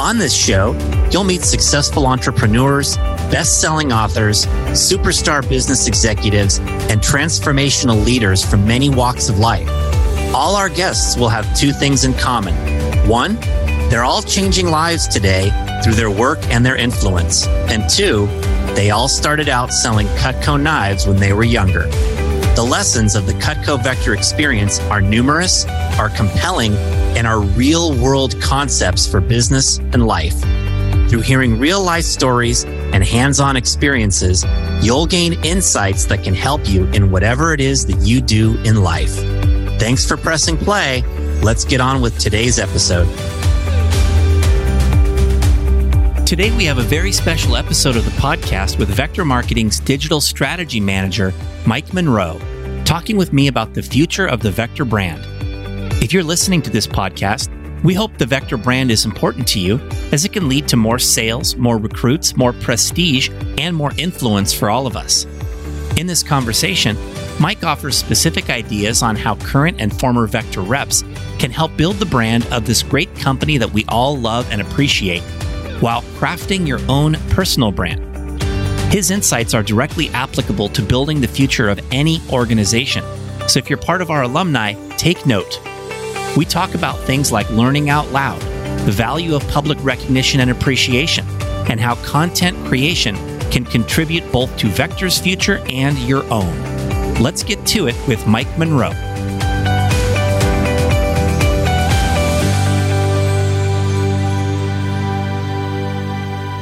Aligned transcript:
On 0.00 0.16
this 0.16 0.34
show, 0.34 0.72
you'll 1.12 1.24
meet 1.24 1.42
successful 1.42 2.06
entrepreneurs, 2.06 2.96
best 3.30 3.60
selling 3.60 3.92
authors, 3.92 4.46
superstar 4.68 5.46
business 5.46 5.86
executives, 5.86 6.58
and 6.58 7.02
transformational 7.02 8.02
leaders 8.02 8.42
from 8.42 8.66
many 8.66 8.88
walks 8.88 9.28
of 9.28 9.38
life. 9.38 9.68
All 10.34 10.56
our 10.56 10.70
guests 10.70 11.18
will 11.18 11.28
have 11.28 11.54
two 11.54 11.70
things 11.72 12.04
in 12.04 12.14
common. 12.14 12.54
One, 13.06 13.34
they're 13.90 14.02
all 14.02 14.22
changing 14.22 14.68
lives 14.68 15.06
today 15.06 15.50
through 15.84 15.96
their 15.96 16.10
work 16.10 16.38
and 16.44 16.64
their 16.64 16.76
influence. 16.76 17.46
And 17.46 17.86
two, 17.90 18.24
they 18.74 18.88
all 18.88 19.06
started 19.06 19.50
out 19.50 19.70
selling 19.70 20.06
Cutco 20.16 20.58
knives 20.58 21.06
when 21.06 21.18
they 21.18 21.34
were 21.34 21.44
younger. 21.44 21.90
The 22.60 22.66
lessons 22.66 23.14
of 23.14 23.24
the 23.24 23.32
Cutco 23.32 23.82
Vector 23.82 24.12
experience 24.12 24.80
are 24.80 25.00
numerous, 25.00 25.64
are 25.98 26.10
compelling, 26.10 26.74
and 27.16 27.26
are 27.26 27.40
real 27.40 27.98
world 27.98 28.38
concepts 28.42 29.06
for 29.06 29.18
business 29.18 29.78
and 29.78 30.06
life. 30.06 30.38
Through 31.08 31.22
hearing 31.22 31.58
real 31.58 31.82
life 31.82 32.04
stories 32.04 32.64
and 32.64 33.02
hands 33.02 33.40
on 33.40 33.56
experiences, 33.56 34.44
you'll 34.82 35.06
gain 35.06 35.42
insights 35.42 36.04
that 36.04 36.22
can 36.22 36.34
help 36.34 36.68
you 36.68 36.84
in 36.88 37.10
whatever 37.10 37.54
it 37.54 37.62
is 37.62 37.86
that 37.86 37.96
you 38.00 38.20
do 38.20 38.58
in 38.64 38.82
life. 38.82 39.14
Thanks 39.80 40.06
for 40.06 40.18
pressing 40.18 40.58
play. 40.58 41.00
Let's 41.40 41.64
get 41.64 41.80
on 41.80 42.02
with 42.02 42.18
today's 42.18 42.58
episode. 42.58 43.08
Today, 46.26 46.54
we 46.54 46.66
have 46.66 46.76
a 46.76 46.82
very 46.82 47.10
special 47.10 47.56
episode 47.56 47.96
of 47.96 48.04
the 48.04 48.10
podcast 48.20 48.78
with 48.78 48.90
Vector 48.90 49.24
Marketing's 49.24 49.80
digital 49.80 50.20
strategy 50.20 50.78
manager, 50.78 51.32
Mike 51.66 51.92
Monroe, 51.92 52.38
talking 52.90 53.16
with 53.16 53.32
me 53.32 53.46
about 53.46 53.72
the 53.72 53.80
future 53.80 54.26
of 54.26 54.40
the 54.40 54.50
Vector 54.50 54.84
brand. 54.84 55.24
If 56.02 56.12
you're 56.12 56.24
listening 56.24 56.60
to 56.62 56.70
this 56.70 56.88
podcast, 56.88 57.48
we 57.84 57.94
hope 57.94 58.18
the 58.18 58.26
Vector 58.26 58.56
brand 58.56 58.90
is 58.90 59.04
important 59.04 59.46
to 59.46 59.60
you 59.60 59.78
as 60.10 60.24
it 60.24 60.32
can 60.32 60.48
lead 60.48 60.66
to 60.66 60.76
more 60.76 60.98
sales, 60.98 61.54
more 61.54 61.78
recruits, 61.78 62.36
more 62.36 62.52
prestige, 62.52 63.30
and 63.58 63.76
more 63.76 63.92
influence 63.96 64.52
for 64.52 64.70
all 64.70 64.88
of 64.88 64.96
us. 64.96 65.24
In 65.98 66.08
this 66.08 66.24
conversation, 66.24 66.96
Mike 67.38 67.62
offers 67.62 67.96
specific 67.96 68.50
ideas 68.50 69.04
on 69.04 69.14
how 69.14 69.36
current 69.36 69.80
and 69.80 69.96
former 69.96 70.26
Vector 70.26 70.62
reps 70.62 71.04
can 71.38 71.52
help 71.52 71.76
build 71.76 71.94
the 71.98 72.06
brand 72.06 72.44
of 72.46 72.66
this 72.66 72.82
great 72.82 73.14
company 73.14 73.56
that 73.56 73.70
we 73.70 73.84
all 73.86 74.18
love 74.18 74.50
and 74.50 74.60
appreciate 74.60 75.22
while 75.80 76.02
crafting 76.18 76.66
your 76.66 76.80
own 76.88 77.14
personal 77.30 77.70
brand. 77.70 78.09
His 78.90 79.12
insights 79.12 79.54
are 79.54 79.62
directly 79.62 80.08
applicable 80.08 80.68
to 80.70 80.82
building 80.82 81.20
the 81.20 81.28
future 81.28 81.68
of 81.68 81.78
any 81.92 82.20
organization. 82.30 83.04
So 83.48 83.60
if 83.60 83.70
you're 83.70 83.78
part 83.78 84.02
of 84.02 84.10
our 84.10 84.24
alumni, 84.24 84.74
take 84.96 85.26
note. 85.26 85.60
We 86.36 86.44
talk 86.44 86.74
about 86.74 86.98
things 86.98 87.30
like 87.30 87.48
learning 87.50 87.88
out 87.88 88.10
loud, 88.10 88.40
the 88.84 88.90
value 88.90 89.36
of 89.36 89.46
public 89.46 89.78
recognition 89.84 90.40
and 90.40 90.50
appreciation, 90.50 91.24
and 91.70 91.78
how 91.78 91.94
content 92.04 92.56
creation 92.66 93.14
can 93.52 93.64
contribute 93.64 94.30
both 94.32 94.56
to 94.58 94.66
Vector's 94.66 95.20
future 95.20 95.62
and 95.68 95.96
your 96.00 96.24
own. 96.24 96.52
Let's 97.20 97.44
get 97.44 97.64
to 97.66 97.86
it 97.86 97.96
with 98.08 98.26
Mike 98.26 98.58
Monroe. 98.58 98.90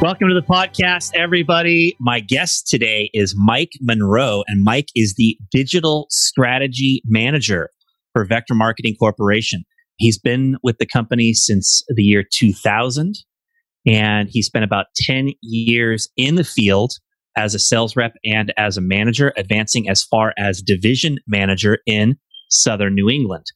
Welcome 0.01 0.29
to 0.29 0.35
the 0.35 0.47
podcast, 0.49 1.11
everybody. 1.17 1.97
My 1.99 2.21
guest 2.21 2.69
today 2.69 3.11
is 3.13 3.35
Mike 3.37 3.73
Monroe, 3.81 4.45
and 4.47 4.63
Mike 4.63 4.91
is 4.95 5.17
the 5.17 5.37
digital 5.51 6.07
strategy 6.09 7.03
manager 7.05 7.71
for 8.13 8.25
Vector 8.25 8.55
Marketing 8.55 8.95
Corporation. 8.97 9.65
He's 9.97 10.17
been 10.17 10.57
with 10.63 10.79
the 10.79 10.87
company 10.87 11.35
since 11.35 11.83
the 11.89 12.05
year 12.05 12.23
2000, 12.33 13.17
and 13.89 14.29
he 14.31 14.41
spent 14.41 14.65
about 14.65 14.87
10 14.95 15.33
years 15.43 16.09
in 16.17 16.37
the 16.37 16.45
field 16.45 16.93
as 17.37 17.57
a 17.57 17.59
sales 17.59 17.97
rep 17.97 18.13
and 18.25 18.55
as 18.57 18.77
a 18.77 18.81
manager, 18.81 19.33
advancing 19.37 19.89
as 19.89 20.05
far 20.05 20.33
as 20.39 20.63
division 20.63 21.19
manager 21.27 21.79
in 21.87 22.17
Southern 22.51 22.95
New 22.95 23.11
England. 23.11 23.47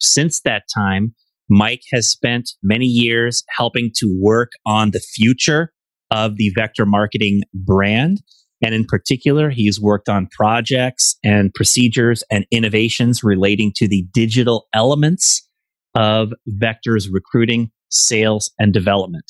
Since 0.00 0.40
that 0.40 0.64
time, 0.74 1.14
Mike 1.48 1.82
has 1.92 2.10
spent 2.10 2.50
many 2.64 2.86
years 2.86 3.44
helping 3.56 3.92
to 3.98 4.18
work 4.20 4.50
on 4.66 4.90
the 4.90 4.98
future 4.98 5.70
of 6.14 6.36
the 6.36 6.52
vector 6.54 6.86
marketing 6.86 7.42
brand. 7.52 8.22
And 8.62 8.72
in 8.72 8.84
particular, 8.84 9.50
he's 9.50 9.80
worked 9.80 10.08
on 10.08 10.28
projects 10.30 11.16
and 11.24 11.52
procedures 11.52 12.22
and 12.30 12.46
innovations 12.52 13.24
relating 13.24 13.72
to 13.76 13.88
the 13.88 14.06
digital 14.14 14.68
elements 14.72 15.46
of 15.94 16.32
Vector's 16.46 17.08
recruiting, 17.10 17.70
sales, 17.90 18.52
and 18.58 18.72
development. 18.72 19.24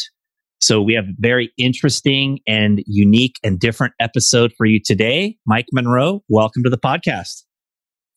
So 0.61 0.81
we 0.83 0.95
have 0.95 1.07
a 1.07 1.15
very 1.19 1.51
interesting 1.59 2.41
and 2.47 2.83
unique 2.87 3.37
and 3.43 3.59
different 3.59 3.95
episode 3.99 4.53
for 4.57 4.67
you 4.67 4.79
today. 4.85 5.37
Mike 5.47 5.67
Monroe, 5.73 6.23
welcome 6.29 6.63
to 6.65 6.71
the 6.71 6.79
podcast. 6.79 7.45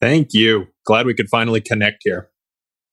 Thank 0.01 0.29
you. 0.33 0.67
Glad 0.85 1.05
we 1.05 1.13
could 1.13 1.29
finally 1.29 1.61
connect 1.61 1.99
here. 2.01 2.29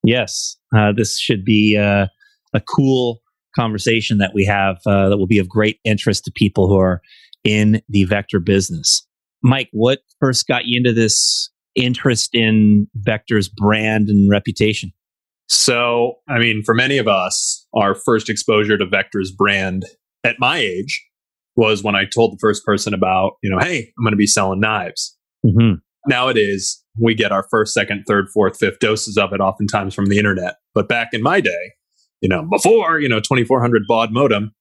Yes, 0.05 0.57
uh, 0.77 0.93
this 0.97 1.19
should 1.19 1.45
be 1.45 1.77
uh, 1.77 2.07
a 2.55 2.61
cool 2.61 3.21
conversation 3.57 4.19
that 4.19 4.33
we 4.35 4.45
have 4.45 4.79
uh, 4.87 5.09
that 5.09 5.17
will 5.17 5.27
be 5.27 5.39
of 5.39 5.49
great 5.49 5.79
interest 5.85 6.25
to 6.25 6.33
people 6.35 6.69
who 6.69 6.79
are 6.79 7.01
in 7.45 7.83
the 7.89 8.05
vector 8.05 8.41
business. 8.41 9.07
Mike, 9.43 9.69
what 9.73 10.01
first 10.21 10.47
got 10.47 10.65
you 10.65 10.79
into 10.79 10.93
this 10.93 11.51
interest 11.75 12.31
in 12.33 12.89
Vector's 12.95 13.49
brand 13.49 14.09
and 14.09 14.31
reputation? 14.31 14.93
So, 15.49 16.15
I 16.29 16.39
mean, 16.39 16.63
for 16.65 16.75
many 16.75 16.97
of 16.97 17.07
us, 17.07 17.67
our 17.75 17.95
first 17.95 18.31
exposure 18.31 18.79
to 18.79 18.87
Vector's 18.87 19.31
brand 19.31 19.85
at 20.25 20.37
my 20.39 20.59
age 20.59 21.05
was 21.57 21.83
when 21.83 21.95
I 21.95 22.05
told 22.07 22.33
the 22.33 22.39
first 22.41 22.65
person 22.65 22.95
about, 22.95 23.33
you 23.43 23.51
know, 23.51 23.59
hey, 23.59 23.93
I'm 23.99 24.05
going 24.05 24.13
to 24.13 24.17
be 24.17 24.27
selling 24.27 24.61
knives. 24.61 25.17
Mm-hmm. 25.45 25.75
Nowadays, 26.07 26.83
we 26.99 27.15
get 27.15 27.33
our 27.33 27.47
first, 27.51 27.75
second, 27.75 28.05
third, 28.09 28.29
fourth, 28.33 28.59
fifth 28.59 28.79
doses 28.79 29.19
of 29.19 29.33
it 29.33 29.41
oftentimes 29.41 29.95
from 29.95 30.07
the 30.07 30.19
internet. 30.19 30.57
But 30.75 30.89
back 30.89 31.09
in 31.13 31.23
my 31.23 31.41
day, 31.41 31.73
you 32.25 32.29
know, 32.31 32.43
before, 32.51 32.99
you 32.99 33.09
know, 33.09 33.21
2400 33.21 33.83
baud 33.87 34.11
modem, 34.11 34.55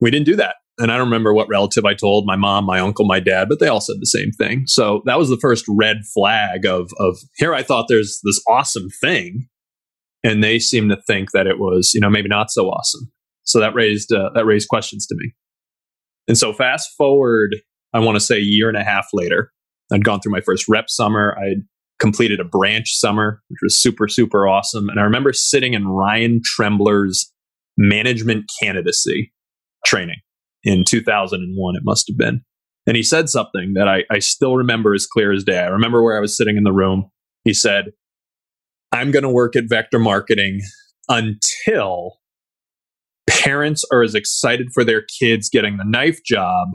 we 0.00 0.08
didn't 0.08 0.24
do 0.24 0.36
that. 0.36 0.54
And 0.78 0.92
I 0.92 0.96
don't 0.96 1.08
remember 1.08 1.34
what 1.34 1.48
relative 1.48 1.84
I 1.84 1.94
told 1.94 2.26
my 2.26 2.36
mom, 2.36 2.64
my 2.64 2.78
uncle, 2.78 3.04
my 3.04 3.18
dad, 3.18 3.48
but 3.48 3.58
they 3.58 3.66
all 3.66 3.80
said 3.80 3.96
the 3.98 4.06
same 4.06 4.30
thing. 4.30 4.68
So 4.68 5.02
that 5.04 5.18
was 5.18 5.28
the 5.28 5.36
first 5.36 5.64
red 5.68 5.98
flag 6.14 6.64
of, 6.64 6.92
of 7.00 7.18
here 7.36 7.54
I 7.54 7.64
thought 7.64 7.86
there's 7.88 8.20
this 8.22 8.40
awesome 8.48 8.88
thing. 9.00 9.48
And 10.22 10.44
they 10.44 10.60
seemed 10.60 10.90
to 10.90 11.02
think 11.04 11.32
that 11.32 11.48
it 11.48 11.58
was, 11.58 11.90
you 11.92 12.00
know, 12.00 12.08
maybe 12.08 12.28
not 12.28 12.52
so 12.52 12.68
awesome. 12.68 13.10
So 13.42 13.58
that 13.58 13.74
raised, 13.74 14.12
uh, 14.12 14.30
that 14.36 14.46
raised 14.46 14.68
questions 14.68 15.04
to 15.08 15.16
me. 15.18 15.34
And 16.28 16.38
so 16.38 16.52
fast 16.52 16.88
forward, 16.96 17.56
I 17.92 17.98
want 17.98 18.14
to 18.14 18.20
say 18.20 18.36
a 18.36 18.40
year 18.40 18.68
and 18.68 18.78
a 18.78 18.84
half 18.84 19.08
later, 19.12 19.52
I'd 19.92 20.04
gone 20.04 20.20
through 20.20 20.32
my 20.32 20.40
first 20.40 20.68
rep 20.68 20.88
summer. 20.88 21.36
I'd 21.36 21.64
completed 22.02 22.40
a 22.40 22.44
branch 22.44 22.96
summer, 22.96 23.40
which 23.48 23.60
was 23.62 23.80
super, 23.80 24.08
super 24.08 24.48
awesome. 24.48 24.88
And 24.88 24.98
I 24.98 25.04
remember 25.04 25.32
sitting 25.32 25.72
in 25.72 25.86
Ryan 25.86 26.40
Trembler's 26.44 27.32
management 27.78 28.50
candidacy 28.60 29.32
training 29.86 30.16
in 30.64 30.84
2001, 30.84 31.76
it 31.76 31.82
must 31.84 32.08
have 32.08 32.18
been. 32.18 32.42
And 32.86 32.96
he 32.96 33.04
said 33.04 33.28
something 33.28 33.74
that 33.76 33.88
I, 33.88 34.02
I 34.10 34.18
still 34.18 34.56
remember 34.56 34.92
as 34.94 35.06
clear 35.06 35.32
as 35.32 35.44
day. 35.44 35.60
I 35.60 35.66
remember 35.66 36.02
where 36.02 36.16
I 36.16 36.20
was 36.20 36.36
sitting 36.36 36.56
in 36.56 36.64
the 36.64 36.72
room. 36.72 37.08
He 37.44 37.54
said, 37.54 37.86
I'm 38.90 39.12
going 39.12 39.22
to 39.22 39.30
work 39.30 39.54
at 39.54 39.68
Vector 39.68 40.00
Marketing 40.00 40.60
until 41.08 42.14
parents 43.28 43.84
are 43.92 44.02
as 44.02 44.16
excited 44.16 44.68
for 44.74 44.84
their 44.84 45.04
kids 45.20 45.48
getting 45.48 45.76
the 45.76 45.84
knife 45.86 46.18
job 46.24 46.70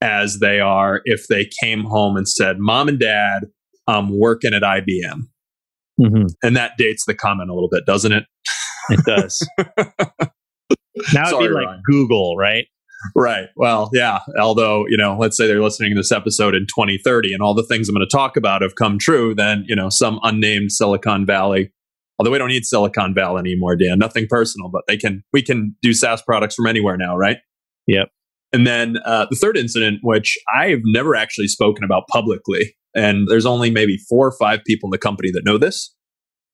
as 0.00 0.38
they 0.40 0.60
are 0.60 1.02
if 1.04 1.26
they 1.28 1.48
came 1.62 1.84
home 1.84 2.16
and 2.16 2.26
said, 2.26 2.56
Mom 2.58 2.88
and 2.88 2.98
Dad, 2.98 3.44
I'm 3.86 4.18
working 4.18 4.54
at 4.54 4.62
IBM. 4.62 5.22
Mm-hmm. 6.00 6.26
And 6.42 6.56
that 6.56 6.72
dates 6.76 7.04
the 7.06 7.14
comment 7.14 7.50
a 7.50 7.54
little 7.54 7.70
bit, 7.70 7.86
doesn't 7.86 8.12
it? 8.12 8.24
It 8.90 9.00
does. 9.06 9.48
now 11.12 11.28
it'd 11.28 11.38
be 11.38 11.48
like 11.48 11.66
Ryan. 11.66 11.82
Google, 11.86 12.36
right? 12.36 12.66
Right. 13.14 13.48
Well, 13.56 13.90
yeah. 13.92 14.20
Although, 14.40 14.86
you 14.88 14.96
know, 14.96 15.16
let's 15.18 15.36
say 15.36 15.46
they're 15.46 15.62
listening 15.62 15.94
to 15.94 16.00
this 16.00 16.12
episode 16.12 16.54
in 16.54 16.62
2030 16.62 17.32
and 17.32 17.42
all 17.42 17.54
the 17.54 17.62
things 17.62 17.88
I'm 17.88 17.94
going 17.94 18.06
to 18.06 18.16
talk 18.16 18.36
about 18.36 18.62
have 18.62 18.74
come 18.74 18.98
true, 18.98 19.34
then, 19.34 19.64
you 19.68 19.76
know, 19.76 19.88
some 19.90 20.18
unnamed 20.22 20.72
Silicon 20.72 21.26
Valley, 21.26 21.72
although 22.18 22.30
we 22.30 22.38
don't 22.38 22.48
need 22.48 22.64
Silicon 22.64 23.14
Valley 23.14 23.40
anymore, 23.40 23.76
Dan, 23.76 23.98
nothing 23.98 24.26
personal, 24.28 24.68
but 24.68 24.82
they 24.88 24.96
can, 24.96 25.22
we 25.32 25.42
can 25.42 25.76
do 25.82 25.92
SaaS 25.92 26.22
products 26.22 26.54
from 26.54 26.66
anywhere 26.66 26.96
now, 26.96 27.16
right? 27.16 27.38
Yep. 27.86 28.08
And 28.52 28.66
then 28.66 28.96
uh, 29.04 29.26
the 29.28 29.36
third 29.36 29.56
incident, 29.56 30.00
which 30.02 30.38
I've 30.56 30.80
never 30.84 31.14
actually 31.14 31.48
spoken 31.48 31.84
about 31.84 32.04
publicly, 32.08 32.74
and 32.96 33.28
there's 33.28 33.46
only 33.46 33.70
maybe 33.70 33.98
four 34.08 34.26
or 34.26 34.32
five 34.32 34.60
people 34.66 34.88
in 34.88 34.90
the 34.90 34.98
company 34.98 35.30
that 35.32 35.44
know 35.44 35.58
this. 35.58 35.94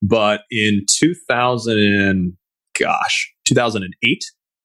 But 0.02 0.42
in 0.50 0.84
2000, 0.98 1.78
and, 1.78 2.32
gosh, 2.78 3.32
2008, 3.46 4.18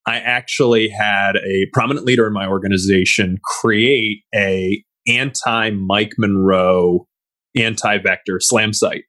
I 0.08 0.18
actually 0.18 0.90
had 0.90 1.36
a 1.36 1.68
prominent 1.74 2.06
leader 2.06 2.26
in 2.26 2.34
my 2.34 2.48
organization 2.48 3.38
create 3.44 4.24
a 4.34 4.84
anti 5.08 5.70
Mike 5.72 6.14
Monroe, 6.18 7.06
anti 7.56 8.00
vector 8.00 8.40
slam 8.40 8.74
site. 8.74 9.04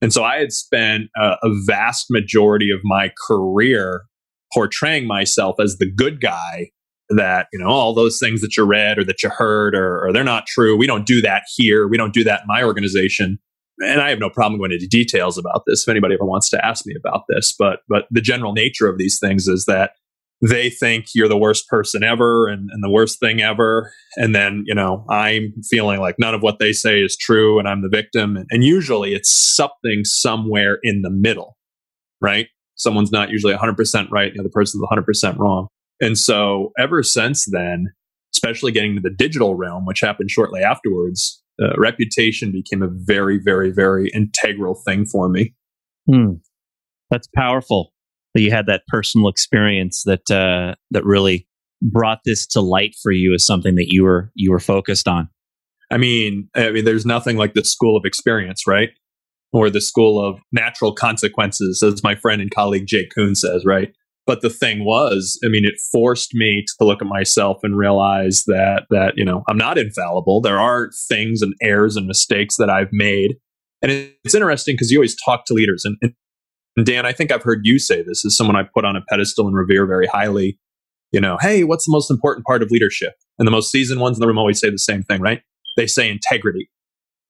And 0.00 0.12
so 0.12 0.24
I 0.24 0.38
had 0.38 0.52
spent 0.52 1.04
a, 1.16 1.36
a 1.42 1.50
vast 1.66 2.06
majority 2.08 2.70
of 2.70 2.80
my 2.84 3.10
career 3.26 4.02
portraying 4.54 5.06
myself 5.06 5.56
as 5.60 5.76
the 5.76 5.90
good 5.90 6.20
guy 6.20 6.70
that 7.10 7.46
you 7.52 7.58
know 7.58 7.68
all 7.68 7.94
those 7.94 8.18
things 8.18 8.40
that 8.40 8.56
you 8.56 8.64
read 8.64 8.98
or 8.98 9.04
that 9.04 9.22
you 9.22 9.30
heard 9.30 9.74
or, 9.74 10.06
or, 10.06 10.12
they're 10.12 10.24
not 10.24 10.46
true. 10.46 10.76
We 10.76 10.86
don't 10.86 11.06
do 11.06 11.20
that 11.22 11.44
here. 11.56 11.88
We 11.88 11.96
don't 11.96 12.12
do 12.12 12.24
that 12.24 12.42
in 12.42 12.46
my 12.46 12.62
organization. 12.62 13.38
And 13.80 14.00
i 14.00 14.10
have 14.10 14.18
no 14.18 14.28
problem 14.28 14.58
going 14.58 14.72
into 14.72 14.88
details 14.88 15.38
about 15.38 15.62
this 15.66 15.82
if 15.82 15.88
anybody 15.88 16.14
ever 16.14 16.24
wants 16.24 16.50
to 16.50 16.64
ask 16.64 16.84
me 16.86 16.94
about 16.98 17.24
this. 17.28 17.54
But 17.58 17.80
but 17.88 18.06
the 18.10 18.20
general 18.20 18.52
nature 18.52 18.88
of 18.88 18.98
these 18.98 19.18
things 19.20 19.48
is 19.48 19.64
that 19.66 19.92
they 20.40 20.70
think 20.70 21.06
you're 21.14 21.28
the 21.28 21.36
worst 21.36 21.68
person 21.68 22.04
ever 22.04 22.46
and, 22.46 22.68
and 22.72 22.82
the 22.82 22.90
worst 22.90 23.18
thing 23.18 23.40
ever. 23.40 23.92
And 24.16 24.34
then 24.34 24.64
you 24.66 24.74
know 24.74 25.04
i'm 25.08 25.52
feeling 25.68 26.00
like 26.00 26.16
none 26.18 26.34
of 26.34 26.42
what 26.42 26.58
they 26.58 26.72
say 26.72 27.00
is 27.00 27.16
true 27.16 27.58
and 27.58 27.68
i'm 27.68 27.82
the 27.82 27.88
victim. 27.88 28.36
And, 28.36 28.46
and 28.50 28.64
usually 28.64 29.14
it's 29.14 29.32
something 29.56 30.02
somewhere 30.04 30.78
in 30.82 31.02
the 31.02 31.10
middle 31.10 31.56
right? 32.20 32.48
Someone's 32.74 33.12
not 33.12 33.30
usually 33.30 33.54
100% 33.54 34.10
right 34.10 34.32
the 34.32 34.40
other 34.40 34.50
person's 34.52 34.84
100% 34.90 35.38
wrong 35.38 35.68
and 36.00 36.18
so 36.18 36.72
ever 36.78 37.02
since 37.02 37.46
then, 37.50 37.86
especially 38.34 38.72
getting 38.72 38.94
to 38.94 39.00
the 39.00 39.14
digital 39.14 39.54
realm, 39.54 39.84
which 39.84 40.00
happened 40.00 40.30
shortly 40.30 40.62
afterwards, 40.62 41.42
uh, 41.62 41.74
reputation 41.76 42.52
became 42.52 42.82
a 42.82 42.88
very, 42.90 43.38
very, 43.42 43.70
very 43.70 44.10
integral 44.10 44.80
thing 44.86 45.04
for 45.06 45.28
me. 45.28 45.54
Hmm. 46.10 46.34
That's 47.10 47.28
powerful 47.34 47.92
that 48.34 48.42
you 48.42 48.50
had 48.50 48.66
that 48.66 48.82
personal 48.88 49.28
experience 49.28 50.04
that 50.04 50.30
uh, 50.30 50.74
that 50.90 51.04
really 51.04 51.48
brought 51.82 52.20
this 52.24 52.46
to 52.46 52.60
light 52.60 52.94
for 53.02 53.12
you 53.12 53.34
as 53.34 53.46
something 53.46 53.76
that 53.76 53.86
you 53.88 54.04
were 54.04 54.30
you 54.34 54.50
were 54.50 54.60
focused 54.60 55.08
on. 55.08 55.28
I 55.90 55.96
mean, 55.96 56.48
I 56.54 56.70
mean, 56.70 56.84
there's 56.84 57.06
nothing 57.06 57.36
like 57.36 57.54
the 57.54 57.64
school 57.64 57.96
of 57.96 58.04
experience, 58.04 58.66
right? 58.66 58.90
Or 59.52 59.70
the 59.70 59.80
school 59.80 60.22
of 60.22 60.38
natural 60.52 60.92
consequences, 60.92 61.82
as 61.82 62.02
my 62.02 62.14
friend 62.14 62.42
and 62.42 62.50
colleague 62.50 62.86
Jake 62.86 63.10
Kuhn 63.14 63.34
says, 63.34 63.64
right? 63.64 63.94
But 64.28 64.42
the 64.42 64.50
thing 64.50 64.84
was, 64.84 65.40
I 65.42 65.48
mean, 65.48 65.64
it 65.64 65.80
forced 65.90 66.34
me 66.34 66.62
to 66.66 66.84
look 66.84 67.00
at 67.00 67.08
myself 67.08 67.60
and 67.62 67.78
realize 67.78 68.44
that 68.46 68.82
that 68.90 69.14
you 69.16 69.24
know 69.24 69.42
I'm 69.48 69.56
not 69.56 69.78
infallible. 69.78 70.42
There 70.42 70.60
are 70.60 70.90
things 71.08 71.40
and 71.40 71.54
errors 71.62 71.96
and 71.96 72.06
mistakes 72.06 72.56
that 72.58 72.68
I've 72.68 72.92
made, 72.92 73.36
and 73.80 73.90
it's 73.90 74.34
interesting 74.34 74.74
because 74.74 74.90
you 74.90 74.98
always 74.98 75.16
talk 75.24 75.46
to 75.46 75.54
leaders, 75.54 75.86
and, 75.86 75.96
and 76.76 76.84
Dan, 76.84 77.06
I 77.06 77.12
think 77.12 77.32
I've 77.32 77.42
heard 77.42 77.60
you 77.62 77.78
say 77.78 78.02
this 78.02 78.22
as 78.26 78.36
someone 78.36 78.54
I 78.54 78.64
put 78.64 78.84
on 78.84 78.96
a 78.96 79.00
pedestal 79.08 79.46
and 79.46 79.56
revere 79.56 79.86
very 79.86 80.06
highly. 80.06 80.58
You 81.10 81.22
know, 81.22 81.38
hey, 81.40 81.64
what's 81.64 81.86
the 81.86 81.92
most 81.92 82.10
important 82.10 82.44
part 82.44 82.62
of 82.62 82.70
leadership? 82.70 83.14
And 83.38 83.46
the 83.46 83.50
most 83.50 83.72
seasoned 83.72 84.02
ones 84.02 84.18
in 84.18 84.20
the 84.20 84.26
room 84.26 84.36
always 84.36 84.60
say 84.60 84.68
the 84.68 84.78
same 84.78 85.04
thing, 85.04 85.22
right? 85.22 85.40
They 85.78 85.86
say 85.86 86.10
integrity 86.10 86.68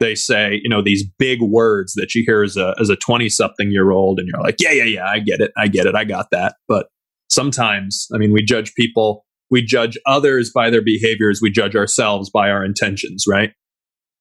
they 0.01 0.15
say, 0.15 0.61
you 0.63 0.69
know, 0.69 0.83
these 0.83 1.05
big 1.19 1.41
words 1.43 1.95
that 1.95 2.15
you 2.15 2.23
hear 2.27 2.43
as 2.43 2.57
a 2.57 2.75
as 2.81 2.89
a 2.89 2.97
20 2.97 3.29
something 3.29 3.71
year 3.71 3.91
old 3.91 4.19
and 4.19 4.29
you're 4.29 4.43
like, 4.43 4.57
yeah, 4.61 4.73
yeah, 4.73 4.85
yeah, 4.85 5.07
I 5.07 5.19
get 5.19 5.41
it. 5.41 5.51
I 5.57 5.69
get 5.69 5.87
it. 5.87 5.95
I 5.95 6.05
got 6.05 6.29
that. 6.31 6.57
But 6.69 6.87
sometimes, 7.29 8.07
I 8.15 8.19
mean, 8.19 8.33
we 8.33 8.43
judge 8.43 8.75
people, 8.75 9.25
we 9.51 9.63
judge 9.63 9.99
others 10.07 10.51
by 10.55 10.71
their 10.71 10.83
behaviors, 10.83 11.41
we 11.43 11.51
judge 11.51 11.75
ourselves 11.75 12.31
by 12.31 12.51
our 12.51 12.65
intentions, 12.65 13.25
right? 13.29 13.53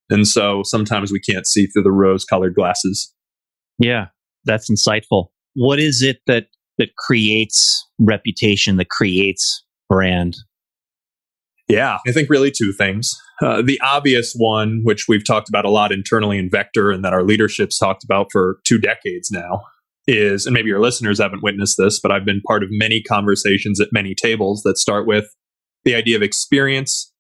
And 0.10 0.28
so 0.28 0.62
sometimes 0.64 1.12
we 1.12 1.20
can't 1.20 1.46
see 1.46 1.68
through 1.68 1.84
the 1.84 1.92
rose 1.92 2.26
colored 2.26 2.56
glasses. 2.56 3.14
Yeah, 3.78 4.08
that's 4.46 4.72
insightful. 4.72 5.28
What 5.54 5.80
is 5.80 6.02
it 6.02 6.18
that 6.28 6.48
that 6.78 6.96
creates 6.96 7.88
reputation, 8.00 8.78
that 8.78 8.90
creates 8.90 9.64
brand? 9.90 10.36
Yeah, 11.68 11.98
I 12.08 12.12
think 12.12 12.30
really 12.30 12.52
two 12.52 12.72
things. 12.72 13.16
Uh, 13.42 13.62
the 13.62 13.80
obvious 13.82 14.34
one, 14.36 14.82
which 14.84 15.06
we've 15.08 15.26
talked 15.26 15.48
about 15.48 15.66
a 15.66 15.70
lot 15.70 15.92
internally 15.92 16.38
in 16.40 16.50
Vector 16.50 16.92
and 16.92 17.04
that 17.06 17.14
our 17.14 17.24
leadership's 17.24 17.78
talked 17.78 18.04
about 18.04 18.28
for 18.32 18.58
two 18.66 18.80
decades 18.80 19.30
now, 19.32 19.62
is, 20.08 20.46
and 20.46 20.54
maybe 20.54 20.70
your 20.70 20.80
listeners 20.80 21.20
haven't 21.20 21.44
witnessed 21.44 21.76
this, 21.78 22.00
but 22.00 22.12
I've 22.12 22.26
been 22.26 22.42
part 22.48 22.64
of 22.64 22.70
many 22.72 23.04
conversations 23.04 23.80
at 23.80 23.90
many 23.92 24.16
tables 24.16 24.64
that 24.64 24.78
start 24.78 25.06
with 25.06 25.26
the 25.84 25.94
idea 25.94 26.16
of 26.16 26.24
experience 26.24 27.14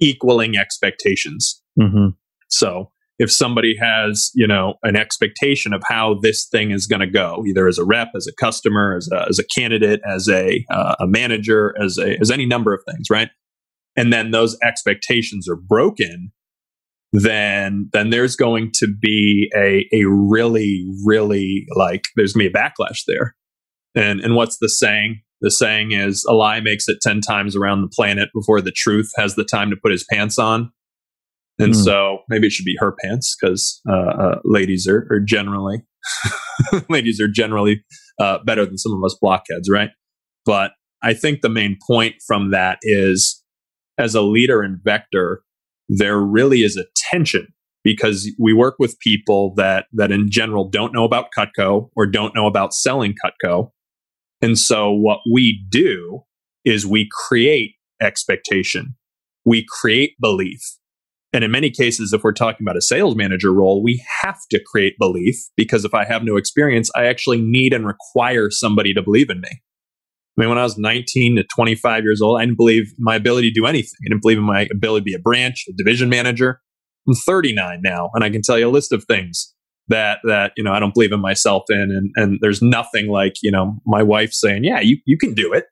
equaling 0.00 0.56
expectations. 0.56 1.62
Mm-hmm. 1.78 2.08
So 2.48 2.90
if 3.18 3.30
somebody 3.30 3.76
has, 3.78 4.30
you 4.34 4.46
know, 4.46 4.74
an 4.82 4.96
expectation 4.96 5.74
of 5.74 5.82
how 5.86 6.18
this 6.20 6.48
thing 6.48 6.70
is 6.70 6.86
going 6.86 7.00
to 7.00 7.06
go, 7.06 7.44
either 7.46 7.68
as 7.68 7.78
a 7.78 7.84
rep, 7.84 8.08
as 8.16 8.26
a 8.26 8.32
customer, 8.42 8.96
as 8.96 9.08
a, 9.12 9.26
as 9.28 9.38
a 9.38 9.44
candidate, 9.54 10.00
as 10.10 10.26
a, 10.28 10.64
uh, 10.70 10.96
a 10.98 11.06
manager, 11.06 11.74
as 11.80 11.98
a, 11.98 12.18
as 12.18 12.30
any 12.30 12.46
number 12.46 12.72
of 12.72 12.80
things, 12.90 13.08
right? 13.10 13.28
And 13.96 14.12
then 14.12 14.30
those 14.30 14.56
expectations 14.62 15.48
are 15.48 15.56
broken 15.56 16.32
then 17.12 17.88
then 17.92 18.10
there's 18.10 18.36
going 18.36 18.70
to 18.74 18.86
be 18.86 19.50
a 19.56 19.86
a 19.92 20.04
really 20.06 20.84
really 21.04 21.66
like 21.74 22.04
there's 22.16 22.32
going 22.32 22.46
to 22.46 22.50
be 22.50 22.58
a 22.58 22.62
backlash 22.62 23.00
there. 23.06 23.34
And 23.94 24.20
and 24.20 24.36
what's 24.36 24.58
the 24.58 24.68
saying? 24.68 25.22
The 25.40 25.50
saying 25.50 25.92
is 25.92 26.24
a 26.28 26.34
lie 26.34 26.60
makes 26.60 26.86
it 26.86 26.98
10 27.00 27.22
times 27.22 27.56
around 27.56 27.80
the 27.80 27.88
planet 27.88 28.28
before 28.34 28.60
the 28.60 28.70
truth 28.70 29.10
has 29.16 29.36
the 29.36 29.44
time 29.44 29.70
to 29.70 29.76
put 29.76 29.90
his 29.90 30.04
pants 30.12 30.38
on. 30.38 30.70
And 31.58 31.72
mm. 31.72 31.84
so 31.84 32.18
maybe 32.28 32.46
it 32.46 32.52
should 32.52 32.66
be 32.66 32.76
her 32.78 32.94
pants 33.02 33.36
because 33.40 33.80
uh, 33.88 33.94
uh, 33.94 34.38
ladies 34.44 34.86
are, 34.86 35.08
are 35.10 35.20
generally 35.20 35.82
ladies 36.90 37.20
are 37.20 37.28
generally 37.28 37.82
uh, 38.20 38.38
better 38.44 38.66
than 38.66 38.76
some 38.76 38.92
of 38.92 39.02
us 39.04 39.16
blockheads 39.20 39.68
right? 39.70 39.90
But 40.46 40.72
i 41.02 41.14
think 41.14 41.40
the 41.40 41.48
main 41.48 41.78
point 41.86 42.14
from 42.26 42.50
that 42.50 42.78
is 42.82 43.39
as 44.00 44.14
a 44.14 44.22
leader 44.22 44.64
in 44.64 44.80
Vector, 44.82 45.42
there 45.88 46.18
really 46.18 46.62
is 46.62 46.76
a 46.76 46.86
tension 46.96 47.48
because 47.84 48.30
we 48.38 48.52
work 48.52 48.76
with 48.78 48.98
people 49.00 49.54
that 49.56 49.86
that 49.92 50.10
in 50.10 50.30
general 50.30 50.68
don't 50.68 50.92
know 50.92 51.04
about 51.04 51.28
Cutco 51.36 51.90
or 51.96 52.06
don't 52.06 52.34
know 52.34 52.46
about 52.46 52.74
selling 52.74 53.14
Cutco. 53.24 53.70
And 54.42 54.58
so 54.58 54.90
what 54.90 55.20
we 55.30 55.64
do 55.70 56.22
is 56.64 56.86
we 56.86 57.08
create 57.28 57.74
expectation. 58.00 58.94
We 59.44 59.66
create 59.68 60.14
belief. 60.20 60.60
And 61.32 61.44
in 61.44 61.50
many 61.50 61.70
cases, 61.70 62.12
if 62.12 62.24
we're 62.24 62.32
talking 62.32 62.64
about 62.64 62.76
a 62.76 62.82
sales 62.82 63.14
manager 63.14 63.52
role, 63.52 63.82
we 63.82 64.04
have 64.22 64.38
to 64.50 64.60
create 64.64 64.94
belief 64.98 65.36
because 65.56 65.84
if 65.84 65.94
I 65.94 66.04
have 66.04 66.24
no 66.24 66.36
experience, 66.36 66.90
I 66.96 67.06
actually 67.06 67.40
need 67.40 67.72
and 67.72 67.86
require 67.86 68.50
somebody 68.50 68.92
to 68.94 69.02
believe 69.02 69.30
in 69.30 69.40
me. 69.40 69.62
I 70.40 70.44
mean, 70.44 70.48
when 70.48 70.58
I 70.58 70.62
was 70.62 70.78
19 70.78 71.36
to 71.36 71.44
25 71.54 72.02
years 72.02 72.22
old, 72.22 72.40
I 72.40 72.46
didn't 72.46 72.56
believe 72.56 72.94
my 72.98 73.14
ability 73.14 73.50
to 73.50 73.60
do 73.60 73.66
anything. 73.66 73.98
I 74.06 74.08
didn't 74.08 74.22
believe 74.22 74.38
in 74.38 74.44
my 74.44 74.66
ability 74.72 75.00
to 75.00 75.04
be 75.04 75.14
a 75.14 75.18
branch, 75.18 75.66
a 75.68 75.72
division 75.76 76.08
manager. 76.08 76.60
I'm 77.06 77.14
39 77.14 77.80
now, 77.82 78.08
and 78.14 78.24
I 78.24 78.30
can 78.30 78.40
tell 78.40 78.58
you 78.58 78.66
a 78.66 78.70
list 78.70 78.90
of 78.90 79.04
things 79.04 79.54
that 79.88 80.20
that 80.24 80.52
you 80.56 80.64
know 80.64 80.72
I 80.72 80.80
don't 80.80 80.94
believe 80.94 81.12
in 81.12 81.20
myself 81.20 81.64
in, 81.68 81.76
and 81.90 82.10
and 82.16 82.38
there's 82.40 82.62
nothing 82.62 83.08
like 83.08 83.34
you 83.42 83.50
know 83.50 83.76
my 83.84 84.02
wife 84.02 84.32
saying, 84.32 84.64
"Yeah, 84.64 84.80
you 84.80 84.96
you 85.04 85.18
can 85.18 85.34
do 85.34 85.52
it," 85.52 85.66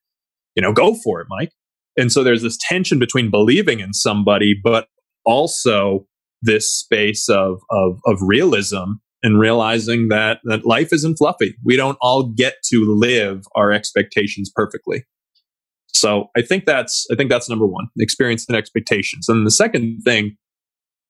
you 0.54 0.60
know, 0.60 0.72
go 0.74 0.94
for 1.02 1.22
it, 1.22 1.28
Mike. 1.30 1.52
And 1.96 2.12
so 2.12 2.22
there's 2.22 2.42
this 2.42 2.58
tension 2.60 2.98
between 2.98 3.30
believing 3.30 3.80
in 3.80 3.94
somebody, 3.94 4.54
but 4.62 4.88
also 5.24 6.06
this 6.42 6.70
space 6.70 7.30
of 7.30 7.60
of, 7.70 8.00
of 8.04 8.18
realism 8.20 8.96
and 9.22 9.38
realizing 9.38 10.08
that 10.08 10.40
that 10.44 10.66
life 10.66 10.92
isn't 10.92 11.16
fluffy. 11.16 11.56
We 11.64 11.76
don't 11.76 11.98
all 12.00 12.24
get 12.24 12.56
to 12.66 12.84
live 12.88 13.44
our 13.54 13.72
expectations 13.72 14.50
perfectly. 14.54 15.04
So 15.88 16.28
I 16.36 16.42
think 16.42 16.66
that's 16.66 17.06
I 17.10 17.16
think 17.16 17.30
that's 17.30 17.48
number 17.48 17.66
one: 17.66 17.88
experience 17.98 18.46
and 18.48 18.56
expectations. 18.56 19.28
And 19.28 19.46
the 19.46 19.50
second 19.50 20.02
thing 20.04 20.36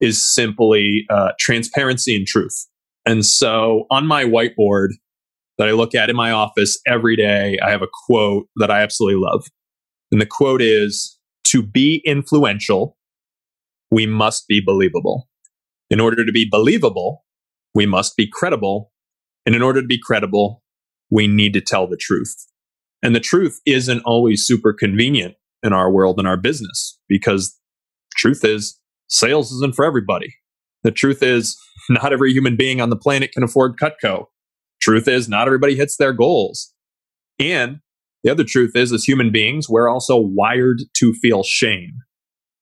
is 0.00 0.25
simply 0.25 1.05
uh, 1.11 1.33
transparency 1.38 2.17
and 2.17 2.27
truth. 2.27 2.67
And 3.05 3.25
so 3.25 3.85
on 3.91 4.07
my 4.07 4.25
whiteboard 4.25 4.91
that 5.57 5.69
I 5.69 5.73
look 5.73 5.95
at 5.95 6.09
in 6.09 6.17
my 6.17 6.31
office 6.31 6.79
every 6.87 7.17
day, 7.17 7.59
I 7.65 7.71
have 7.71 7.83
a 7.83 7.88
quote 8.07 8.47
that 8.57 8.71
I 8.71 8.81
absolutely 8.81 9.21
love. 9.21 9.47
And 10.12 10.21
the 10.21 10.27
quote 10.27 10.62
is 10.62 11.19
To 11.49 11.62
be 11.62 12.03
influential, 12.05 12.97
we 13.91 14.07
must 14.07 14.47
be 14.47 14.61
believable. 14.65 15.29
In 15.91 16.00
order 16.00 16.25
to 16.25 16.33
be 16.33 16.47
believable, 16.49 17.25
we 17.78 17.87
must 17.87 18.16
be 18.16 18.28
credible. 18.30 18.90
And 19.47 19.54
in 19.54 19.62
order 19.62 19.80
to 19.80 19.87
be 19.87 20.00
credible, 20.02 20.64
we 21.12 21.28
need 21.28 21.52
to 21.54 21.61
tell 21.61 21.87
the 21.87 21.97
truth. 21.97 22.35
And 23.04 23.14
the 23.14 23.20
truth 23.20 23.61
isn't 23.66 24.02
always 24.04 24.44
super 24.44 24.73
convenient 24.75 25.37
in 25.62 25.73
our 25.73 25.90
world 25.92 26.18
and 26.18 26.26
our 26.26 26.37
business 26.37 26.99
because 27.08 27.56
truth 28.16 28.44
is 28.44 28.80
sales 29.08 29.52
isn't 29.52 29.76
for 29.76 29.85
everybody. 29.85 30.35
The 30.82 30.90
truth 30.90 31.23
is 31.23 31.56
not 31.88 32.12
every 32.12 32.32
human 32.32 32.56
being 32.56 32.80
on 32.80 32.90
the 32.90 32.97
planet 32.97 33.30
can 33.30 33.44
afford 33.44 33.78
Cutco. 33.78 34.25
Truth 34.82 35.06
is 35.06 35.28
not 35.28 35.47
everybody 35.47 35.76
hits 35.76 35.97
their 35.99 36.12
goals. 36.12 36.75
And 37.38 37.78
The 38.25 38.30
other 38.30 38.44
truth 38.44 38.73
is, 38.75 38.92
as 38.92 39.04
human 39.04 39.30
beings, 39.30 39.68
we're 39.68 39.88
also 39.88 40.16
wired 40.18 40.78
to 40.97 41.14
feel 41.14 41.44
shame. 41.44 41.92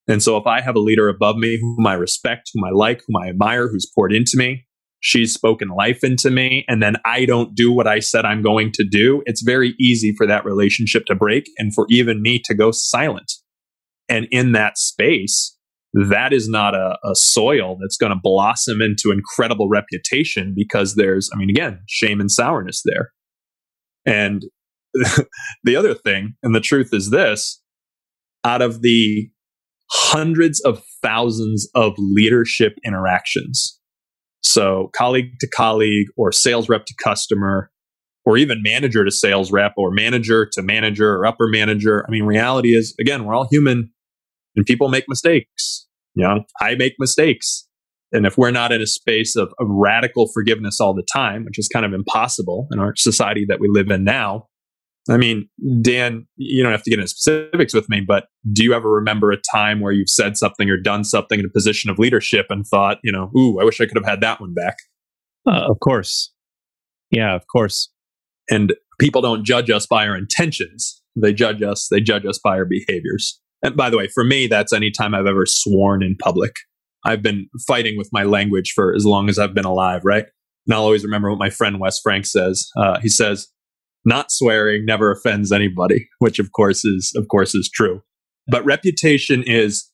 And 0.08 0.22
so 0.22 0.36
if 0.36 0.46
I 0.46 0.60
have 0.60 0.76
a 0.76 0.80
leader 0.80 1.08
above 1.08 1.36
me 1.36 1.58
whom 1.60 1.86
I 1.86 1.94
respect, 1.94 2.50
whom 2.54 2.64
I 2.64 2.70
like, 2.70 3.00
whom 3.06 3.16
I 3.16 3.28
admire, 3.28 3.68
who's 3.68 3.90
poured 3.92 4.12
into 4.12 4.36
me, 4.36 4.66
she's 5.00 5.32
spoken 5.32 5.68
life 5.68 6.02
into 6.02 6.30
me, 6.30 6.64
and 6.68 6.82
then 6.82 6.96
I 7.04 7.24
don't 7.24 7.54
do 7.54 7.72
what 7.72 7.86
I 7.86 8.00
said 8.00 8.24
I'm 8.24 8.42
going 8.42 8.72
to 8.74 8.84
do, 8.88 9.22
it's 9.26 9.42
very 9.42 9.74
easy 9.80 10.14
for 10.16 10.26
that 10.26 10.44
relationship 10.44 11.06
to 11.06 11.14
break 11.14 11.44
and 11.58 11.74
for 11.74 11.86
even 11.90 12.22
me 12.22 12.40
to 12.44 12.54
go 12.54 12.70
silent. 12.70 13.32
And 14.08 14.26
in 14.30 14.52
that 14.52 14.78
space, 14.78 15.56
that 15.94 16.32
is 16.32 16.48
not 16.48 16.74
a, 16.74 16.98
a 17.04 17.14
soil 17.14 17.78
that's 17.80 17.96
going 17.96 18.12
to 18.12 18.20
blossom 18.22 18.82
into 18.82 19.10
incredible 19.10 19.68
reputation 19.68 20.52
because 20.54 20.94
there's, 20.94 21.30
I 21.32 21.38
mean, 21.38 21.50
again, 21.50 21.80
shame 21.88 22.20
and 22.20 22.30
sourness 22.30 22.82
there. 22.84 23.12
And 24.04 24.44
the 25.64 25.76
other 25.76 25.94
thing, 25.94 26.34
and 26.42 26.54
the 26.54 26.60
truth 26.60 26.90
is 26.92 27.10
this 27.10 27.60
out 28.44 28.62
of 28.62 28.82
the 28.82 29.28
hundreds 29.90 30.60
of 30.60 30.82
thousands 31.02 31.68
of 31.74 31.94
leadership 31.98 32.74
interactions, 32.84 33.75
so 34.46 34.90
colleague 34.96 35.38
to 35.40 35.48
colleague, 35.48 36.06
or 36.16 36.32
sales 36.32 36.68
rep 36.68 36.86
to 36.86 36.94
customer, 37.02 37.70
or 38.24 38.36
even 38.36 38.62
manager 38.62 39.04
to 39.04 39.10
sales 39.10 39.52
rep, 39.52 39.72
or 39.76 39.90
manager 39.90 40.48
to 40.52 40.62
manager, 40.62 41.14
or 41.14 41.26
upper 41.26 41.48
manager. 41.48 42.04
I 42.06 42.10
mean, 42.10 42.24
reality 42.24 42.70
is, 42.70 42.94
again, 43.00 43.24
we're 43.24 43.34
all 43.34 43.48
human 43.50 43.90
and 44.56 44.64
people 44.64 44.88
make 44.88 45.04
mistakes. 45.08 45.86
You 46.14 46.24
know, 46.24 46.44
I 46.60 46.74
make 46.76 46.94
mistakes. 46.98 47.68
And 48.12 48.24
if 48.24 48.38
we're 48.38 48.50
not 48.50 48.72
in 48.72 48.80
a 48.80 48.86
space 48.86 49.36
of, 49.36 49.48
of 49.58 49.66
radical 49.68 50.30
forgiveness 50.32 50.80
all 50.80 50.94
the 50.94 51.06
time, 51.12 51.44
which 51.44 51.58
is 51.58 51.68
kind 51.68 51.84
of 51.84 51.92
impossible 51.92 52.68
in 52.72 52.78
our 52.78 52.94
society 52.96 53.44
that 53.48 53.60
we 53.60 53.68
live 53.70 53.90
in 53.90 54.04
now, 54.04 54.46
I 55.08 55.16
mean, 55.16 55.48
Dan, 55.82 56.26
you 56.36 56.62
don't 56.62 56.72
have 56.72 56.82
to 56.82 56.90
get 56.90 56.98
into 56.98 57.08
specifics 57.08 57.72
with 57.72 57.88
me, 57.88 58.00
but 58.00 58.26
do 58.52 58.64
you 58.64 58.74
ever 58.74 58.90
remember 58.90 59.30
a 59.30 59.36
time 59.52 59.80
where 59.80 59.92
you've 59.92 60.10
said 60.10 60.36
something 60.36 60.68
or 60.68 60.76
done 60.76 61.04
something 61.04 61.38
in 61.38 61.46
a 61.46 61.50
position 61.50 61.90
of 61.90 61.98
leadership 61.98 62.46
and 62.50 62.66
thought, 62.66 62.98
you 63.04 63.12
know, 63.12 63.30
ooh, 63.38 63.60
I 63.60 63.64
wish 63.64 63.80
I 63.80 63.86
could 63.86 63.96
have 63.96 64.06
had 64.06 64.20
that 64.22 64.40
one 64.40 64.52
back? 64.52 64.76
Uh, 65.46 65.70
of 65.70 65.78
course. 65.80 66.32
Yeah, 67.10 67.34
of 67.36 67.42
course. 67.46 67.90
And 68.50 68.74
people 68.98 69.22
don't 69.22 69.44
judge 69.44 69.70
us 69.70 69.86
by 69.86 70.08
our 70.08 70.16
intentions. 70.16 71.00
They 71.14 71.32
judge 71.32 71.62
us, 71.62 71.88
they 71.90 72.00
judge 72.00 72.26
us 72.26 72.38
by 72.42 72.56
our 72.56 72.66
behaviors. 72.66 73.40
And 73.62 73.76
by 73.76 73.90
the 73.90 73.96
way, 73.96 74.08
for 74.08 74.24
me, 74.24 74.48
that's 74.48 74.72
any 74.72 74.90
time 74.90 75.14
I've 75.14 75.26
ever 75.26 75.46
sworn 75.46 76.02
in 76.02 76.16
public. 76.16 76.52
I've 77.04 77.22
been 77.22 77.48
fighting 77.66 77.96
with 77.96 78.10
my 78.12 78.24
language 78.24 78.72
for 78.74 78.94
as 78.94 79.06
long 79.06 79.28
as 79.28 79.38
I've 79.38 79.54
been 79.54 79.64
alive, 79.64 80.02
right? 80.04 80.26
And 80.66 80.74
I'll 80.74 80.82
always 80.82 81.04
remember 81.04 81.30
what 81.30 81.38
my 81.38 81.50
friend 81.50 81.78
Wes 81.78 82.00
Frank 82.00 82.26
says. 82.26 82.68
Uh, 82.76 82.98
he 83.00 83.08
says, 83.08 83.48
not 84.06 84.30
swearing 84.30 84.84
never 84.86 85.10
offends 85.10 85.52
anybody, 85.52 86.08
which 86.20 86.38
of 86.38 86.52
course 86.52 86.84
is, 86.84 87.12
of 87.16 87.28
course 87.28 87.54
is 87.54 87.68
true. 87.72 88.00
But 88.48 88.64
reputation 88.64 89.42
is 89.44 89.90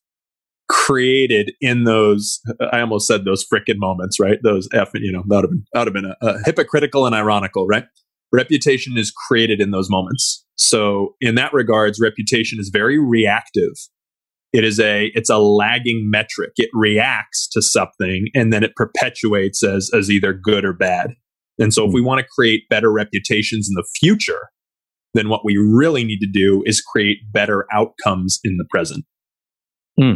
created 0.68 1.52
in 1.60 1.84
those, 1.84 2.40
I 2.72 2.80
almost 2.80 3.06
said 3.06 3.24
those 3.24 3.44
frickin' 3.44 3.76
moments, 3.76 4.20
right? 4.20 4.38
Those 4.42 4.68
F, 4.72 4.90
you 4.94 5.10
know, 5.10 5.22
that 5.28 5.36
would 5.36 5.44
have 5.44 5.50
been, 5.50 5.64
that 5.72 5.80
would 5.80 5.88
have 5.88 5.94
been 5.94 6.12
a, 6.20 6.26
a 6.26 6.38
hypocritical 6.44 7.06
and 7.06 7.14
ironical, 7.14 7.66
right? 7.66 7.84
Reputation 8.32 8.96
is 8.96 9.12
created 9.26 9.60
in 9.60 9.72
those 9.72 9.90
moments. 9.90 10.44
So 10.56 11.14
in 11.20 11.34
that 11.34 11.52
regards, 11.52 11.98
reputation 12.00 12.58
is 12.60 12.70
very 12.72 12.98
reactive. 12.98 13.72
It 14.52 14.64
is 14.64 14.78
a 14.78 15.10
it's 15.14 15.30
a 15.30 15.38
lagging 15.38 16.08
metric. 16.10 16.52
It 16.56 16.68
reacts 16.74 17.48
to 17.52 17.62
something 17.62 18.26
and 18.34 18.52
then 18.52 18.62
it 18.62 18.76
perpetuates 18.76 19.62
as 19.62 19.90
as 19.94 20.10
either 20.10 20.32
good 20.32 20.64
or 20.64 20.74
bad. 20.74 21.14
And 21.58 21.72
so 21.72 21.86
if 21.86 21.92
we 21.92 22.00
want 22.00 22.20
to 22.20 22.26
create 22.36 22.68
better 22.68 22.90
reputations 22.90 23.68
in 23.68 23.74
the 23.74 23.86
future, 24.00 24.48
then 25.14 25.28
what 25.28 25.44
we 25.44 25.56
really 25.56 26.04
need 26.04 26.20
to 26.20 26.30
do 26.32 26.62
is 26.64 26.80
create 26.80 27.18
better 27.32 27.66
outcomes 27.72 28.40
in 28.44 28.56
the 28.56 28.64
present. 28.70 29.04
Hmm. 29.98 30.14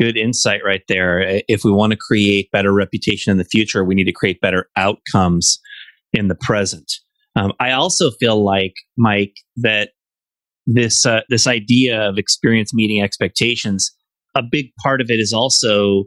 Good 0.00 0.16
insight 0.16 0.60
right 0.64 0.82
there. 0.88 1.40
If 1.48 1.64
we 1.64 1.70
want 1.70 1.92
to 1.92 1.98
create 1.98 2.50
better 2.50 2.72
reputation 2.72 3.30
in 3.30 3.38
the 3.38 3.44
future, 3.44 3.84
we 3.84 3.94
need 3.94 4.04
to 4.04 4.12
create 4.12 4.40
better 4.40 4.68
outcomes 4.76 5.58
in 6.12 6.28
the 6.28 6.34
present. 6.34 6.90
Um, 7.34 7.52
I 7.60 7.72
also 7.72 8.10
feel 8.12 8.42
like 8.42 8.74
Mike 8.96 9.34
that 9.56 9.90
this 10.66 11.06
uh, 11.06 11.20
this 11.28 11.46
idea 11.46 12.08
of 12.08 12.18
experience 12.18 12.74
meeting 12.74 13.02
expectations, 13.02 13.90
a 14.34 14.42
big 14.42 14.66
part 14.82 15.00
of 15.00 15.08
it 15.10 15.20
is 15.20 15.32
also 15.32 16.04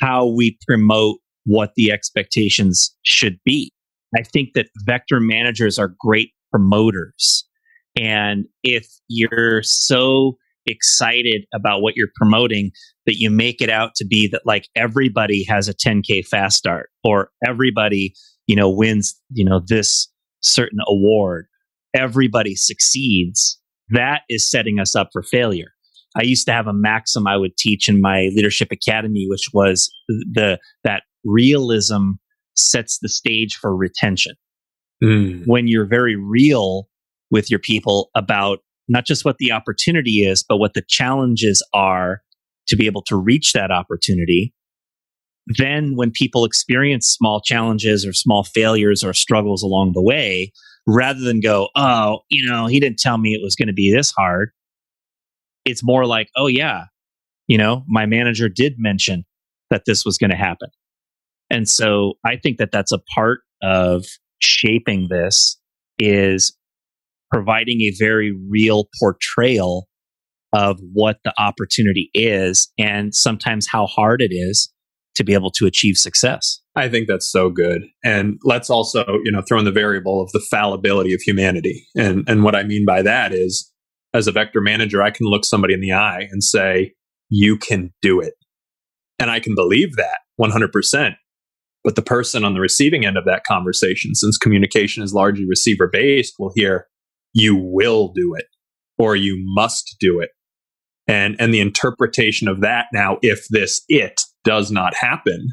how 0.00 0.26
we 0.26 0.56
promote 0.66 1.18
what 1.44 1.72
the 1.76 1.92
expectations 1.92 2.94
should 3.02 3.38
be. 3.44 3.72
I 4.16 4.22
think 4.22 4.50
that 4.54 4.66
vector 4.84 5.20
managers 5.20 5.78
are 5.78 5.94
great 5.98 6.30
promoters. 6.50 7.44
And 7.96 8.46
if 8.62 8.86
you're 9.08 9.62
so 9.62 10.36
excited 10.66 11.44
about 11.54 11.80
what 11.80 11.94
you're 11.96 12.10
promoting 12.16 12.70
that 13.06 13.16
you 13.16 13.30
make 13.30 13.60
it 13.60 13.70
out 13.70 13.92
to 13.96 14.06
be 14.06 14.28
that 14.30 14.42
like 14.44 14.68
everybody 14.76 15.44
has 15.48 15.68
a 15.68 15.74
10k 15.74 16.26
fast 16.26 16.56
start 16.56 16.90
or 17.02 17.30
everybody 17.46 18.12
you 18.46 18.54
know 18.54 18.68
wins 18.68 19.18
you 19.30 19.44
know 19.44 19.60
this 19.66 20.08
certain 20.42 20.78
award, 20.88 21.46
everybody 21.94 22.54
succeeds, 22.54 23.58
that 23.90 24.22
is 24.28 24.48
setting 24.48 24.78
us 24.78 24.94
up 24.94 25.10
for 25.12 25.22
failure. 25.22 25.72
I 26.16 26.22
used 26.22 26.46
to 26.46 26.52
have 26.52 26.66
a 26.66 26.72
maxim 26.72 27.26
I 27.26 27.36
would 27.36 27.56
teach 27.56 27.88
in 27.88 28.00
my 28.00 28.30
leadership 28.34 28.68
academy, 28.72 29.26
which 29.28 29.48
was 29.52 29.90
the 30.08 30.58
that 30.84 31.02
realism 31.24 32.12
sets 32.60 32.98
the 33.00 33.08
stage 33.08 33.56
for 33.56 33.74
retention. 33.74 34.34
Mm. 35.02 35.46
When 35.46 35.66
you're 35.66 35.86
very 35.86 36.16
real 36.16 36.88
with 37.30 37.50
your 37.50 37.60
people 37.60 38.10
about 38.14 38.58
not 38.88 39.06
just 39.06 39.24
what 39.24 39.36
the 39.38 39.52
opportunity 39.52 40.24
is, 40.24 40.44
but 40.46 40.58
what 40.58 40.74
the 40.74 40.82
challenges 40.88 41.64
are 41.72 42.22
to 42.68 42.76
be 42.76 42.86
able 42.86 43.02
to 43.02 43.16
reach 43.16 43.52
that 43.52 43.70
opportunity, 43.70 44.52
then 45.46 45.96
when 45.96 46.10
people 46.10 46.44
experience 46.44 47.08
small 47.08 47.40
challenges 47.40 48.04
or 48.04 48.12
small 48.12 48.44
failures 48.44 49.02
or 49.02 49.14
struggles 49.14 49.62
along 49.62 49.92
the 49.92 50.02
way, 50.02 50.52
rather 50.86 51.20
than 51.20 51.40
go, 51.40 51.68
oh, 51.76 52.20
you 52.28 52.48
know, 52.48 52.66
he 52.66 52.80
didn't 52.80 52.98
tell 52.98 53.18
me 53.18 53.32
it 53.32 53.42
was 53.42 53.56
going 53.56 53.68
to 53.68 53.74
be 53.74 53.92
this 53.92 54.10
hard, 54.10 54.50
it's 55.64 55.82
more 55.82 56.06
like, 56.06 56.28
oh, 56.36 56.46
yeah, 56.46 56.84
you 57.46 57.58
know, 57.58 57.84
my 57.88 58.06
manager 58.06 58.48
did 58.48 58.74
mention 58.78 59.24
that 59.70 59.84
this 59.86 60.04
was 60.04 60.18
going 60.18 60.30
to 60.30 60.36
happen. 60.36 60.68
And 61.50 61.68
so 61.68 62.14
I 62.24 62.36
think 62.36 62.58
that 62.58 62.70
that's 62.72 62.92
a 62.92 63.00
part 63.14 63.40
of 63.62 64.04
shaping 64.40 65.08
this 65.10 65.58
is 65.98 66.56
providing 67.30 67.82
a 67.82 67.92
very 67.98 68.36
real 68.48 68.88
portrayal 69.00 69.86
of 70.52 70.80
what 70.92 71.18
the 71.24 71.32
opportunity 71.38 72.10
is 72.14 72.72
and 72.78 73.14
sometimes 73.14 73.68
how 73.70 73.86
hard 73.86 74.20
it 74.20 74.32
is 74.32 74.72
to 75.14 75.24
be 75.24 75.34
able 75.34 75.50
to 75.50 75.66
achieve 75.66 75.96
success. 75.96 76.60
I 76.76 76.88
think 76.88 77.08
that's 77.08 77.30
so 77.30 77.50
good. 77.50 77.82
And 78.04 78.38
let's 78.44 78.70
also, 78.70 79.04
you 79.24 79.30
know, 79.30 79.42
throw 79.46 79.58
in 79.58 79.64
the 79.64 79.72
variable 79.72 80.22
of 80.22 80.30
the 80.32 80.44
fallibility 80.50 81.12
of 81.12 81.20
humanity. 81.20 81.86
And 81.96 82.24
and 82.28 82.42
what 82.42 82.54
I 82.54 82.62
mean 82.62 82.84
by 82.86 83.02
that 83.02 83.32
is 83.32 83.70
as 84.14 84.26
a 84.26 84.32
vector 84.32 84.60
manager, 84.60 85.02
I 85.02 85.10
can 85.10 85.26
look 85.26 85.44
somebody 85.44 85.74
in 85.74 85.80
the 85.80 85.92
eye 85.92 86.26
and 86.30 86.42
say, 86.42 86.94
you 87.28 87.56
can 87.56 87.92
do 88.02 88.20
it. 88.20 88.34
And 89.18 89.30
I 89.30 89.40
can 89.40 89.54
believe 89.54 89.96
that 89.96 90.18
100%. 90.40 91.14
But 91.82 91.96
the 91.96 92.02
person 92.02 92.44
on 92.44 92.54
the 92.54 92.60
receiving 92.60 93.06
end 93.06 93.16
of 93.16 93.24
that 93.24 93.44
conversation, 93.44 94.14
since 94.14 94.36
communication 94.36 95.02
is 95.02 95.14
largely 95.14 95.46
receiver 95.48 95.88
based, 95.90 96.34
will 96.38 96.52
hear, 96.54 96.86
you 97.32 97.56
will 97.56 98.12
do 98.14 98.34
it 98.36 98.46
or 98.98 99.16
you 99.16 99.36
must 99.54 99.96
do 99.98 100.20
it. 100.20 100.30
And, 101.08 101.36
and 101.40 101.52
the 101.52 101.60
interpretation 101.60 102.48
of 102.48 102.60
that 102.60 102.86
now, 102.92 103.18
if 103.22 103.46
this 103.50 103.82
it 103.88 104.20
does 104.44 104.70
not 104.70 104.94
happen, 104.94 105.48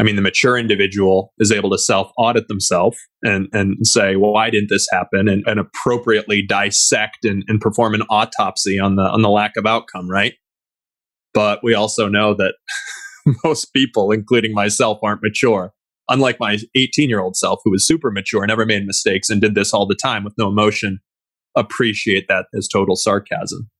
I 0.00 0.02
mean, 0.02 0.16
the 0.16 0.22
mature 0.22 0.56
individual 0.56 1.32
is 1.38 1.52
able 1.52 1.70
to 1.70 1.78
self 1.78 2.10
audit 2.18 2.48
themselves 2.48 2.96
and, 3.22 3.48
and 3.52 3.86
say, 3.86 4.16
well, 4.16 4.32
why 4.32 4.50
didn't 4.50 4.70
this 4.70 4.86
happen? 4.90 5.28
And, 5.28 5.44
and 5.46 5.60
appropriately 5.60 6.42
dissect 6.42 7.24
and, 7.24 7.44
and 7.46 7.60
perform 7.60 7.94
an 7.94 8.02
autopsy 8.10 8.78
on 8.78 8.96
the, 8.96 9.02
on 9.02 9.22
the 9.22 9.30
lack 9.30 9.52
of 9.56 9.66
outcome, 9.66 10.10
right? 10.10 10.34
But 11.32 11.60
we 11.62 11.74
also 11.74 12.08
know 12.08 12.34
that 12.34 12.54
most 13.44 13.72
people, 13.72 14.10
including 14.10 14.52
myself, 14.52 14.98
aren't 15.02 15.22
mature. 15.22 15.72
Unlike 16.08 16.38
my 16.38 16.58
18 16.76 17.08
year 17.08 17.20
old 17.20 17.36
self, 17.36 17.60
who 17.64 17.70
was 17.70 17.86
super 17.86 18.10
mature, 18.10 18.46
never 18.46 18.66
made 18.66 18.86
mistakes, 18.86 19.30
and 19.30 19.40
did 19.40 19.54
this 19.54 19.72
all 19.72 19.86
the 19.86 19.94
time 19.94 20.24
with 20.24 20.34
no 20.36 20.48
emotion, 20.48 21.00
appreciate 21.56 22.26
that 22.28 22.46
as 22.54 22.68
total 22.68 22.96
sarcasm. 22.96 23.70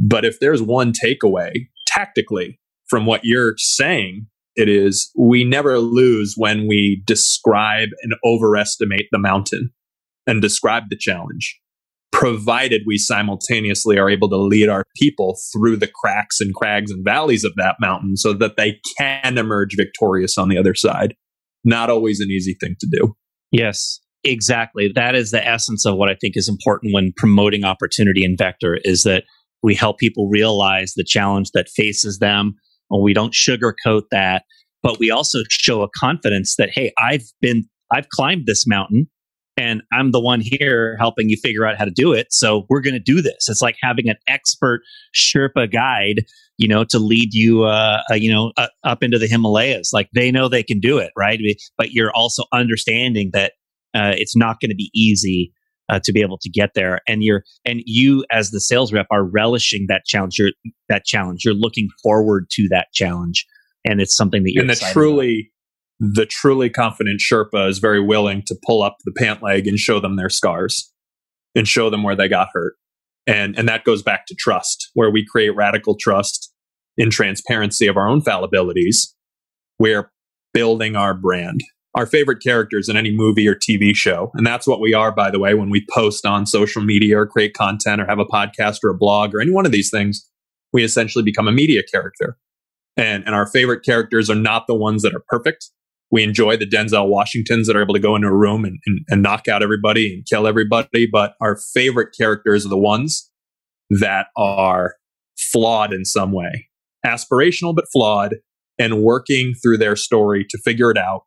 But 0.00 0.24
if 0.24 0.40
there's 0.40 0.62
one 0.62 0.92
takeaway 0.92 1.68
tactically 1.86 2.60
from 2.88 3.06
what 3.06 3.20
you're 3.24 3.54
saying, 3.58 4.26
it 4.56 4.68
is 4.68 5.10
we 5.16 5.44
never 5.44 5.78
lose 5.78 6.34
when 6.36 6.66
we 6.66 7.02
describe 7.06 7.90
and 8.02 8.14
overestimate 8.24 9.06
the 9.12 9.18
mountain 9.18 9.70
and 10.26 10.42
describe 10.42 10.84
the 10.90 10.96
challenge, 10.96 11.60
provided 12.12 12.82
we 12.86 12.98
simultaneously 12.98 13.98
are 13.98 14.10
able 14.10 14.28
to 14.28 14.36
lead 14.36 14.68
our 14.68 14.84
people 14.96 15.38
through 15.52 15.76
the 15.76 15.90
cracks 16.02 16.40
and 16.40 16.54
crags 16.54 16.90
and 16.90 17.04
valleys 17.04 17.44
of 17.44 17.52
that 17.56 17.76
mountain 17.80 18.16
so 18.16 18.32
that 18.32 18.56
they 18.56 18.80
can 18.98 19.38
emerge 19.38 19.76
victorious 19.76 20.38
on 20.38 20.48
the 20.48 20.58
other 20.58 20.74
side. 20.74 21.14
Not 21.64 21.90
always 21.90 22.20
an 22.20 22.28
easy 22.30 22.56
thing 22.60 22.76
to 22.80 22.88
do. 22.90 23.14
Yes. 23.52 24.00
Exactly. 24.24 24.90
That 24.94 25.14
is 25.14 25.30
the 25.30 25.46
essence 25.46 25.86
of 25.86 25.96
what 25.96 26.10
I 26.10 26.16
think 26.20 26.36
is 26.36 26.48
important 26.48 26.92
when 26.92 27.12
promoting 27.16 27.64
opportunity 27.64 28.24
in 28.24 28.36
Vector 28.36 28.78
is 28.82 29.04
that 29.04 29.24
we 29.62 29.74
help 29.74 29.98
people 29.98 30.28
realize 30.28 30.94
the 30.94 31.04
challenge 31.04 31.50
that 31.52 31.68
faces 31.68 32.18
them. 32.18 32.54
And 32.90 33.02
we 33.02 33.12
don't 33.12 33.34
sugarcoat 33.34 34.02
that, 34.10 34.44
but 34.82 34.98
we 34.98 35.10
also 35.10 35.40
show 35.50 35.82
a 35.82 35.88
confidence 35.96 36.56
that, 36.56 36.70
hey, 36.72 36.92
I've 36.98 37.24
been, 37.40 37.64
I've 37.92 38.08
climbed 38.08 38.46
this 38.46 38.66
mountain 38.66 39.08
and 39.58 39.82
I'm 39.92 40.12
the 40.12 40.20
one 40.20 40.40
here 40.40 40.96
helping 40.98 41.28
you 41.28 41.36
figure 41.36 41.66
out 41.66 41.76
how 41.76 41.84
to 41.84 41.90
do 41.90 42.12
it. 42.12 42.28
So 42.30 42.64
we're 42.68 42.80
going 42.80 42.94
to 42.94 43.00
do 43.00 43.20
this. 43.20 43.48
It's 43.48 43.60
like 43.60 43.76
having 43.82 44.08
an 44.08 44.16
expert 44.28 44.82
Sherpa 45.14 45.70
guide, 45.70 46.24
you 46.58 46.68
know, 46.68 46.84
to 46.84 46.98
lead 46.98 47.34
you, 47.34 47.64
uh, 47.64 48.02
uh 48.10 48.14
you 48.14 48.32
know, 48.32 48.52
uh, 48.56 48.68
up 48.84 49.02
into 49.02 49.18
the 49.18 49.26
Himalayas. 49.26 49.90
Like 49.92 50.08
they 50.14 50.30
know 50.30 50.48
they 50.48 50.62
can 50.62 50.78
do 50.78 50.98
it, 50.98 51.10
right? 51.16 51.40
But 51.76 51.90
you're 51.90 52.12
also 52.12 52.44
understanding 52.52 53.30
that 53.32 53.54
uh, 53.94 54.14
it's 54.16 54.36
not 54.36 54.60
going 54.60 54.70
to 54.70 54.76
be 54.76 54.90
easy 54.94 55.52
uh, 55.88 55.98
to 56.04 56.12
be 56.12 56.20
able 56.20 56.38
to 56.38 56.50
get 56.50 56.74
there. 56.74 57.00
And 57.08 57.24
you're 57.24 57.42
and 57.64 57.82
you 57.84 58.24
as 58.30 58.50
the 58.50 58.60
sales 58.60 58.92
rep 58.92 59.06
are 59.10 59.24
relishing 59.24 59.86
that 59.88 60.04
challenge. 60.04 60.38
You're, 60.38 60.52
that 60.88 61.04
challenge. 61.04 61.44
You're 61.44 61.54
looking 61.54 61.88
forward 62.02 62.46
to 62.52 62.68
that 62.70 62.88
challenge, 62.92 63.44
and 63.84 64.00
it's 64.00 64.16
something 64.16 64.44
that 64.44 64.52
you're 64.52 64.62
and 64.62 64.70
the 64.70 64.76
truly. 64.92 65.50
The 66.00 66.26
truly 66.26 66.70
confident 66.70 67.20
Sherpa 67.20 67.68
is 67.68 67.78
very 67.78 68.00
willing 68.00 68.42
to 68.46 68.56
pull 68.66 68.82
up 68.82 68.96
the 69.04 69.12
pant 69.16 69.42
leg 69.42 69.66
and 69.66 69.78
show 69.78 70.00
them 70.00 70.16
their 70.16 70.28
scars 70.28 70.92
and 71.54 71.66
show 71.66 71.90
them 71.90 72.02
where 72.02 72.16
they 72.16 72.28
got 72.28 72.48
hurt. 72.52 72.74
And, 73.26 73.58
and 73.58 73.68
that 73.68 73.84
goes 73.84 74.02
back 74.02 74.26
to 74.26 74.34
trust, 74.38 74.90
where 74.94 75.10
we 75.10 75.26
create 75.26 75.50
radical 75.50 75.96
trust 75.98 76.52
in 76.96 77.10
transparency 77.10 77.86
of 77.86 77.96
our 77.96 78.08
own 78.08 78.22
fallibilities. 78.22 79.12
We're 79.78 80.10
building 80.54 80.96
our 80.96 81.14
brand 81.14 81.62
our 81.94 82.06
favorite 82.06 82.40
characters 82.40 82.88
in 82.88 82.96
any 82.96 83.10
movie 83.10 83.48
or 83.48 83.56
TV 83.56 83.94
show. 83.94 84.30
And 84.34 84.46
that's 84.46 84.68
what 84.68 84.80
we 84.80 84.94
are, 84.94 85.10
by 85.10 85.30
the 85.30 85.40
way, 85.40 85.54
when 85.54 85.68
we 85.68 85.84
post 85.92 86.24
on 86.24 86.46
social 86.46 86.80
media 86.80 87.18
or 87.18 87.26
create 87.26 87.54
content 87.54 88.00
or 88.00 88.06
have 88.06 88.20
a 88.20 88.24
podcast 88.24 88.78
or 88.84 88.90
a 88.90 88.96
blog 88.96 89.34
or 89.34 89.40
any 89.40 89.50
one 89.50 89.66
of 89.66 89.72
these 89.72 89.90
things, 89.90 90.28
we 90.72 90.84
essentially 90.84 91.24
become 91.24 91.48
a 91.48 91.52
media 91.52 91.82
character. 91.82 92.38
And, 92.96 93.24
and 93.24 93.34
our 93.34 93.46
favorite 93.46 93.84
characters 93.84 94.28
are 94.30 94.36
not 94.36 94.68
the 94.68 94.76
ones 94.76 95.02
that 95.02 95.14
are 95.14 95.24
perfect. 95.28 95.70
We 96.10 96.22
enjoy 96.22 96.56
the 96.56 96.66
Denzel 96.66 97.08
Washingtons 97.08 97.66
that 97.66 97.76
are 97.76 97.82
able 97.82 97.94
to 97.94 98.00
go 98.00 98.16
into 98.16 98.28
a 98.28 98.34
room 98.34 98.64
and, 98.64 98.78
and, 98.86 99.00
and 99.08 99.22
knock 99.22 99.46
out 99.46 99.62
everybody 99.62 100.14
and 100.14 100.26
kill 100.26 100.46
everybody. 100.46 101.06
But 101.10 101.34
our 101.40 101.58
favorite 101.74 102.14
characters 102.18 102.64
are 102.64 102.70
the 102.70 102.78
ones 102.78 103.30
that 103.90 104.28
are 104.36 104.94
flawed 105.36 105.92
in 105.92 106.04
some 106.04 106.32
way, 106.32 106.68
aspirational, 107.04 107.74
but 107.74 107.86
flawed, 107.92 108.36
and 108.78 109.02
working 109.02 109.54
through 109.54 109.78
their 109.78 109.96
story 109.96 110.46
to 110.48 110.58
figure 110.58 110.90
it 110.90 110.96
out 110.96 111.22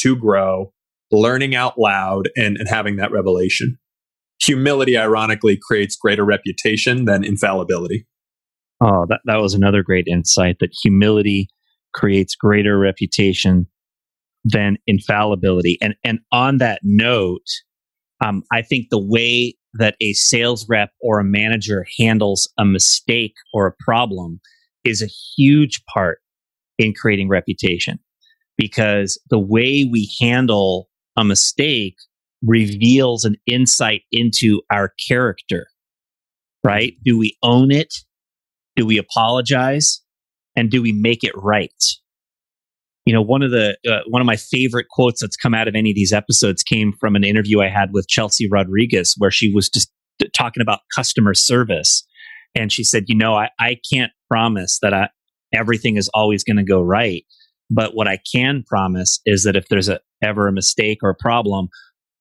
to 0.00 0.16
grow, 0.16 0.72
learning 1.10 1.54
out 1.54 1.78
loud, 1.78 2.28
and, 2.36 2.56
and 2.56 2.68
having 2.68 2.96
that 2.96 3.12
revelation. 3.12 3.78
Humility, 4.44 4.96
ironically, 4.96 5.58
creates 5.60 5.94
greater 5.94 6.24
reputation 6.24 7.04
than 7.04 7.22
infallibility. 7.22 8.06
Oh, 8.80 9.06
that, 9.08 9.20
that 9.26 9.36
was 9.36 9.54
another 9.54 9.82
great 9.82 10.08
insight 10.08 10.56
that 10.60 10.74
humility 10.82 11.48
creates 11.94 12.34
greater 12.34 12.78
reputation 12.78 13.68
than 14.44 14.76
infallibility. 14.86 15.78
And, 15.80 15.94
and 16.04 16.20
on 16.32 16.58
that 16.58 16.80
note, 16.82 17.46
um, 18.24 18.42
I 18.52 18.62
think 18.62 18.88
the 18.90 19.02
way 19.02 19.54
that 19.74 19.96
a 20.00 20.12
sales 20.12 20.66
rep 20.68 20.90
or 21.00 21.18
a 21.18 21.24
manager 21.24 21.86
handles 21.98 22.52
a 22.58 22.64
mistake 22.64 23.34
or 23.54 23.66
a 23.66 23.74
problem 23.84 24.40
is 24.84 25.02
a 25.02 25.10
huge 25.36 25.82
part 25.92 26.18
in 26.78 26.92
creating 26.92 27.28
reputation 27.28 27.98
because 28.56 29.20
the 29.30 29.38
way 29.38 29.88
we 29.90 30.10
handle 30.20 30.88
a 31.16 31.24
mistake 31.24 31.96
reveals 32.44 33.24
an 33.24 33.36
insight 33.46 34.02
into 34.10 34.60
our 34.70 34.92
character, 35.08 35.66
right? 36.64 36.94
Do 37.04 37.18
we 37.18 37.36
own 37.42 37.70
it? 37.70 37.94
Do 38.76 38.86
we 38.86 38.98
apologize? 38.98 40.00
And 40.56 40.70
do 40.70 40.82
we 40.82 40.92
make 40.92 41.24
it 41.24 41.32
right? 41.34 41.70
You 43.04 43.12
know, 43.12 43.22
one 43.22 43.42
of 43.42 43.50
the 43.50 43.76
uh, 43.88 44.00
one 44.08 44.22
of 44.22 44.26
my 44.26 44.36
favorite 44.36 44.86
quotes 44.90 45.20
that's 45.20 45.36
come 45.36 45.54
out 45.54 45.68
of 45.68 45.74
any 45.74 45.90
of 45.90 45.96
these 45.96 46.12
episodes 46.12 46.62
came 46.62 46.92
from 47.00 47.16
an 47.16 47.24
interview 47.24 47.60
I 47.60 47.68
had 47.68 47.90
with 47.92 48.08
Chelsea 48.08 48.48
Rodriguez, 48.48 49.14
where 49.18 49.30
she 49.30 49.52
was 49.52 49.68
just 49.68 49.90
talking 50.34 50.60
about 50.60 50.80
customer 50.94 51.34
service, 51.34 52.06
and 52.54 52.70
she 52.70 52.84
said, 52.84 53.04
"You 53.08 53.16
know, 53.16 53.34
I, 53.34 53.48
I 53.58 53.78
can't 53.92 54.12
promise 54.30 54.78
that 54.82 54.94
I, 54.94 55.08
everything 55.52 55.96
is 55.96 56.08
always 56.14 56.44
going 56.44 56.58
to 56.58 56.62
go 56.62 56.80
right, 56.80 57.24
but 57.70 57.94
what 57.94 58.06
I 58.06 58.18
can 58.32 58.62
promise 58.66 59.20
is 59.26 59.42
that 59.44 59.56
if 59.56 59.66
there's 59.68 59.88
a, 59.88 59.98
ever 60.22 60.46
a 60.46 60.52
mistake 60.52 60.98
or 61.02 61.10
a 61.10 61.16
problem, 61.16 61.68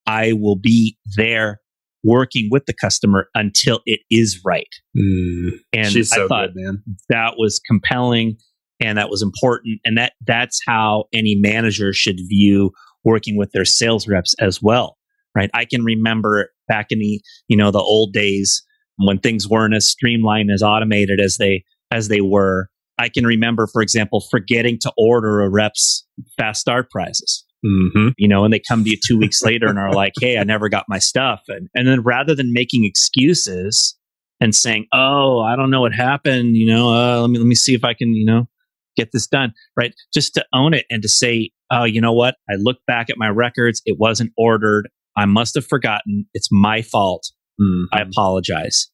I 0.08 0.34
will 0.34 0.56
be 0.56 0.98
there 1.15 1.60
working 2.04 2.50
with 2.52 2.65
the 2.65 2.74
customer 2.74 3.30
until 3.36 3.82
it 3.86 4.00
is 4.10 4.41
right. 4.44 4.67
Mm, 4.98 5.52
and 5.74 5.88
she's 5.88 6.10
so 6.10 6.26
I 6.26 6.28
thought 6.28 6.54
good, 6.54 6.63
man. 6.63 6.84
that 7.10 7.36
was 7.38 7.60
compelling 7.60 8.38
and 8.82 8.98
that 8.98 9.10
was 9.10 9.22
important. 9.22 9.80
And 9.86 9.98
that 9.98 10.13
that's 10.26 10.60
how 10.65 11.06
any 11.13 11.36
manager 11.36 11.94
should 11.94 12.20
view 12.28 12.72
working 13.04 13.38
with 13.38 13.52
their 13.52 13.65
sales 13.65 14.08
reps 14.08 14.36
as 14.39 14.62
well. 14.62 14.98
Right. 15.36 15.50
I 15.54 15.65
can 15.65 15.84
remember 15.84 16.50
back 16.67 16.88
in 16.89 17.00
the, 17.00 17.22
you 17.48 17.56
know, 17.56 17.72
the 17.72 17.80
old 17.80 18.12
days 18.13 18.63
when 18.98 19.17
things 19.20 19.48
weren't 19.48 19.74
as 19.74 19.88
streamlined 19.88 20.52
as 20.52 20.62
automated 20.62 21.20
as 21.20 21.38
they 21.38 21.63
as 21.91 22.10
they 22.10 22.22
were 22.22 22.70
I 23.02 23.10
can 23.10 23.26
remember, 23.26 23.65
for 23.65 23.82
example, 23.82 24.24
forgetting 24.30 24.78
to 24.82 24.94
order 24.96 25.41
a 25.41 25.50
rep's 25.50 26.06
fast 26.38 26.62
start 26.62 26.91
prizes. 26.91 27.44
Mm-hmm. 27.65 28.10
You 28.17 28.28
know, 28.28 28.44
and 28.44 28.54
they 28.54 28.62
come 28.67 28.84
to 28.84 28.89
you 28.89 28.98
two 29.04 29.17
weeks 29.17 29.41
later 29.41 29.67
and 29.67 29.78
are 29.78 29.94
like, 29.94 30.13
"Hey, 30.20 30.38
I 30.38 30.44
never 30.44 30.70
got 30.70 30.86
my 30.88 31.00
stuff," 31.00 31.41
and 31.48 31.67
and 31.76 31.88
then 31.88 32.02
rather 32.02 32.34
than 32.36 32.54
making 32.54 32.86
excuses 32.86 33.96
and 34.39 34.56
saying, 34.56 34.88
"Oh, 34.94 35.41
I 35.41 35.56
don't 35.56 35.70
know 35.70 35.82
what 35.82 35.94
happened," 35.94 36.56
you 36.58 36.65
know, 36.65 36.89
uh, 36.89 37.22
let 37.22 37.30
me 37.30 37.38
let 37.38 37.46
me 37.46 37.56
see 37.56 37.76
if 37.76 37.84
I 37.84 37.94
can, 37.94 38.13
you 38.13 38.26
know, 38.26 38.48
get 38.96 39.10
this 39.14 39.28
done, 39.28 39.54
right? 39.76 39.94
Just 40.14 40.34
to 40.36 40.46
own 40.54 40.74
it 40.74 40.86
and 40.90 41.02
to 41.02 41.10
say, 41.10 41.52
"Oh, 41.72 41.84
you 41.84 42.02
know 42.02 42.14
what? 42.14 42.36
I 42.50 42.54
look 42.58 42.78
back 42.88 43.10
at 43.10 43.18
my 43.18 43.30
records; 43.30 43.82
it 43.86 43.98
wasn't 44.00 44.32
ordered. 44.38 44.90
I 45.18 45.26
must 45.26 45.56
have 45.56 45.66
forgotten. 45.66 46.26
It's 46.34 46.50
my 46.52 46.82
fault. 46.82 47.32
Mm-hmm. 47.60 47.84
I 47.94 48.02
apologize. 48.02 48.90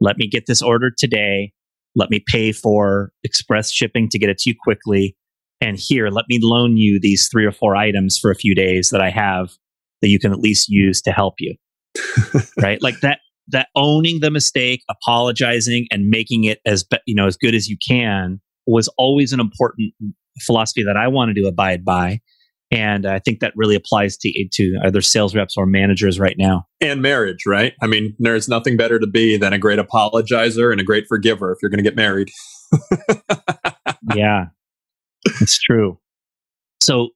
Let 0.00 0.16
me 0.18 0.28
get 0.28 0.46
this 0.46 0.62
ordered 0.62 0.96
today 0.98 1.52
let 1.96 2.10
me 2.10 2.22
pay 2.24 2.52
for 2.52 3.10
express 3.24 3.72
shipping 3.72 4.08
to 4.10 4.18
get 4.18 4.28
it 4.28 4.38
to 4.38 4.50
you 4.50 4.56
quickly. 4.62 5.16
And 5.60 5.78
here, 5.78 6.10
let 6.10 6.26
me 6.28 6.38
loan 6.40 6.76
you 6.76 7.00
these 7.00 7.28
three 7.32 7.46
or 7.46 7.52
four 7.52 7.74
items 7.74 8.18
for 8.20 8.30
a 8.30 8.36
few 8.36 8.54
days 8.54 8.90
that 8.90 9.00
I 9.00 9.08
have 9.08 9.50
that 10.02 10.08
you 10.08 10.20
can 10.20 10.30
at 10.30 10.38
least 10.38 10.68
use 10.68 11.00
to 11.02 11.10
help 11.10 11.34
you. 11.38 11.56
right? 12.60 12.80
Like 12.82 13.00
that, 13.00 13.20
that 13.48 13.68
owning 13.74 14.20
the 14.20 14.30
mistake, 14.30 14.82
apologizing 14.90 15.86
and 15.90 16.10
making 16.10 16.44
it 16.44 16.60
as, 16.66 16.84
you 17.06 17.14
know, 17.14 17.26
as 17.26 17.38
good 17.38 17.54
as 17.54 17.68
you 17.68 17.78
can 17.88 18.40
was 18.66 18.88
always 18.98 19.32
an 19.32 19.40
important 19.40 19.94
philosophy 20.40 20.82
that 20.84 20.96
I 20.96 21.08
wanted 21.08 21.36
to 21.36 21.46
abide 21.46 21.84
by. 21.84 22.20
And 22.72 23.06
I 23.06 23.20
think 23.20 23.40
that 23.40 23.52
really 23.54 23.76
applies 23.76 24.16
to, 24.18 24.48
to 24.54 24.78
either 24.84 25.00
sales 25.00 25.36
reps 25.36 25.56
or 25.56 25.66
managers 25.66 26.18
right 26.18 26.34
now. 26.36 26.66
And 26.80 27.00
marriage, 27.00 27.46
right? 27.46 27.74
I 27.80 27.86
mean, 27.86 28.14
there's 28.18 28.48
nothing 28.48 28.76
better 28.76 28.98
to 28.98 29.06
be 29.06 29.36
than 29.36 29.52
a 29.52 29.58
great 29.58 29.78
apologizer 29.78 30.72
and 30.72 30.80
a 30.80 30.84
great 30.84 31.04
forgiver 31.08 31.52
if 31.52 31.58
you're 31.62 31.70
going 31.70 31.82
to 31.82 31.88
get 31.88 31.94
married. 31.94 32.28
yeah, 34.16 34.46
it's 35.40 35.58
true. 35.58 35.98
So, 36.82 37.10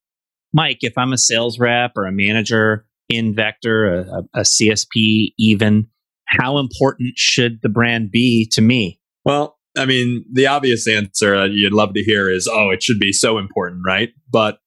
Mike, 0.53 0.79
if 0.83 0.97
I'm 0.97 1.13
a 1.13 1.19
sales 1.19 1.59
rep 1.59 1.93
or 1.97 2.07
a 2.07 2.13
manager 2.13 2.87
in 3.09 3.35
Vector, 3.35 3.87
a, 3.87 4.23
a 4.35 4.41
CSP, 4.43 5.33
even, 5.37 5.89
how 6.27 6.59
important 6.59 7.15
should 7.17 7.61
the 7.63 7.69
brand 7.69 8.13
be 8.13 8.49
to 8.53 8.61
me? 8.61 9.01
Well, 9.25 9.59
I 9.77 9.87
mean, 9.87 10.25
the 10.33 10.47
obvious 10.47 10.89
answer 10.89 11.37
that 11.39 11.53
you'd 11.53 11.73
love 11.73 11.95
to 11.95 12.03
hear 12.03 12.31
is, 12.31 12.49
oh, 12.51 12.71
it 12.71 12.83
should 12.83 12.99
be 12.99 13.13
so 13.13 13.39
important, 13.39 13.83
right? 13.87 14.11
But 14.31 14.59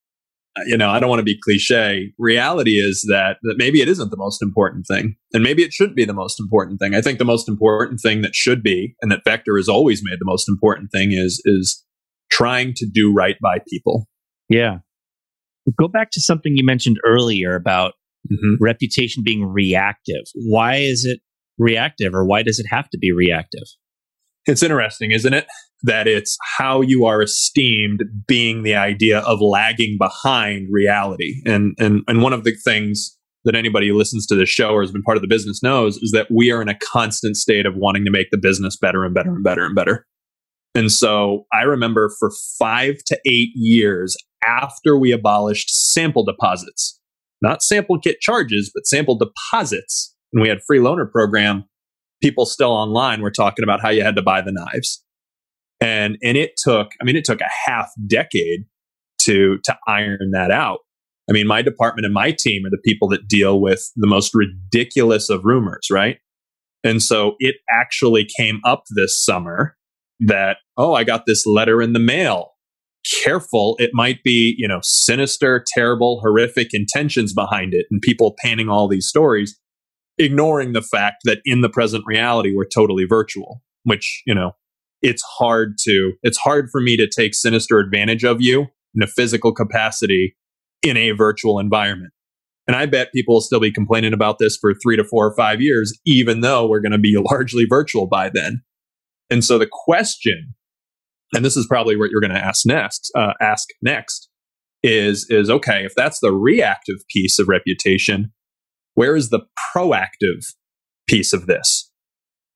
you 0.66 0.78
know, 0.78 0.90
I 0.90 1.00
don't 1.00 1.10
want 1.10 1.20
to 1.20 1.24
be 1.24 1.40
cliche. 1.44 2.14
Reality 2.20 2.74
is 2.74 3.08
that, 3.10 3.38
that 3.42 3.56
maybe 3.58 3.82
it 3.82 3.88
isn't 3.88 4.12
the 4.12 4.18
most 4.18 4.42
important 4.42 4.86
thing. 4.88 5.16
And 5.34 5.44
maybe 5.44 5.64
it 5.64 5.74
shouldn't 5.74 5.96
be 5.96 6.06
the 6.06 6.14
most 6.14 6.40
important 6.40 6.80
thing. 6.80 6.94
I 6.94 7.02
think 7.02 7.18
the 7.18 7.26
most 7.26 7.50
important 7.50 8.00
thing 8.00 8.22
that 8.22 8.36
should 8.36 8.62
be, 8.62 8.96
and 9.02 9.12
that 9.12 9.24
Vector 9.26 9.58
has 9.58 9.68
always 9.68 10.02
made 10.04 10.20
the 10.20 10.26
most 10.26 10.48
important 10.48 10.92
thing 10.92 11.12
is, 11.12 11.42
is 11.46 11.84
trying 12.32 12.74
to 12.76 12.86
do 12.86 13.12
right 13.12 13.38
by 13.42 13.60
people. 13.68 14.08
Yeah. 14.50 14.80
Go 15.80 15.88
back 15.88 16.12
to 16.12 16.22
something 16.22 16.56
you 16.56 16.66
mentioned 16.66 16.98
earlier 17.06 17.56
about 17.56 17.94
mm-hmm. 18.32 18.64
reputation 18.64 19.24
being 19.24 19.46
reactive. 19.46 20.24
Why 20.36 20.76
is 20.76 21.06
it 21.06 21.20
reactive 21.58 22.14
or 22.14 22.26
why 22.26 22.44
does 22.44 22.60
it 22.60 22.68
have 22.70 22.90
to 22.90 22.98
be 23.00 23.12
reactive? 23.12 23.64
It's 24.46 24.64
interesting, 24.64 25.12
isn't 25.12 25.34
it? 25.34 25.48
that 25.84 26.08
it's 26.08 26.38
how 26.58 26.82
you 26.82 27.06
are 27.06 27.22
esteemed 27.22 28.04
being 28.26 28.64
the 28.64 28.76
idea 28.76 29.20
of 29.20 29.42
lagging 29.42 29.98
behind 30.00 30.68
reality. 30.72 31.42
And, 31.46 31.76
and, 31.78 32.04
and 32.08 32.22
one 32.22 32.34
of 32.34 32.46
the 32.46 32.56
things 32.64 33.18
that 33.44 33.56
anybody 33.56 33.90
who 33.90 33.98
listens 33.98 34.26
to 34.28 34.36
this 34.36 34.48
show 34.48 34.70
or 34.70 34.82
has 34.82 34.92
been 34.92 35.04
part 35.04 35.18
of 35.18 35.22
the 35.22 35.28
business 35.28 35.62
knows 35.62 35.98
is 35.98 36.12
that 36.12 36.28
we 36.32 36.52
are 36.52 36.62
in 36.62 36.70
a 36.70 36.80
constant 36.80 37.36
state 37.36 37.66
of 37.66 37.76
wanting 37.76 38.06
to 38.06 38.12
make 38.12 38.28
the 38.32 38.38
business 38.38 38.78
better 38.78 39.04
and 39.04 39.14
better 39.14 39.36
and 39.36 39.44
better 39.44 39.66
and 39.66 39.76
better. 39.76 40.06
And 40.74 40.90
so 40.90 41.44
I 41.52 41.64
remember 41.64 42.10
for 42.18 42.32
five 42.58 42.96
to 43.08 43.20
eight 43.28 43.52
years 43.54 44.16
after 44.48 44.98
we 44.98 45.12
abolished 45.12 45.70
sample 45.70 46.24
deposits, 46.24 47.00
not 47.42 47.62
sample 47.62 48.00
kit 48.00 48.22
charges, 48.22 48.72
but 48.74 48.88
sample 48.88 49.18
deposits. 49.18 50.16
And 50.32 50.42
we 50.42 50.48
had 50.48 50.60
free 50.66 50.80
loaner 50.80 51.12
program. 51.12 51.66
People 52.24 52.46
still 52.46 52.72
online 52.72 53.22
were 53.22 53.32
talking 53.32 53.64
about 53.64 53.82
how 53.82 53.90
you 53.90 54.02
had 54.02 54.16
to 54.16 54.22
buy 54.22 54.42
the 54.42 54.54
knives. 54.54 55.04
And, 55.82 56.18
and 56.24 56.38
it 56.38 56.54
took, 56.58 56.92
I 57.02 57.04
mean, 57.04 57.18
it 57.18 57.26
took 57.26 57.42
a 57.42 57.50
half 57.66 57.92
decade 58.08 58.62
to, 59.24 59.60
to 59.66 59.78
iron 59.86 60.32
that 60.32 60.50
out. 60.50 60.80
I 61.30 61.34
mean, 61.34 61.48
my 61.48 61.62
department 61.62 62.06
and 62.06 62.14
my 62.14 62.32
team 62.32 62.66
are 62.66 62.70
the 62.70 62.82
people 62.84 63.10
that 63.10 63.28
deal 63.28 63.60
with 63.60 63.92
the 63.98 64.08
most 64.08 64.34
ridiculous 64.34 65.30
of 65.30 65.44
rumors, 65.44 65.88
right? 65.92 66.18
And 66.84 67.02
so 67.02 67.36
it 67.40 67.56
actually 67.72 68.28
came 68.38 68.60
up 68.66 68.84
this 68.96 69.22
summer 69.22 69.76
that, 70.22 70.58
oh, 70.78 70.94
I 70.94 71.04
got 71.04 71.26
this 71.26 71.46
letter 71.46 71.82
in 71.82 71.94
the 71.94 72.00
mail. 72.00 72.52
Careful, 73.24 73.76
it 73.80 73.92
might 73.94 74.24
be, 74.24 74.56
you 74.58 74.68
know, 74.68 74.80
sinister, 74.82 75.64
terrible, 75.76 76.22
horrific 76.22 76.70
intentions 76.74 77.34
behind 77.34 77.74
it, 77.74 77.86
and 77.92 78.02
people 78.02 78.36
panning 78.42 78.70
all 78.70 78.88
these 78.88 79.08
stories, 79.08 79.60
ignoring 80.18 80.74
the 80.74 80.82
fact 80.82 81.18
that 81.26 81.40
in 81.46 81.62
the 81.62 81.70
present 81.70 82.04
reality, 82.06 82.54
we're 82.56 82.66
totally 82.66 83.06
virtual, 83.06 83.62
which, 83.84 84.22
you 84.26 84.36
know, 84.36 84.52
it's 85.02 85.24
hard 85.38 85.76
to, 85.82 86.14
it's 86.24 86.38
hard 86.38 86.70
for 86.72 86.82
me 86.82 86.96
to 86.98 87.08
take 87.08 87.34
sinister 87.34 87.80
advantage 87.80 88.24
of 88.24 88.42
you 88.42 88.68
in 88.96 89.04
a 89.04 89.08
physical 89.08 89.54
capacity 89.54 90.36
in 90.82 90.98
a 90.98 91.12
virtual 91.12 91.60
environment. 91.60 92.14
And 92.68 92.76
I 92.76 92.86
bet 92.86 93.12
people 93.14 93.36
will 93.36 93.42
still 93.42 93.60
be 93.60 93.72
complaining 93.72 94.14
about 94.14 94.40
this 94.40 94.58
for 94.60 94.74
three 94.74 94.96
to 94.96 95.04
four 95.04 95.28
or 95.28 95.36
five 95.36 95.62
years, 95.62 95.98
even 96.06 96.42
though 96.42 96.68
we're 96.68 96.80
going 96.80 96.94
to 96.94 96.98
be 96.98 97.18
largely 97.32 97.66
virtual 97.66 98.08
by 98.08 98.30
then. 98.30 98.62
And 99.30 99.44
so 99.44 99.58
the 99.58 99.70
question, 99.70 100.54
and 101.34 101.44
this 101.44 101.58
is 101.58 101.66
probably 101.68 101.98
what 101.98 102.10
you're 102.12 102.22
going 102.22 102.34
to 102.34 102.44
ask 102.44 102.66
next, 102.66 103.12
uh, 103.16 103.34
ask 103.42 103.68
next, 103.82 104.30
is 104.86 105.26
is 105.30 105.50
okay 105.50 105.86
if 105.86 105.96
that's 105.96 106.20
the 106.20 106.34
reactive 106.34 106.98
piece 107.10 107.40
of 107.40 107.48
reputation, 107.48 108.34
where 108.96 109.16
is 109.16 109.30
the 109.30 109.42
proactive 109.76 110.54
piece 111.08 111.34
of 111.34 111.48
this? 111.48 111.90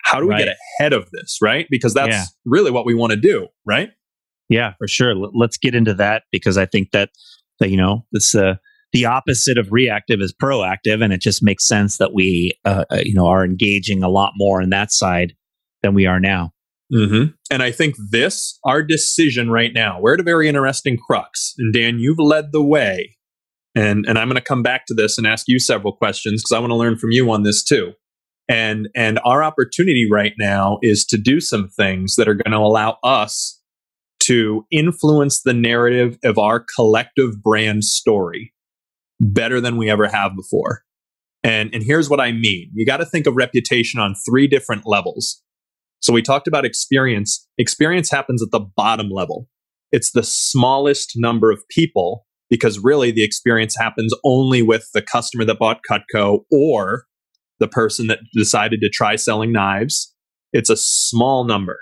How 0.03 0.19
do 0.19 0.27
we 0.27 0.33
right. 0.33 0.45
get 0.45 0.57
ahead 0.79 0.93
of 0.93 1.09
this, 1.11 1.39
right? 1.41 1.67
Because 1.69 1.93
that's 1.93 2.15
yeah. 2.15 2.25
really 2.45 2.71
what 2.71 2.85
we 2.85 2.93
want 2.93 3.11
to 3.11 3.17
do, 3.17 3.47
right? 3.65 3.89
Yeah, 4.49 4.73
for 4.77 4.87
sure. 4.87 5.13
Let's 5.15 5.57
get 5.57 5.75
into 5.75 5.93
that 5.95 6.23
because 6.31 6.57
I 6.57 6.65
think 6.65 6.91
that 6.91 7.09
that 7.59 7.69
you 7.69 7.77
know 7.77 8.05
this 8.11 8.33
uh, 8.33 8.55
the 8.93 9.05
opposite 9.05 9.57
of 9.57 9.71
reactive 9.71 10.21
is 10.21 10.33
proactive, 10.33 11.03
and 11.03 11.11
it 11.11 11.19
just 11.19 11.43
makes 11.43 11.67
sense 11.67 11.97
that 11.97 12.13
we 12.13 12.53
uh, 12.63 12.85
uh 12.89 13.01
you 13.03 13.13
know 13.13 13.27
are 13.27 13.43
engaging 13.43 14.03
a 14.03 14.09
lot 14.09 14.31
more 14.37 14.61
in 14.61 14.69
that 14.69 14.91
side 14.91 15.33
than 15.83 15.93
we 15.93 16.05
are 16.05 16.19
now. 16.19 16.53
Mm-hmm. 16.93 17.31
And 17.51 17.63
I 17.63 17.71
think 17.71 17.95
this, 18.11 18.59
our 18.63 18.81
decision 18.81 19.49
right 19.49 19.73
now, 19.73 19.99
we're 19.99 20.13
at 20.13 20.19
a 20.21 20.23
very 20.23 20.47
interesting 20.47 20.97
crux. 20.97 21.53
And 21.57 21.73
Dan, 21.73 21.99
you've 21.99 22.19
led 22.19 22.51
the 22.51 22.63
way. 22.63 23.16
And, 23.77 24.07
and 24.07 24.17
I'm 24.17 24.27
going 24.27 24.37
to 24.37 24.41
come 24.41 24.63
back 24.63 24.87
to 24.87 24.95
this 24.95 25.19
and 25.19 25.27
ask 25.27 25.45
you 25.47 25.59
several 25.59 25.93
questions 25.93 26.41
because 26.41 26.57
I 26.57 26.59
want 26.59 26.71
to 26.71 26.75
learn 26.75 26.97
from 26.97 27.11
you 27.11 27.29
on 27.31 27.43
this 27.43 27.63
too. 27.63 27.91
And, 28.49 28.89
and 28.95 29.19
our 29.23 29.43
opportunity 29.43 30.07
right 30.11 30.33
now 30.39 30.79
is 30.81 31.05
to 31.05 31.17
do 31.17 31.39
some 31.39 31.69
things 31.69 32.15
that 32.15 32.27
are 32.27 32.33
going 32.33 32.53
to 32.53 32.57
allow 32.57 32.97
us 33.03 33.61
to 34.21 34.65
influence 34.71 35.43
the 35.43 35.53
narrative 35.53 36.17
of 36.23 36.39
our 36.39 36.65
collective 36.75 37.43
brand 37.43 37.83
story 37.83 38.51
better 39.19 39.61
than 39.61 39.77
we 39.77 39.91
ever 39.91 40.07
have 40.07 40.35
before. 40.35 40.81
And, 41.43 41.69
and 41.71 41.83
here's 41.83 42.09
what 42.09 42.19
I 42.19 42.31
mean. 42.31 42.71
You 42.73 42.83
got 42.83 42.97
to 42.97 43.05
think 43.05 43.27
of 43.27 43.35
reputation 43.35 43.99
on 43.99 44.15
three 44.27 44.47
different 44.47 44.87
levels. 44.87 45.43
So 45.99 46.11
we 46.11 46.23
talked 46.23 46.47
about 46.47 46.65
experience. 46.65 47.47
Experience 47.59 48.09
happens 48.09 48.41
at 48.41 48.49
the 48.51 48.65
bottom 48.75 49.09
level. 49.11 49.47
It's 49.91 50.13
the 50.13 50.23
smallest 50.23 51.11
number 51.15 51.51
of 51.51 51.61
people 51.69 52.26
because 52.49 52.79
really 52.79 53.11
the 53.11 53.23
experience 53.23 53.75
happens 53.77 54.13
only 54.23 54.61
with 54.61 54.89
the 54.93 55.01
customer 55.01 55.45
that 55.45 55.59
bought 55.59 55.81
Cutco 55.89 56.41
or 56.51 57.05
the 57.59 57.67
person 57.67 58.07
that 58.07 58.19
decided 58.33 58.81
to 58.81 58.89
try 58.89 59.15
selling 59.15 59.51
knives. 59.51 60.13
It's 60.53 60.69
a 60.69 60.77
small 60.77 61.43
number. 61.43 61.77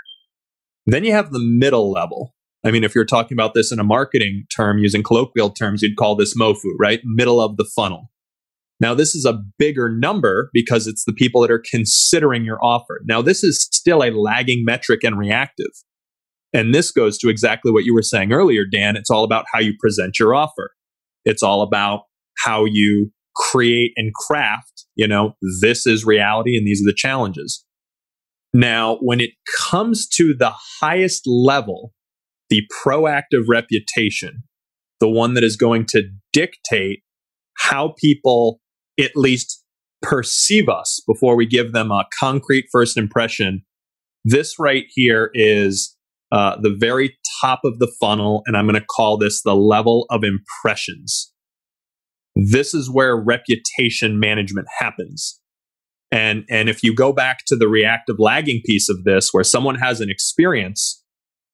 Then 0.86 1.04
you 1.04 1.12
have 1.12 1.32
the 1.32 1.40
middle 1.40 1.92
level. 1.92 2.34
I 2.64 2.72
mean, 2.72 2.84
if 2.84 2.96
you're 2.96 3.06
talking 3.06 3.36
about 3.36 3.54
this 3.54 3.72
in 3.72 3.80
a 3.80 3.84
marketing 3.84 4.46
term, 4.56 4.80
using 4.80 5.04
colloquial 5.04 5.52
terms, 5.52 5.82
you'd 5.82 5.98
call 5.98 6.16
this 6.16 6.36
MOFU, 6.36 6.74
right? 6.80 7.00
Middle 7.04 7.40
of 7.40 7.58
the 7.58 7.70
funnel. 7.76 8.10
Now, 8.80 8.94
this 8.94 9.16
is 9.16 9.24
a 9.24 9.42
bigger 9.58 9.90
number 9.90 10.50
because 10.52 10.88
it's 10.88 11.06
the 11.06 11.14
people 11.14 11.42
that 11.42 11.52
are 11.52 11.64
considering 11.72 12.44
your 12.44 12.64
offer. 12.64 13.02
Now, 13.06 13.22
this 13.22 13.44
is 13.44 13.70
still 13.72 14.04
a 14.04 14.12
lagging 14.12 14.66
metric 14.66 15.04
and 15.04 15.18
reactive. 15.18 15.72
And 16.56 16.74
this 16.74 16.90
goes 16.90 17.18
to 17.18 17.28
exactly 17.28 17.70
what 17.70 17.84
you 17.84 17.94
were 17.94 18.02
saying 18.02 18.32
earlier, 18.32 18.64
Dan. 18.66 18.96
It's 18.96 19.10
all 19.10 19.26
about 19.26 19.44
how 19.52 19.60
you 19.60 19.74
present 19.78 20.18
your 20.18 20.34
offer. 20.34 20.72
It's 21.26 21.44
all 21.44 21.62
about 21.62 22.04
how 22.38 22.64
you 22.64 23.12
create 23.36 23.92
and 23.98 24.14
craft, 24.14 24.86
you 24.96 25.06
know, 25.06 25.34
this 25.62 25.86
is 25.86 26.06
reality 26.06 26.56
and 26.56 26.66
these 26.66 26.82
are 26.82 26.90
the 26.90 26.96
challenges. 26.96 27.66
Now, 28.54 28.98
when 29.02 29.20
it 29.20 29.32
comes 29.70 30.08
to 30.16 30.34
the 30.34 30.54
highest 30.80 31.24
level, 31.28 31.92
the 32.50 32.62
proactive 32.82 33.44
reputation, 33.50 34.44
the 35.02 35.10
one 35.10 35.34
that 35.34 35.44
is 35.44 35.58
going 35.58 35.86
to 35.88 36.04
dictate 36.32 37.00
how 37.58 37.96
people 38.00 38.62
at 38.98 39.12
least 39.18 39.62
perceive 40.02 40.70
us 40.70 41.02
before 41.06 41.36
we 41.36 41.46
give 41.46 41.74
them 41.74 41.92
a 41.92 42.06
concrete 42.18 42.68
first 42.72 42.96
impression. 42.96 43.66
This 44.24 44.56
right 44.58 44.86
here 44.94 45.32
is 45.34 45.95
uh, 46.36 46.58
the 46.62 46.76
very 46.78 47.18
top 47.42 47.62
of 47.64 47.80
the 47.80 47.92
funnel, 48.00 48.44
and 48.46 48.58
I'm 48.58 48.66
going 48.66 48.80
to 48.80 48.86
call 48.86 49.18
this 49.18 49.42
the 49.42 49.56
level 49.56 50.06
of 50.10 50.24
impressions. 50.24 51.32
This 52.36 52.74
is 52.74 52.90
where 52.90 53.16
reputation 53.16 54.20
management 54.20 54.68
happens. 54.80 55.40
And, 56.12 56.44
and 56.50 56.70
if 56.70 56.84
you 56.84 56.94
go 56.94 57.14
back 57.14 57.40
to 57.48 57.56
the 57.56 57.68
reactive 57.68 58.18
lagging 58.20 58.62
piece 58.66 58.90
of 58.90 59.04
this, 59.06 59.30
where 59.32 59.44
someone 59.44 59.76
has 59.76 60.02
an 60.02 60.10
experience, 60.10 61.04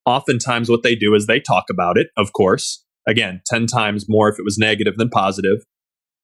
oftentimes 0.04 0.68
what 0.68 0.82
they 0.82 0.94
do 0.94 1.14
is 1.14 1.26
they 1.26 1.40
talk 1.40 1.64
about 1.70 1.96
it, 1.96 2.08
of 2.16 2.32
course. 2.32 2.84
Again, 3.06 3.40
10 3.46 3.66
times 3.66 4.06
more 4.08 4.28
if 4.28 4.38
it 4.38 4.44
was 4.44 4.58
negative 4.58 4.94
than 4.96 5.08
positive 5.08 5.58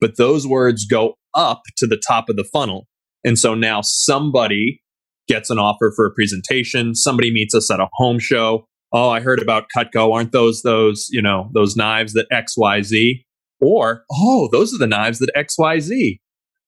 but 0.00 0.16
those 0.16 0.46
words 0.46 0.86
go 0.86 1.14
up 1.34 1.62
to 1.76 1.86
the 1.86 2.00
top 2.06 2.28
of 2.28 2.36
the 2.36 2.44
funnel. 2.44 2.86
And 3.24 3.38
so 3.38 3.54
now 3.54 3.80
somebody 3.82 4.80
gets 5.28 5.50
an 5.50 5.58
offer 5.58 5.92
for 5.94 6.06
a 6.06 6.10
presentation. 6.10 6.94
Somebody 6.94 7.32
meets 7.32 7.54
us 7.54 7.70
at 7.70 7.80
a 7.80 7.88
home 7.94 8.18
show. 8.18 8.64
Oh, 8.92 9.10
I 9.10 9.20
heard 9.20 9.40
about 9.40 9.66
Cutco. 9.76 10.12
Aren't 10.12 10.32
those 10.32 10.62
those, 10.62 11.08
you 11.10 11.22
know, 11.22 11.50
those 11.54 11.76
knives 11.76 12.14
that 12.14 12.26
XYZ? 12.32 13.22
Or, 13.60 14.04
oh, 14.10 14.48
those 14.50 14.74
are 14.74 14.78
the 14.78 14.86
knives 14.86 15.18
that 15.18 15.30
XYZ. 15.36 16.20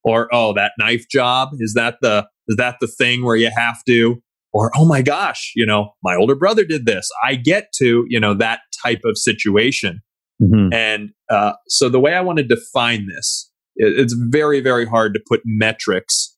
Or, 0.03 0.29
oh, 0.33 0.53
that 0.55 0.73
knife 0.79 1.07
job, 1.11 1.51
is 1.59 1.75
that 1.75 1.99
the 2.03 2.27
is 2.49 2.57
that 2.57 2.77
the 2.81 2.87
thing 2.87 3.25
where 3.25 3.37
you 3.37 3.51
have 3.57 3.83
to? 3.87 4.21
Or, 4.53 4.73
oh 4.75 4.85
my 4.85 5.03
gosh, 5.03 5.53
you 5.55 5.65
know, 5.65 5.93
my 6.03 6.17
older 6.17 6.35
brother 6.35 6.65
did 6.65 6.85
this. 6.85 7.09
I 7.25 7.37
get 7.37 7.73
to, 7.77 8.05
you 8.09 8.19
know, 8.19 8.35
that 8.35 8.61
type 8.83 9.03
of 9.05 9.17
situation. 9.17 10.01
Mm-hmm. 10.43 10.73
And 10.73 11.11
uh, 11.31 11.53
so 11.69 11.89
the 11.89 12.01
way 12.01 12.15
I 12.15 12.21
want 12.21 12.39
to 12.39 12.45
define 12.45 13.07
this, 13.07 13.51
it, 13.77 13.99
it's 13.99 14.15
very, 14.15 14.61
very 14.61 14.87
hard 14.87 15.15
to 15.15 15.21
put 15.29 15.41
metrics 15.45 16.37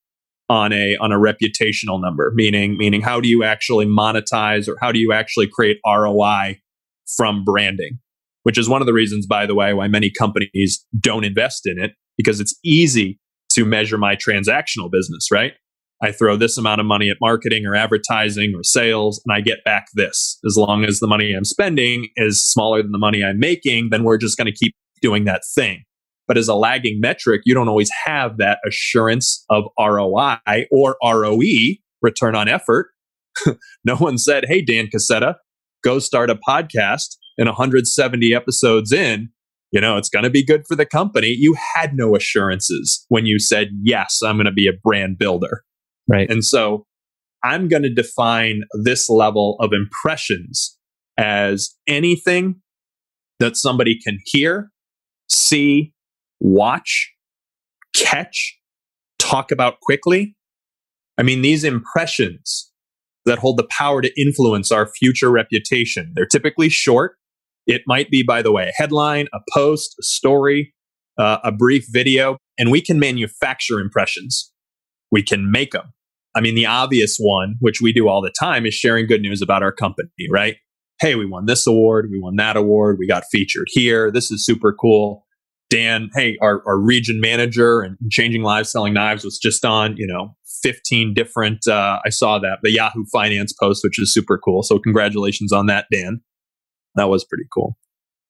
on 0.52 0.70
a 0.70 0.96
on 1.00 1.10
a 1.12 1.16
reputational 1.16 1.98
number. 2.00 2.30
Meaning, 2.34 2.76
meaning 2.76 3.00
how 3.00 3.20
do 3.20 3.28
you 3.28 3.42
actually 3.42 3.86
monetize 3.86 4.68
or 4.68 4.76
how 4.80 4.92
do 4.92 4.98
you 4.98 5.10
actually 5.12 5.48
create 5.48 5.78
ROI 5.86 6.60
from 7.16 7.42
branding? 7.42 7.98
Which 8.42 8.58
is 8.58 8.68
one 8.68 8.82
of 8.82 8.86
the 8.86 8.92
reasons, 8.92 9.26
by 9.26 9.46
the 9.46 9.54
way, 9.54 9.72
why 9.72 9.88
many 9.88 10.10
companies 10.16 10.84
don't 10.98 11.24
invest 11.24 11.62
in 11.64 11.82
it 11.82 11.92
because 12.18 12.38
it's 12.38 12.54
easy 12.62 13.18
to 13.54 13.64
measure 13.64 13.96
my 13.96 14.14
transactional 14.14 14.90
business, 14.92 15.30
right? 15.30 15.52
I 16.02 16.12
throw 16.12 16.36
this 16.36 16.58
amount 16.58 16.80
of 16.80 16.86
money 16.86 17.08
at 17.08 17.16
marketing 17.20 17.64
or 17.64 17.74
advertising 17.74 18.52
or 18.54 18.62
sales, 18.62 19.22
and 19.24 19.32
I 19.34 19.40
get 19.40 19.64
back 19.64 19.86
this. 19.94 20.38
As 20.44 20.56
long 20.56 20.84
as 20.84 20.98
the 20.98 21.06
money 21.06 21.32
I'm 21.32 21.44
spending 21.44 22.08
is 22.16 22.44
smaller 22.44 22.82
than 22.82 22.92
the 22.92 22.98
money 22.98 23.24
I'm 23.24 23.38
making, 23.38 23.90
then 23.90 24.02
we're 24.02 24.18
just 24.18 24.36
going 24.36 24.52
to 24.52 24.52
keep 24.52 24.74
doing 25.00 25.24
that 25.24 25.42
thing. 25.54 25.84
But 26.28 26.38
as 26.38 26.48
a 26.48 26.54
lagging 26.54 27.00
metric, 27.00 27.42
you 27.44 27.54
don't 27.54 27.68
always 27.68 27.90
have 28.04 28.38
that 28.38 28.58
assurance 28.66 29.44
of 29.50 29.64
ROI 29.78 30.66
or 30.70 30.96
ROE, 31.02 31.40
return 32.00 32.34
on 32.34 32.48
effort. 32.48 32.88
no 33.84 33.96
one 33.96 34.18
said, 34.18 34.44
Hey, 34.46 34.62
Dan 34.62 34.88
Cassetta, 34.88 35.36
go 35.84 35.98
start 35.98 36.30
a 36.30 36.34
podcast 36.36 37.16
and 37.38 37.48
170 37.48 38.34
episodes 38.34 38.92
in, 38.92 39.30
you 39.72 39.80
know, 39.80 39.96
it's 39.96 40.10
going 40.10 40.24
to 40.24 40.30
be 40.30 40.44
good 40.44 40.64
for 40.68 40.76
the 40.76 40.86
company. 40.86 41.28
You 41.28 41.56
had 41.74 41.94
no 41.94 42.14
assurances 42.14 43.04
when 43.08 43.26
you 43.26 43.38
said, 43.38 43.68
Yes, 43.82 44.20
I'm 44.24 44.36
going 44.36 44.46
to 44.46 44.52
be 44.52 44.68
a 44.68 44.78
brand 44.82 45.18
builder. 45.18 45.62
Right. 46.08 46.30
And 46.30 46.44
so 46.44 46.86
I'm 47.42 47.68
going 47.68 47.82
to 47.82 47.92
define 47.92 48.62
this 48.84 49.08
level 49.08 49.56
of 49.60 49.72
impressions 49.72 50.76
as 51.18 51.74
anything 51.86 52.56
that 53.40 53.56
somebody 53.56 53.98
can 54.02 54.18
hear, 54.26 54.70
see, 55.28 55.92
watch, 56.42 57.12
catch, 57.94 58.58
talk 59.18 59.50
about 59.52 59.80
quickly. 59.80 60.36
I 61.16 61.22
mean, 61.22 61.42
these 61.42 61.64
impressions 61.64 62.70
that 63.24 63.38
hold 63.38 63.56
the 63.56 63.68
power 63.70 64.02
to 64.02 64.20
influence 64.20 64.72
our 64.72 64.86
future 64.86 65.30
reputation, 65.30 66.12
they're 66.14 66.26
typically 66.26 66.68
short. 66.68 67.12
It 67.66 67.82
might 67.86 68.10
be, 68.10 68.24
by 68.26 68.42
the 68.42 68.50
way, 68.50 68.68
a 68.68 68.72
headline, 68.74 69.28
a 69.32 69.38
post, 69.54 69.94
a 70.00 70.02
story, 70.02 70.74
uh, 71.16 71.38
a 71.44 71.52
brief 71.52 71.86
video, 71.90 72.38
and 72.58 72.72
we 72.72 72.80
can 72.80 72.98
manufacture 72.98 73.78
impressions. 73.78 74.52
We 75.12 75.22
can 75.22 75.50
make 75.50 75.70
them. 75.70 75.92
I 76.34 76.40
mean, 76.40 76.56
the 76.56 76.66
obvious 76.66 77.18
one, 77.20 77.54
which 77.60 77.80
we 77.80 77.92
do 77.92 78.08
all 78.08 78.22
the 78.22 78.32
time, 78.40 78.66
is 78.66 78.74
sharing 78.74 79.06
good 79.06 79.20
news 79.20 79.42
about 79.42 79.62
our 79.62 79.72
company, 79.72 80.08
right? 80.30 80.56
Hey, 81.00 81.14
we 81.14 81.26
won 81.26 81.46
this 81.46 81.66
award, 81.66 82.08
we 82.10 82.18
won 82.20 82.36
that 82.36 82.56
award, 82.56 82.96
we 82.98 83.06
got 83.06 83.24
featured 83.30 83.66
here. 83.68 84.10
This 84.10 84.30
is 84.30 84.44
super 84.44 84.72
cool. 84.72 85.24
Dan, 85.72 86.10
hey, 86.14 86.36
our, 86.42 86.62
our 86.66 86.78
region 86.78 87.18
manager 87.18 87.80
and 87.80 87.96
changing 88.10 88.42
lives 88.42 88.70
selling 88.70 88.92
knives 88.92 89.24
was 89.24 89.38
just 89.38 89.64
on, 89.64 89.96
you 89.96 90.06
know, 90.06 90.36
15 90.62 91.14
different, 91.14 91.66
uh, 91.66 91.98
I 92.04 92.10
saw 92.10 92.38
that, 92.40 92.58
the 92.62 92.70
Yahoo 92.70 93.06
Finance 93.10 93.54
post, 93.58 93.82
which 93.82 93.98
is 93.98 94.12
super 94.12 94.36
cool. 94.36 94.62
So 94.62 94.78
congratulations 94.78 95.50
on 95.50 95.66
that, 95.66 95.86
Dan. 95.90 96.20
That 96.96 97.08
was 97.08 97.24
pretty 97.24 97.44
cool. 97.54 97.78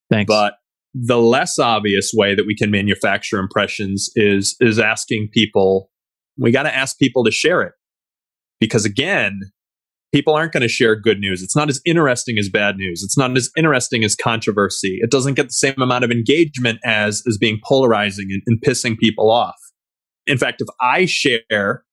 Thanks. 0.08 0.28
But 0.28 0.54
the 0.94 1.18
less 1.18 1.58
obvious 1.58 2.12
way 2.14 2.36
that 2.36 2.46
we 2.46 2.54
can 2.54 2.70
manufacture 2.70 3.38
impressions 3.38 4.10
is 4.14 4.54
is 4.60 4.78
asking 4.78 5.30
people 5.32 5.90
we 6.38 6.52
got 6.52 6.64
to 6.64 6.74
ask 6.74 6.98
people 6.98 7.24
to 7.24 7.30
share 7.30 7.62
it 7.62 7.72
because 8.60 8.84
again 8.84 9.40
people 10.12 10.34
aren't 10.34 10.52
going 10.52 10.62
to 10.62 10.68
share 10.68 10.94
good 10.94 11.18
news. 11.18 11.42
It's 11.42 11.56
not 11.56 11.68
as 11.68 11.80
interesting 11.84 12.38
as 12.38 12.48
bad 12.48 12.76
news. 12.76 13.02
It's 13.02 13.16
not 13.16 13.36
as 13.36 13.50
interesting 13.56 14.04
as 14.04 14.14
controversy. 14.14 14.98
It 15.00 15.10
doesn't 15.10 15.34
get 15.34 15.48
the 15.48 15.52
same 15.52 15.80
amount 15.80 16.04
of 16.04 16.10
engagement 16.10 16.78
as 16.84 17.22
as 17.26 17.38
being 17.38 17.60
polarizing 17.64 18.28
and, 18.30 18.42
and 18.46 18.60
pissing 18.60 18.98
people 18.98 19.30
off. 19.30 19.56
In 20.26 20.38
fact 20.38 20.60
if 20.60 20.68
i 20.80 21.04
share 21.04 21.84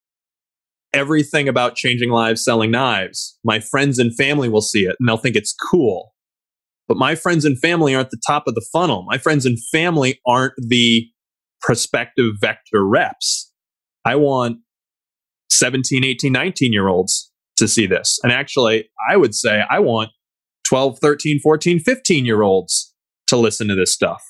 everything 0.94 1.48
about 1.48 1.76
changing 1.76 2.10
lives 2.10 2.44
selling 2.44 2.72
knives 2.72 3.38
my 3.44 3.60
friends 3.60 4.00
and 4.00 4.16
family 4.16 4.50
will 4.50 4.62
see 4.62 4.86
it 4.86 4.96
and 5.00 5.08
they'll 5.08 5.18
think 5.18 5.36
it's 5.36 5.54
cool. 5.54 6.14
But 6.88 6.98
my 6.98 7.14
friends 7.16 7.46
and 7.46 7.60
family 7.60 7.94
aren't 7.94 8.10
the 8.10 8.22
top 8.26 8.48
of 8.48 8.56
the 8.56 8.66
funnel. 8.74 9.06
My 9.08 9.20
friends 9.20 9.46
and 9.46 9.58
family 9.72 10.20
aren't 10.28 10.54
the 10.58 11.06
prospective 11.62 12.34
vector 12.42 12.84
reps. 12.84 13.52
I 14.06 14.16
want 14.16 14.58
17, 15.52 16.04
18, 16.04 16.32
19 16.32 16.74
year 16.74 16.88
olds 16.88 17.29
to 17.60 17.68
see 17.68 17.86
this. 17.86 18.20
And 18.24 18.32
actually, 18.32 18.90
I 19.10 19.18
would 19.18 19.36
say 19.36 19.64
I 19.70 19.80
want 19.80 20.10
12, 20.68 21.00
13, 21.00 21.40
14, 21.40 21.80
15 21.80 22.26
year 22.26 22.42
olds 22.42 22.94
to 23.28 23.38
listen 23.38 23.68
to 23.68 23.76
this 23.76 23.94
stuff. 23.94 24.24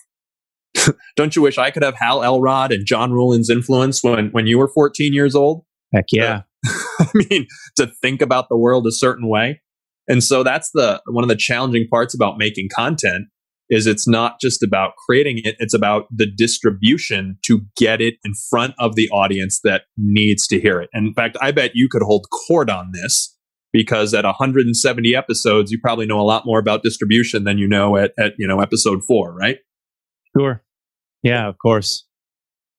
Don't 1.16 1.36
you 1.36 1.42
wish 1.42 1.58
I 1.58 1.72
could 1.72 1.84
have 1.84 1.96
Hal 1.96 2.24
Elrod 2.24 2.72
and 2.72 2.86
John 2.86 3.12
Ruhlin's 3.12 3.50
influence 3.50 4.04
when, 4.04 4.30
when 4.32 4.48
you 4.48 4.58
were 4.58 4.68
14 4.68 5.14
years 5.14 5.36
old? 5.36 5.64
Heck 5.94 6.06
yeah. 6.12 6.42
I 6.66 7.08
mean, 7.14 7.48
to 7.78 7.88
think 8.02 8.22
about 8.22 8.50
the 8.50 8.58
world 8.58 8.86
a 8.86 8.92
certain 8.92 9.28
way. 9.28 9.62
And 10.08 10.24
so 10.24 10.44
that's 10.44 10.72
the 10.74 11.02
one 11.08 11.24
of 11.24 11.30
the 11.30 11.36
challenging 11.36 11.88
parts 11.90 12.14
about 12.14 12.38
making 12.38 12.70
content 12.76 13.28
is 13.70 13.86
it's 13.86 14.08
not 14.08 14.40
just 14.42 14.64
about 14.64 14.94
creating 15.08 15.42
it, 15.44 15.56
it's 15.60 15.74
about 15.74 16.06
the 16.12 16.26
distribution 16.26 17.38
to 17.46 17.62
get 17.78 18.02
it 18.02 18.16
in 18.24 18.34
front 18.50 18.74
of 18.80 18.96
the 18.96 19.10
audience 19.10 19.60
that 19.64 19.84
needs 19.98 20.48
to 20.48 20.60
hear 20.60 20.82
it. 20.82 20.90
And 20.94 21.08
in 21.08 21.14
fact, 21.14 21.38
I 21.42 21.52
bet 21.52 21.72
you 21.76 21.88
could 21.90 22.02
hold 22.02 22.26
court 22.48 22.70
on 22.70 22.92
this 22.94 23.36
because 23.72 24.14
at 24.14 24.26
170 24.26 25.16
episodes, 25.16 25.72
you 25.72 25.80
probably 25.80 26.06
know 26.06 26.20
a 26.20 26.24
lot 26.24 26.44
more 26.46 26.60
about 26.60 26.84
distribution 26.84 27.44
than 27.44 27.58
you 27.58 27.68
know 27.68 27.96
at, 27.98 28.12
at 28.20 28.34
you 28.38 28.48
know 28.48 28.60
episode 28.60 29.04
four, 29.04 29.36
right? 29.36 29.58
Sure. 30.38 30.64
Yeah, 31.24 31.48
of 31.48 31.58
course. 31.62 32.06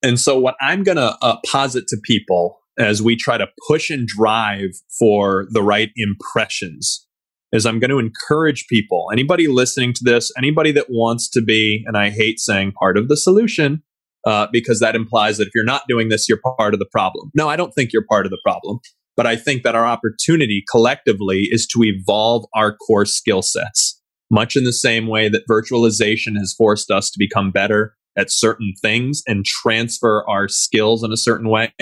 And 0.02 0.18
so 0.18 0.38
what 0.38 0.56
I'm 0.60 0.82
going 0.82 0.96
to 0.96 1.16
uh, 1.20 1.36
posit 1.46 1.86
to 1.88 1.98
people 2.02 2.58
as 2.78 3.02
we 3.02 3.16
try 3.16 3.36
to 3.36 3.46
push 3.68 3.90
and 3.90 4.06
drive 4.06 4.70
for 4.98 5.46
the 5.50 5.62
right 5.62 5.90
impressions 5.96 7.06
is 7.52 7.66
I'm 7.66 7.80
going 7.80 7.90
to 7.90 7.98
encourage 7.98 8.66
people, 8.68 9.08
anybody 9.12 9.48
listening 9.48 9.92
to 9.94 10.04
this, 10.04 10.30
anybody 10.36 10.72
that 10.72 10.86
wants 10.88 11.28
to 11.30 11.42
be, 11.42 11.82
and 11.86 11.96
I 11.96 12.10
hate 12.10 12.38
saying 12.38 12.72
part 12.72 12.96
of 12.96 13.08
the 13.08 13.16
solution, 13.16 13.82
uh, 14.26 14.46
because 14.52 14.80
that 14.80 14.94
implies 14.94 15.38
that 15.38 15.48
if 15.48 15.52
you're 15.54 15.64
not 15.64 15.82
doing 15.88 16.08
this, 16.10 16.28
you're 16.28 16.40
part 16.58 16.74
of 16.74 16.80
the 16.80 16.88
problem. 16.90 17.30
No, 17.34 17.48
I 17.48 17.56
don't 17.56 17.72
think 17.72 17.92
you're 17.92 18.06
part 18.08 18.26
of 18.26 18.30
the 18.30 18.40
problem, 18.44 18.78
but 19.16 19.26
I 19.26 19.36
think 19.36 19.62
that 19.62 19.74
our 19.74 19.86
opportunity 19.86 20.62
collectively 20.70 21.48
is 21.50 21.66
to 21.68 21.82
evolve 21.82 22.44
our 22.54 22.76
core 22.76 23.06
skill 23.06 23.42
sets, 23.42 24.00
much 24.30 24.56
in 24.56 24.64
the 24.64 24.72
same 24.72 25.06
way 25.06 25.28
that 25.28 25.48
virtualization 25.50 26.36
has 26.38 26.54
forced 26.56 26.90
us 26.90 27.10
to 27.10 27.18
become 27.18 27.50
better 27.50 27.94
at 28.16 28.30
certain 28.30 28.74
things 28.80 29.22
and 29.26 29.44
transfer 29.44 30.28
our 30.28 30.48
skills 30.48 31.02
in 31.02 31.12
a 31.12 31.16
certain 31.16 31.48
way. 31.48 31.72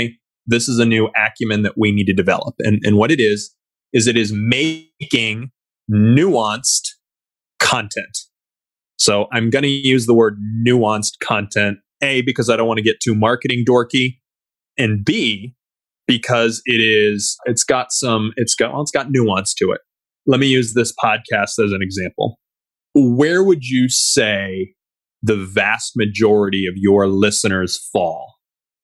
This 0.47 0.69
is 0.69 0.79
a 0.79 0.87
new 0.87 1.11
acumen 1.17 1.63
that 1.63 1.77
we 1.77 1.93
need 1.93 2.07
to 2.07 2.15
develop. 2.15 2.55
And, 2.61 2.81
and 2.85 2.97
what 2.97 3.11
it 3.11 3.21
is, 3.21 3.55
is 3.93 4.07
it 4.07 4.17
is 4.17 4.33
making 4.33 5.51
nuanced 5.91 6.89
content. 7.59 8.19
So 8.97 9.27
I'm 9.33 9.51
going 9.51 9.63
to 9.63 9.69
use 9.69 10.07
the 10.07 10.15
word 10.15 10.39
nuanced 10.67 11.21
content, 11.23 11.79
A, 12.03 12.23
because 12.23 12.51
I 12.51 12.57
don't 12.57 12.67
want 12.67 12.79
to 12.79 12.85
get 12.85 13.01
too 13.01 13.15
marketing 13.15 13.65
dorky, 13.69 14.19
and 14.77 15.05
B, 15.05 15.55
because 16.07 16.63
it 16.65 16.81
is, 16.81 17.37
it's 17.45 17.65
got 17.65 17.93
some, 17.93 18.33
it's 18.37 18.55
got, 18.55 18.73
well, 18.73 18.83
it's 18.83 18.91
got 18.91 19.11
nuance 19.11 19.55
to 19.55 19.71
it. 19.73 19.81
Let 20.27 20.41
me 20.41 20.47
use 20.47 20.75
this 20.75 20.93
podcast 20.93 21.63
as 21.65 21.73
an 21.73 21.81
example. 21.81 22.39
Where 22.95 23.43
would 23.45 23.65
you 23.65 23.89
say 23.89 24.75
the 25.23 25.37
vast 25.37 25.93
majority 25.97 26.67
of 26.67 26.75
your 26.77 27.07
listeners 27.07 27.79
fall? 27.93 28.35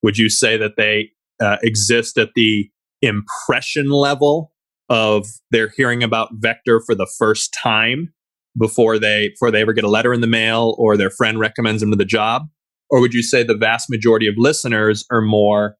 Would 0.02 0.16
you 0.16 0.28
say 0.28 0.56
that 0.56 0.76
they 0.76 1.10
uh, 1.42 1.56
exist 1.62 2.18
at 2.18 2.30
the 2.34 2.70
impression 3.02 3.90
level 3.90 4.52
of 4.88 5.26
they're 5.50 5.72
hearing 5.76 6.02
about 6.02 6.28
vector 6.34 6.80
for 6.84 6.94
the 6.94 7.10
first 7.18 7.54
time 7.62 8.12
before 8.58 8.98
they 8.98 9.30
before 9.30 9.50
they 9.50 9.62
ever 9.62 9.72
get 9.72 9.84
a 9.84 9.90
letter 9.90 10.12
in 10.12 10.20
the 10.20 10.26
mail 10.26 10.74
or 10.78 10.96
their 10.96 11.10
friend 11.10 11.38
recommends 11.38 11.80
them 11.80 11.90
to 11.90 11.96
the 11.96 12.04
job? 12.04 12.42
Or 12.90 13.00
would 13.00 13.14
you 13.14 13.22
say 13.22 13.42
the 13.42 13.56
vast 13.56 13.90
majority 13.90 14.26
of 14.26 14.34
listeners 14.36 15.04
are 15.10 15.22
more 15.22 15.76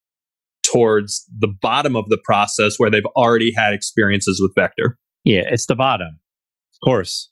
towards 0.63 1.25
the 1.39 1.53
bottom 1.61 1.95
of 1.95 2.09
the 2.09 2.19
process 2.25 2.79
where 2.79 2.91
they've 2.91 3.05
already 3.17 3.53
had 3.55 3.75
experiences 3.75 4.41
with 4.43 4.55
vector? 4.55 4.99
Yeah 5.25 5.43
it's 5.47 5.67
the 5.67 5.77
bottom. 5.77 6.19
Of 6.75 6.87
course. 6.87 7.31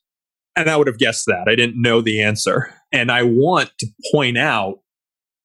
And 0.54 0.68
i 0.68 0.76
would 0.76 0.87
have 0.87 0.98
guessed 0.98 1.24
that. 1.26 1.48
I 1.48 1.54
didn't 1.54 1.80
know 1.80 2.00
the 2.00 2.22
answer. 2.22 2.74
And 2.92 3.11
i 3.11 3.22
want 3.22 3.70
to 3.78 3.87
point 4.12 4.38
out 4.38 4.78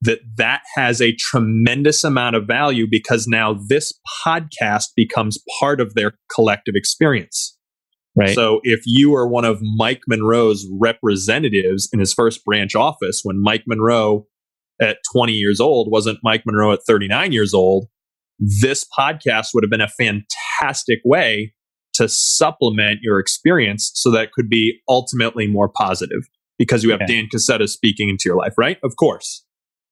that 0.01 0.19
that 0.37 0.61
has 0.75 1.01
a 1.01 1.15
tremendous 1.15 2.03
amount 2.03 2.35
of 2.35 2.45
value 2.45 2.85
because 2.89 3.27
now 3.27 3.57
this 3.67 3.93
podcast 4.25 4.89
becomes 4.95 5.39
part 5.59 5.81
of 5.81 5.95
their 5.95 6.13
collective 6.33 6.75
experience. 6.75 7.57
Right. 8.15 8.33
So 8.33 8.61
if 8.63 8.81
you 8.85 9.15
are 9.15 9.27
one 9.27 9.45
of 9.45 9.59
Mike 9.61 10.01
Monroe's 10.07 10.65
representatives 10.79 11.87
in 11.93 11.99
his 11.99 12.13
first 12.13 12.43
branch 12.43 12.75
office, 12.75 13.21
when 13.23 13.41
Mike 13.41 13.63
Monroe 13.67 14.25
at 14.81 14.97
20 15.13 15.33
years 15.33 15.59
old 15.59 15.89
wasn't 15.91 16.19
Mike 16.23 16.43
Monroe 16.45 16.73
at 16.73 16.79
39 16.87 17.31
years 17.31 17.53
old, 17.53 17.87
this 18.39 18.85
podcast 18.97 19.49
would 19.53 19.63
have 19.63 19.71
been 19.71 19.81
a 19.81 19.87
fantastic 19.87 20.99
way 21.05 21.53
to 21.93 22.07
supplement 22.07 22.99
your 23.01 23.19
experience 23.19 23.91
so 23.95 24.11
that 24.11 24.25
it 24.25 24.31
could 24.31 24.49
be 24.49 24.79
ultimately 24.87 25.47
more 25.47 25.69
positive 25.69 26.27
because 26.57 26.83
you 26.83 26.91
have. 26.91 27.07
Dan 27.07 27.27
Cassetta 27.33 27.67
speaking 27.67 28.09
into 28.09 28.23
your 28.25 28.37
life, 28.37 28.53
right? 28.57 28.77
Of 28.83 28.95
course. 28.95 29.43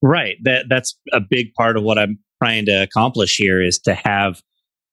Right. 0.02 0.36
That 0.44 0.66
that's 0.68 0.98
a 1.12 1.20
big 1.20 1.54
part 1.54 1.76
of 1.76 1.82
what 1.82 1.98
I'm 1.98 2.18
trying 2.42 2.66
to 2.66 2.82
accomplish 2.82 3.36
here 3.36 3.62
is 3.62 3.78
to 3.80 3.94
have 3.94 4.40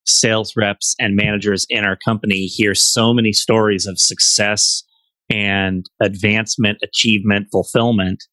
sales 0.05 0.53
reps 0.55 0.95
and 0.99 1.15
managers 1.15 1.65
in 1.69 1.85
our 1.85 1.97
company 1.97 2.45
hear 2.45 2.75
so 2.75 3.13
many 3.13 3.31
stories 3.31 3.85
of 3.85 3.99
success 3.99 4.83
and 5.29 5.85
advancement, 6.01 6.77
achievement, 6.83 7.47
fulfillment 7.51 8.23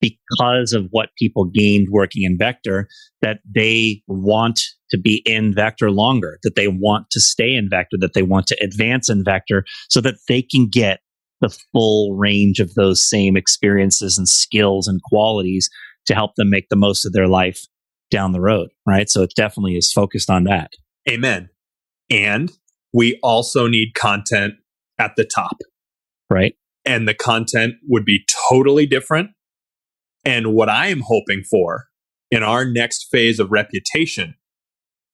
because 0.00 0.72
of 0.72 0.86
what 0.90 1.10
people 1.18 1.46
gained 1.46 1.88
working 1.90 2.24
in 2.24 2.36
Vector 2.36 2.88
that 3.22 3.38
they 3.54 4.02
want 4.06 4.60
to 4.90 4.98
be 4.98 5.22
in 5.24 5.54
Vector 5.54 5.90
longer, 5.90 6.38
that 6.42 6.56
they 6.56 6.68
want 6.68 7.06
to 7.10 7.20
stay 7.20 7.54
in 7.54 7.70
Vector, 7.70 7.96
that 8.00 8.12
they 8.12 8.22
want 8.22 8.46
to 8.48 8.56
advance 8.62 9.08
in 9.08 9.24
Vector 9.24 9.64
so 9.88 10.00
that 10.00 10.16
they 10.28 10.42
can 10.42 10.68
get 10.70 11.00
the 11.40 11.56
full 11.72 12.14
range 12.16 12.60
of 12.60 12.74
those 12.74 13.08
same 13.08 13.36
experiences 13.36 14.18
and 14.18 14.28
skills 14.28 14.86
and 14.88 15.02
qualities 15.02 15.70
to 16.06 16.14
help 16.14 16.34
them 16.36 16.50
make 16.50 16.68
the 16.68 16.76
most 16.76 17.04
of 17.04 17.12
their 17.12 17.28
life 17.28 17.66
down 18.10 18.32
the 18.32 18.40
road, 18.40 18.70
right? 18.86 19.10
So 19.10 19.22
it 19.22 19.32
definitely 19.34 19.76
is 19.76 19.92
focused 19.92 20.30
on 20.30 20.44
that. 20.44 20.70
Amen. 21.08 21.50
And 22.10 22.52
we 22.92 23.18
also 23.22 23.66
need 23.66 23.94
content 23.94 24.54
at 24.98 25.12
the 25.16 25.24
top. 25.24 25.56
Right. 26.30 26.54
And 26.84 27.08
the 27.08 27.14
content 27.14 27.74
would 27.88 28.04
be 28.04 28.24
totally 28.48 28.86
different. 28.86 29.30
And 30.24 30.54
what 30.54 30.68
I 30.68 30.88
am 30.88 31.02
hoping 31.06 31.42
for 31.42 31.86
in 32.30 32.42
our 32.42 32.64
next 32.64 33.08
phase 33.10 33.38
of 33.38 33.50
reputation 33.50 34.34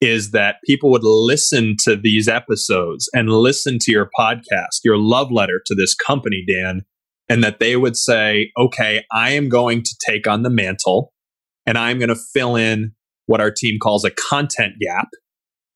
is 0.00 0.30
that 0.30 0.56
people 0.64 0.90
would 0.90 1.04
listen 1.04 1.76
to 1.84 1.94
these 1.94 2.28
episodes 2.28 3.08
and 3.12 3.28
listen 3.28 3.78
to 3.80 3.92
your 3.92 4.08
podcast, 4.18 4.80
your 4.82 4.96
love 4.96 5.30
letter 5.30 5.60
to 5.66 5.74
this 5.74 5.94
company, 5.94 6.44
Dan, 6.48 6.82
and 7.30 7.44
that 7.44 7.60
they 7.60 7.76
would 7.76 7.96
say, 7.96 8.50
okay, 8.58 9.04
I 9.12 9.30
am 9.30 9.48
going 9.48 9.82
to 9.84 9.96
take 10.06 10.26
on 10.26 10.42
the 10.42 10.50
mantle 10.50 11.12
and 11.64 11.78
I'm 11.78 11.98
going 11.98 12.08
to 12.08 12.20
fill 12.34 12.56
in 12.56 12.92
what 13.26 13.40
our 13.40 13.52
team 13.52 13.78
calls 13.80 14.04
a 14.04 14.10
content 14.10 14.74
gap. 14.80 15.06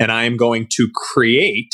And 0.00 0.10
I 0.10 0.24
am 0.24 0.36
going 0.36 0.66
to 0.72 0.88
create 0.92 1.72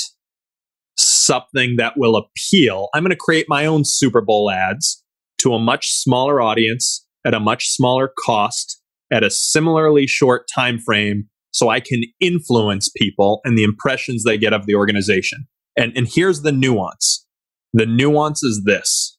something 0.98 1.76
that 1.76 1.94
will 1.96 2.14
appeal. 2.14 2.88
I'm 2.94 3.02
going 3.02 3.10
to 3.10 3.16
create 3.16 3.46
my 3.48 3.64
own 3.64 3.82
Super 3.86 4.20
Bowl 4.20 4.50
ads 4.50 5.02
to 5.38 5.54
a 5.54 5.58
much 5.58 5.88
smaller 5.88 6.42
audience 6.42 7.06
at 7.24 7.32
a 7.32 7.40
much 7.40 7.68
smaller 7.68 8.12
cost 8.22 8.82
at 9.10 9.24
a 9.24 9.30
similarly 9.30 10.06
short 10.06 10.46
time 10.54 10.78
frame 10.78 11.28
so 11.52 11.70
I 11.70 11.80
can 11.80 12.02
influence 12.20 12.90
people 12.94 13.40
and 13.44 13.56
the 13.56 13.64
impressions 13.64 14.24
they 14.24 14.36
get 14.36 14.52
of 14.52 14.66
the 14.66 14.74
organization. 14.74 15.46
And, 15.78 15.96
and 15.96 16.06
here's 16.06 16.42
the 16.42 16.52
nuance. 16.52 17.26
The 17.72 17.86
nuance 17.86 18.42
is 18.42 18.64
this. 18.66 19.16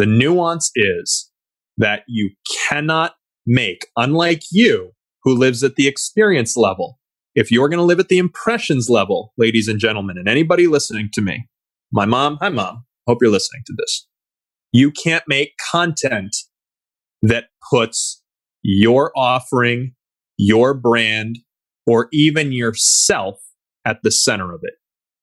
The 0.00 0.06
nuance 0.06 0.70
is 0.74 1.30
that 1.76 2.04
you 2.08 2.30
cannot 2.66 3.16
make, 3.46 3.86
unlike 3.98 4.40
you, 4.50 4.92
who 5.24 5.36
lives 5.36 5.62
at 5.62 5.74
the 5.76 5.86
experience 5.86 6.56
level, 6.56 6.98
if 7.34 7.52
you're 7.52 7.68
going 7.68 7.80
to 7.80 7.84
live 7.84 8.00
at 8.00 8.08
the 8.08 8.16
impressions 8.16 8.88
level, 8.88 9.34
ladies 9.36 9.68
and 9.68 9.78
gentlemen, 9.78 10.16
and 10.16 10.26
anybody 10.26 10.66
listening 10.66 11.10
to 11.12 11.20
me, 11.20 11.46
my 11.92 12.06
mom, 12.06 12.38
hi 12.40 12.48
mom, 12.48 12.86
hope 13.06 13.18
you're 13.20 13.30
listening 13.30 13.60
to 13.66 13.74
this. 13.76 14.08
You 14.72 14.90
can't 14.90 15.24
make 15.28 15.52
content 15.70 16.34
that 17.20 17.48
puts 17.70 18.22
your 18.62 19.12
offering, 19.14 19.92
your 20.38 20.72
brand, 20.72 21.40
or 21.86 22.08
even 22.10 22.52
yourself 22.52 23.38
at 23.84 23.98
the 24.02 24.10
center 24.10 24.54
of 24.54 24.60
it. 24.62 24.76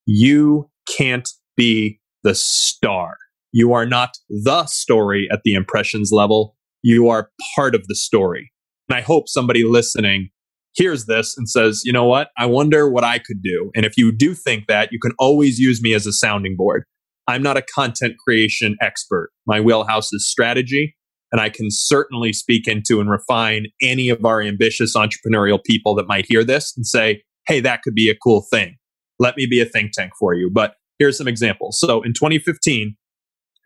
You 0.06 0.70
can't 1.00 1.28
be 1.56 2.00
the 2.24 2.36
star. 2.36 3.18
You 3.52 3.74
are 3.74 3.86
not 3.86 4.12
the 4.30 4.66
story 4.66 5.28
at 5.32 5.42
the 5.44 5.54
impressions 5.54 6.12
level. 6.12 6.56
You 6.84 7.10
are 7.10 7.30
part 7.56 7.76
of 7.76 7.88
the 7.88 7.96
story. 7.96 8.52
And 8.90 8.98
I 8.98 9.02
hope 9.02 9.28
somebody 9.28 9.64
listening 9.64 10.30
hears 10.74 11.06
this 11.06 11.36
and 11.38 11.50
says, 11.50 11.82
you 11.84 11.92
know 11.92 12.06
what? 12.06 12.30
I 12.38 12.46
wonder 12.46 12.90
what 12.90 13.04
I 13.04 13.18
could 13.18 13.42
do. 13.42 13.72
And 13.76 13.86
if 13.86 13.98
you 13.98 14.12
do 14.12 14.34
think 14.34 14.68
that, 14.68 14.90
you 14.92 15.00
can 15.00 15.14
always 15.18 15.60
use 15.60 15.82
me 15.82 15.94
as 15.94 16.06
a 16.06 16.14
sounding 16.14 16.56
board. 16.56 16.84
I'm 17.28 17.42
not 17.42 17.58
a 17.58 17.64
content 17.76 18.16
creation 18.26 18.78
expert. 18.80 19.32
My 19.46 19.60
wheelhouse 19.60 20.14
is 20.14 20.30
strategy, 20.30 20.96
and 21.32 21.42
I 21.42 21.50
can 21.50 21.68
certainly 21.70 22.32
speak 22.32 22.68
into 22.68 23.02
and 23.02 23.10
refine 23.10 23.68
any 23.82 24.10
of 24.10 24.24
our 24.24 24.42
ambitious 24.42 24.96
entrepreneurial 24.96 25.60
people 25.66 25.96
that 25.96 26.08
might 26.08 26.26
hear 26.30 26.44
this 26.44 26.74
and 26.78 26.86
say, 26.86 27.24
hey, 27.48 27.60
that 27.60 27.82
could 27.82 27.96
be 27.96 28.10
a 28.10 28.16
cool 28.16 28.46
thing. 28.50 28.78
Let 29.20 29.36
me 29.36 29.48
be 29.50 29.60
a 29.60 29.66
think 29.66 29.92
tank 29.94 30.12
for 30.18 30.36
you. 30.36 30.50
But 30.54 30.76
here's 31.00 31.18
some 31.18 31.28
examples. 31.28 31.80
So 31.80 32.02
in 32.02 32.14
2015, 32.14 32.96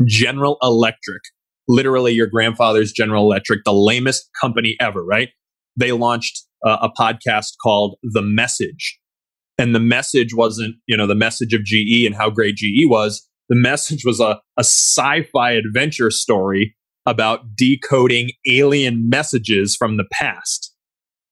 General 0.06 0.58
Electric, 0.62 1.22
literally 1.68 2.14
your 2.14 2.28
grandfather's 2.28 2.92
General 2.92 3.24
Electric, 3.24 3.64
the 3.64 3.74
lamest 3.74 4.30
company 4.42 4.76
ever, 4.80 5.04
right? 5.04 5.30
They 5.76 5.92
launched 5.92 6.46
uh, 6.66 6.78
a 6.82 6.90
podcast 6.90 7.54
called 7.62 7.98
The 8.04 8.22
Message. 8.22 9.00
And 9.58 9.76
the 9.76 9.80
message 9.80 10.34
wasn't, 10.34 10.76
you 10.88 10.98
know, 10.98 11.08
the 11.08 11.16
message 11.16 11.54
of 11.54 11.64
GE 11.64 12.06
and 12.06 12.16
how 12.16 12.30
great 12.30 12.56
GE 12.56 12.86
was. 12.86 13.28
The 13.50 13.56
message 13.56 14.04
was 14.06 14.20
a, 14.20 14.40
a 14.58 14.64
sci 14.64 15.24
fi 15.32 15.52
adventure 15.52 16.10
story 16.10 16.76
about 17.06 17.56
decoding 17.56 18.32
alien 18.50 19.10
messages 19.10 19.76
from 19.76 19.98
the 19.98 20.06
past. 20.12 20.74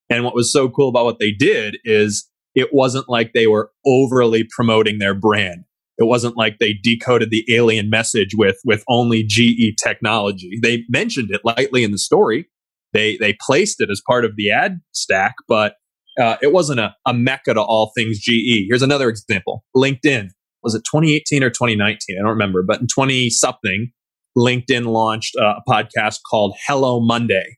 And 0.09 0.23
what 0.23 0.35
was 0.35 0.51
so 0.51 0.69
cool 0.69 0.89
about 0.89 1.05
what 1.05 1.19
they 1.19 1.31
did 1.31 1.77
is 1.83 2.27
it 2.55 2.69
wasn't 2.73 3.07
like 3.07 3.33
they 3.33 3.47
were 3.47 3.71
overly 3.85 4.43
promoting 4.43 4.99
their 4.99 5.13
brand. 5.13 5.63
It 5.99 6.05
wasn't 6.05 6.37
like 6.37 6.57
they 6.59 6.73
decoded 6.81 7.29
the 7.29 7.45
alien 7.53 7.89
message 7.89 8.29
with, 8.35 8.57
with 8.65 8.83
only 8.87 9.23
GE 9.23 9.75
technology. 9.83 10.57
They 10.61 10.83
mentioned 10.89 11.29
it 11.31 11.41
lightly 11.43 11.83
in 11.83 11.91
the 11.91 11.97
story, 11.97 12.47
they 12.93 13.17
they 13.17 13.35
placed 13.39 13.81
it 13.81 13.89
as 13.91 14.01
part 14.05 14.25
of 14.25 14.35
the 14.35 14.51
ad 14.51 14.81
stack, 14.91 15.35
but 15.47 15.75
uh, 16.19 16.37
it 16.41 16.51
wasn't 16.51 16.79
a, 16.79 16.95
a 17.05 17.13
mecca 17.13 17.53
to 17.53 17.61
all 17.61 17.91
things 17.95 18.19
GE. 18.19 18.65
Here's 18.67 18.81
another 18.81 19.09
example: 19.09 19.63
LinkedIn. 19.75 20.29
Was 20.63 20.75
it 20.75 20.83
2018 20.91 21.43
or 21.43 21.49
2019? 21.49 22.17
I 22.17 22.21
don't 22.21 22.31
remember, 22.31 22.63
but 22.67 22.81
in 22.81 22.87
20 22.87 23.29
something, 23.29 23.93
LinkedIn 24.37 24.87
launched 24.87 25.35
a 25.35 25.61
podcast 25.67 26.19
called 26.29 26.57
Hello 26.67 26.99
Monday, 26.99 27.57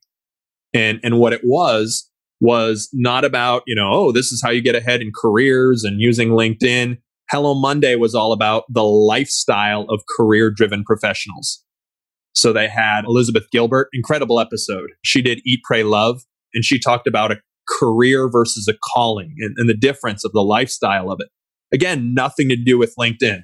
and 0.74 1.00
and 1.02 1.18
what 1.18 1.32
it 1.32 1.40
was 1.44 2.08
was 2.40 2.88
not 2.92 3.24
about 3.24 3.62
you 3.66 3.74
know 3.74 3.88
oh 3.92 4.12
this 4.12 4.32
is 4.32 4.42
how 4.42 4.50
you 4.50 4.60
get 4.60 4.74
ahead 4.74 5.00
in 5.00 5.12
careers 5.18 5.84
and 5.84 6.00
using 6.00 6.30
LinkedIn. 6.30 6.98
Hello 7.32 7.54
Monday 7.54 7.94
was 7.96 8.14
all 8.14 8.34
about 8.34 8.64
the 8.68 8.84
lifestyle 8.84 9.86
of 9.88 10.02
career 10.18 10.50
driven 10.50 10.84
professionals. 10.84 11.64
So 12.34 12.52
they 12.52 12.68
had 12.68 13.06
Elizabeth 13.06 13.44
Gilbert, 13.50 13.88
incredible 13.94 14.38
episode. 14.38 14.90
She 15.02 15.22
did 15.22 15.40
Eat, 15.46 15.60
Pray, 15.64 15.82
Love, 15.82 16.20
and 16.52 16.62
she 16.62 16.78
talked 16.78 17.06
about 17.06 17.32
a 17.32 17.40
career 17.66 18.28
versus 18.30 18.68
a 18.68 18.76
calling 18.92 19.34
and, 19.38 19.54
and 19.56 19.66
the 19.66 19.74
difference 19.74 20.26
of 20.26 20.32
the 20.32 20.42
lifestyle 20.42 21.10
of 21.10 21.20
it. 21.20 21.28
Again, 21.72 22.12
nothing 22.12 22.50
to 22.50 22.56
do 22.56 22.76
with 22.76 22.94
LinkedIn. 23.00 23.40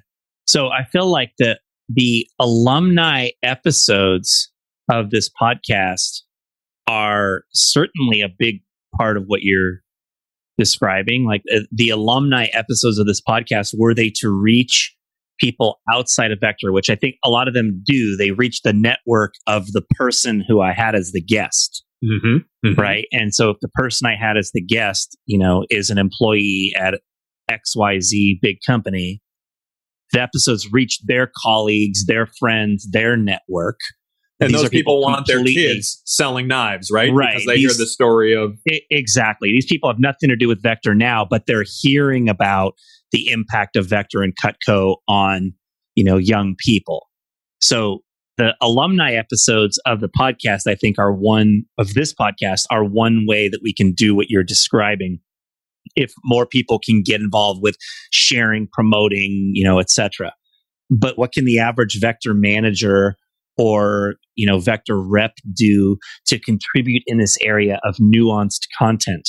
So 0.46 0.68
I 0.68 0.84
feel 0.84 1.10
like 1.10 1.32
the 1.38 1.58
the 1.88 2.28
alumni 2.38 3.30
episodes 3.42 4.52
of 4.90 5.08
this 5.08 5.30
podcast 5.40 6.20
are 6.86 7.44
certainly 7.54 8.20
a 8.20 8.28
big 8.28 8.56
part 8.98 9.16
of 9.16 9.24
what 9.28 9.40
you're 9.40 9.80
describing. 10.58 11.24
Like 11.24 11.42
uh, 11.54 11.60
the 11.72 11.90
alumni 11.90 12.46
episodes 12.52 12.98
of 12.98 13.06
this 13.06 13.22
podcast, 13.26 13.74
were 13.78 13.94
they 13.94 14.12
to 14.16 14.30
reach 14.30 14.94
people 15.38 15.80
outside 15.92 16.32
of 16.32 16.38
Vector, 16.40 16.72
which 16.72 16.90
I 16.90 16.96
think 16.96 17.16
a 17.24 17.30
lot 17.30 17.48
of 17.48 17.54
them 17.54 17.82
do. 17.84 18.16
They 18.16 18.32
reach 18.32 18.62
the 18.62 18.72
network 18.72 19.34
of 19.46 19.72
the 19.72 19.82
person 19.96 20.44
who 20.46 20.60
I 20.60 20.72
had 20.72 20.94
as 20.94 21.12
the 21.12 21.22
guest. 21.22 21.84
Mm-hmm, 22.04 22.68
mm-hmm. 22.68 22.80
Right. 22.80 23.06
And 23.12 23.34
so 23.34 23.50
if 23.50 23.58
the 23.60 23.68
person 23.68 24.06
I 24.06 24.16
had 24.16 24.36
as 24.36 24.50
the 24.52 24.62
guest, 24.62 25.16
you 25.26 25.38
know, 25.38 25.64
is 25.70 25.90
an 25.90 25.98
employee 25.98 26.72
at 26.76 27.00
XYZ 27.50 28.38
big 28.40 28.58
company, 28.66 29.20
the 30.12 30.20
episodes 30.20 30.72
reach 30.72 31.00
their 31.04 31.30
colleagues, 31.42 32.06
their 32.06 32.28
friends, 32.38 32.88
their 32.90 33.16
network. 33.16 33.78
And 34.40 34.50
These 34.50 34.60
those 34.60 34.70
people, 34.70 34.94
people 34.94 35.02
want 35.02 35.26
their 35.26 35.42
kids 35.42 36.00
selling 36.04 36.46
knives, 36.46 36.90
right? 36.92 37.12
Right. 37.12 37.34
Because 37.34 37.46
they 37.46 37.56
These, 37.56 37.76
hear 37.76 37.84
the 37.84 37.88
story 37.88 38.34
of. 38.34 38.58
Exactly. 38.90 39.50
These 39.50 39.66
people 39.66 39.90
have 39.90 39.98
nothing 39.98 40.28
to 40.28 40.36
do 40.36 40.46
with 40.46 40.62
Vector 40.62 40.94
now, 40.94 41.26
but 41.28 41.46
they're 41.46 41.64
hearing 41.66 42.28
about 42.28 42.74
the 43.10 43.30
impact 43.30 43.74
of 43.76 43.86
Vector 43.86 44.22
and 44.22 44.34
Cutco 44.36 44.96
on, 45.08 45.54
you 45.96 46.04
know, 46.04 46.16
young 46.18 46.54
people. 46.56 47.08
So 47.60 48.04
the 48.36 48.54
alumni 48.62 49.14
episodes 49.14 49.80
of 49.84 50.00
the 50.00 50.08
podcast, 50.08 50.68
I 50.68 50.76
think, 50.76 50.98
are 50.98 51.12
one 51.12 51.64
of 51.76 51.94
this 51.94 52.14
podcast 52.14 52.66
are 52.70 52.84
one 52.84 53.26
way 53.26 53.48
that 53.48 53.60
we 53.62 53.74
can 53.74 53.92
do 53.92 54.14
what 54.14 54.30
you're 54.30 54.44
describing. 54.44 55.18
If 55.96 56.12
more 56.24 56.46
people 56.46 56.78
can 56.78 57.02
get 57.02 57.20
involved 57.20 57.60
with 57.62 57.76
sharing, 58.12 58.68
promoting, 58.72 59.50
you 59.54 59.64
know, 59.64 59.80
etc. 59.80 60.32
But 60.90 61.18
what 61.18 61.32
can 61.32 61.44
the 61.44 61.58
average 61.58 61.98
vector 62.00 62.34
manager 62.34 63.16
or 63.58 64.14
you 64.36 64.46
know 64.46 64.58
vector 64.58 65.00
rep 65.00 65.32
do 65.52 65.98
to 66.26 66.38
contribute 66.38 67.02
in 67.06 67.18
this 67.18 67.36
area 67.42 67.80
of 67.84 67.96
nuanced 67.96 68.68
content? 68.78 69.28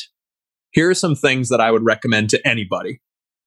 Here 0.71 0.89
are 0.89 0.95
some 0.95 1.15
things 1.15 1.49
that 1.49 1.59
I 1.59 1.71
would 1.71 1.83
recommend 1.83 2.29
to 2.29 2.47
anybody. 2.47 3.01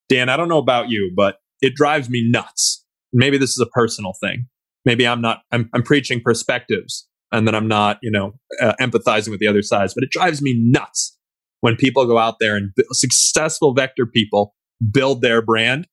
Dan, 0.08 0.28
I 0.28 0.36
don't 0.36 0.48
know 0.48 0.58
about 0.58 0.88
you, 0.88 1.12
but 1.16 1.36
it 1.60 1.74
drives 1.74 2.10
me 2.10 2.28
nuts. 2.28 2.84
Maybe 3.12 3.38
this 3.38 3.50
is 3.50 3.60
a 3.60 3.66
personal 3.66 4.12
thing. 4.20 4.48
Maybe 4.84 5.06
I'm 5.06 5.20
not, 5.20 5.42
I'm, 5.52 5.70
I'm 5.72 5.82
preaching 5.82 6.20
perspectives 6.20 7.06
and 7.30 7.46
then 7.46 7.54
I'm 7.54 7.68
not, 7.68 7.98
you 8.02 8.10
know, 8.10 8.32
uh, 8.60 8.74
empathizing 8.80 9.30
with 9.30 9.38
the 9.38 9.46
other 9.46 9.62
sides, 9.62 9.94
but 9.94 10.02
it 10.02 10.10
drives 10.10 10.42
me 10.42 10.58
nuts 10.58 11.16
when 11.60 11.76
people 11.76 12.04
go 12.06 12.18
out 12.18 12.36
there 12.40 12.56
and 12.56 12.72
b- 12.74 12.84
successful 12.90 13.72
vector 13.72 14.06
people 14.06 14.54
build 14.90 15.22
their 15.22 15.40
brand 15.40 15.86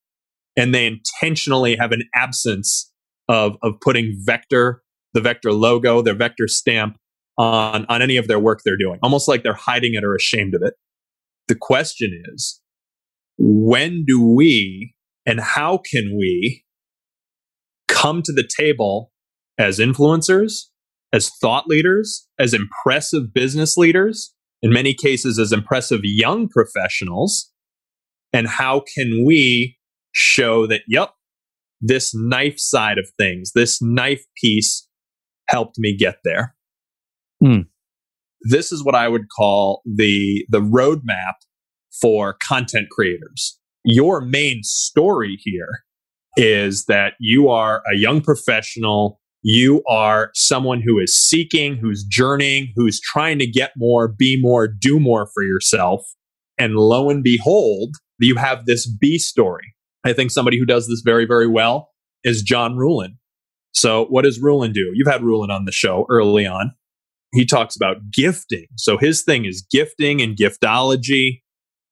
and 0.57 0.73
they 0.73 0.87
intentionally 0.87 1.75
have 1.75 1.91
an 1.91 2.03
absence 2.15 2.88
of, 3.29 3.55
of 3.63 3.79
putting 3.79 4.13
vector, 4.25 4.81
the 5.13 5.21
vector 5.21 5.53
logo, 5.53 6.01
their 6.01 6.15
vector 6.15 6.47
stamp 6.47 6.97
on, 7.37 7.85
on 7.87 8.01
any 8.01 8.17
of 8.17 8.27
their 8.27 8.39
work 8.39 8.59
they're 8.65 8.75
doing, 8.77 8.99
almost 9.01 9.29
like 9.29 9.43
they're 9.43 9.53
hiding 9.53 9.93
it 9.93 10.03
or 10.03 10.13
ashamed 10.13 10.53
of 10.55 10.61
it. 10.63 10.73
The 11.47 11.55
question 11.55 12.11
is, 12.33 12.59
when 13.37 14.03
do 14.05 14.21
we 14.21 14.93
and 15.25 15.39
how 15.39 15.77
can 15.77 16.17
we 16.17 16.65
come 17.87 18.21
to 18.23 18.33
the 18.33 18.47
table 18.57 19.11
as 19.57 19.79
influencers, 19.79 20.63
as 21.13 21.29
thought 21.41 21.67
leaders, 21.67 22.27
as 22.39 22.53
impressive 22.53 23.33
business 23.33 23.77
leaders, 23.77 24.33
in 24.61 24.73
many 24.73 24.93
cases, 24.93 25.39
as 25.39 25.53
impressive 25.53 26.01
young 26.03 26.49
professionals? 26.49 27.51
And 28.33 28.47
how 28.47 28.83
can 28.95 29.23
we 29.25 29.77
show 30.11 30.67
that, 30.67 30.81
yep, 30.87 31.11
this 31.81 32.13
knife 32.13 32.59
side 32.59 32.97
of 32.97 33.09
things, 33.17 33.51
this 33.53 33.81
knife 33.81 34.23
piece 34.41 34.87
helped 35.47 35.77
me 35.77 35.95
get 35.95 36.17
there? 36.23 36.55
Hmm. 37.43 37.61
This 38.41 38.71
is 38.71 38.83
what 38.83 38.95
I 38.95 39.07
would 39.07 39.27
call 39.35 39.81
the, 39.85 40.45
the 40.49 40.61
roadmap 40.61 41.35
for 42.01 42.35
content 42.41 42.89
creators. 42.89 43.59
Your 43.83 44.21
main 44.21 44.61
story 44.63 45.37
here 45.41 45.83
is 46.37 46.85
that 46.85 47.13
you 47.19 47.49
are 47.49 47.81
a 47.93 47.97
young 47.97 48.21
professional. 48.21 49.19
You 49.41 49.83
are 49.89 50.31
someone 50.33 50.81
who 50.85 50.99
is 50.99 51.17
seeking, 51.17 51.77
who's 51.77 52.03
journeying, 52.03 52.73
who's 52.75 52.99
trying 52.99 53.39
to 53.39 53.47
get 53.47 53.71
more, 53.77 54.07
be 54.07 54.37
more, 54.39 54.67
do 54.67 54.99
more 54.99 55.29
for 55.33 55.43
yourself. 55.43 56.05
And 56.57 56.75
lo 56.75 57.09
and 57.09 57.23
behold, 57.23 57.95
you 58.19 58.35
have 58.35 58.65
this 58.65 58.85
B 58.87 59.17
story. 59.17 59.73
I 60.05 60.13
think 60.13 60.31
somebody 60.31 60.57
who 60.57 60.65
does 60.65 60.87
this 60.87 61.01
very, 61.03 61.25
very 61.25 61.47
well 61.47 61.89
is 62.23 62.41
John 62.41 62.75
Ruhlin. 62.75 63.17
So, 63.71 64.05
what 64.05 64.23
does 64.23 64.41
Ruhlin 64.41 64.73
do? 64.73 64.91
You've 64.93 65.11
had 65.11 65.21
Ruhlin 65.21 65.49
on 65.49 65.65
the 65.65 65.71
show 65.71 66.05
early 66.09 66.45
on. 66.45 66.71
He 67.33 67.45
talks 67.45 67.75
about 67.75 67.97
gifting. 68.11 68.67
So, 68.77 68.97
his 68.97 69.23
thing 69.23 69.45
is 69.45 69.65
gifting 69.71 70.21
and 70.21 70.35
giftology. 70.35 71.41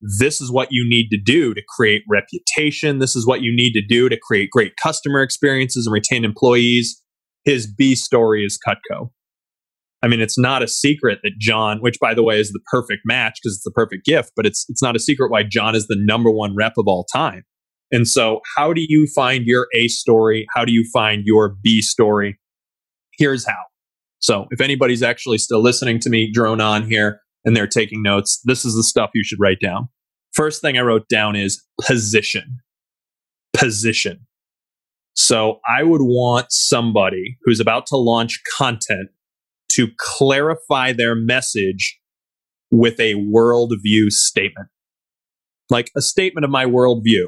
This 0.02 0.42
is 0.42 0.52
what 0.52 0.70
you 0.72 0.86
need 0.88 1.10
to 1.10 1.20
do 1.20 1.54
to 1.54 1.62
create 1.76 2.04
reputation. 2.10 3.00
This 3.00 3.16
is 3.16 3.26
what 3.26 3.42
you 3.42 3.52
need 3.56 3.74
to 3.74 3.82
do 3.86 4.10
to 4.10 4.18
create 4.22 4.50
great 4.52 4.74
customer 4.82 5.22
experiences 5.22 5.88
and 5.88 5.94
retain 5.94 6.24
employees. 6.24 7.02
His 7.46 7.68
B 7.68 7.96
story 7.96 8.46
is 8.46 8.60
Cutco. 8.68 9.10
I 10.04 10.08
mean, 10.08 10.20
it's 10.20 10.38
not 10.38 10.62
a 10.62 10.68
secret 10.68 11.20
that 11.24 11.40
John, 11.40 11.80
which 11.80 12.00
by 12.00 12.14
the 12.14 12.24
way 12.24 12.40
is 12.40 12.52
the 12.52 12.60
perfect 12.72 13.02
match 13.06 13.40
because 13.42 13.56
it's 13.56 13.64
the 13.64 13.72
perfect 13.72 14.06
gift, 14.06 14.32
but 14.36 14.46
it's 14.46 14.66
it's 14.70 14.82
not 14.82 14.96
a 14.96 15.00
secret 15.00 15.32
why 15.32 15.44
John 15.44 15.76
is 15.76 15.88
the 15.88 15.98
number 15.98 16.30
one 16.30 16.56
rep 16.56 16.74
of 16.78 16.86
all 16.88 17.06
time. 17.14 17.44
And 17.92 18.08
so, 18.08 18.42
how 18.56 18.74
do 18.74 18.82
you 18.88 19.08
find 19.16 19.46
your 19.46 19.68
A 19.74 19.88
story? 19.88 20.46
How 20.54 20.66
do 20.66 20.74
you 20.74 20.86
find 20.92 21.24
your 21.26 21.56
B 21.62 21.82
story? 21.82 22.38
Here's 23.18 23.46
how. 23.46 23.64
So, 24.20 24.48
if 24.52 24.60
anybody's 24.60 25.04
actually 25.04 25.38
still 25.38 25.62
listening 25.62 26.00
to 26.00 26.10
me 26.10 26.32
drone 26.32 26.60
on 26.60 26.90
here 26.90 27.22
and 27.46 27.56
they're 27.56 27.68
taking 27.68 28.02
notes, 28.02 28.42
this 28.44 28.66
is 28.66 28.76
the 28.76 28.84
stuff 28.84 29.12
you 29.14 29.24
should 29.24 29.40
write 29.40 29.60
down. 29.62 29.88
First 30.34 30.62
thing 30.62 30.78
I 30.78 30.82
wrote 30.82 31.08
down 31.08 31.36
is 31.36 31.64
position. 31.82 32.60
Position. 33.54 34.28
So, 35.16 35.60
I 35.68 35.84
would 35.84 36.02
want 36.02 36.48
somebody 36.50 37.38
who's 37.44 37.62
about 37.62 37.86
to 37.88 37.98
launch 37.98 38.42
content 38.58 39.10
to 39.74 39.88
clarify 39.98 40.92
their 40.92 41.16
message 41.16 42.00
with 42.70 43.00
a 43.00 43.14
worldview 43.14 44.10
statement. 44.10 44.68
Like 45.70 45.92
a 45.96 46.02
statement 46.02 46.44
of 46.44 46.52
my 46.52 46.66
worldview. 46.66 47.28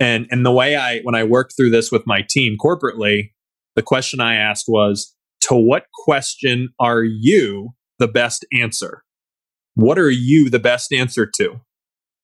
And 0.00 0.26
and 0.30 0.44
the 0.44 0.50
way 0.50 0.76
I 0.76 1.00
when 1.02 1.14
I 1.14 1.24
worked 1.24 1.54
through 1.56 1.70
this 1.70 1.92
with 1.92 2.06
my 2.06 2.24
team 2.28 2.56
corporately, 2.58 3.32
the 3.76 3.82
question 3.82 4.20
I 4.20 4.34
asked 4.34 4.64
was, 4.66 5.14
to 5.42 5.54
what 5.54 5.84
question 6.04 6.70
are 6.80 7.02
you 7.02 7.70
the 7.98 8.08
best 8.08 8.46
answer? 8.58 9.04
What 9.74 9.98
are 9.98 10.10
you 10.10 10.50
the 10.50 10.58
best 10.58 10.92
answer 10.92 11.30
to? 11.36 11.60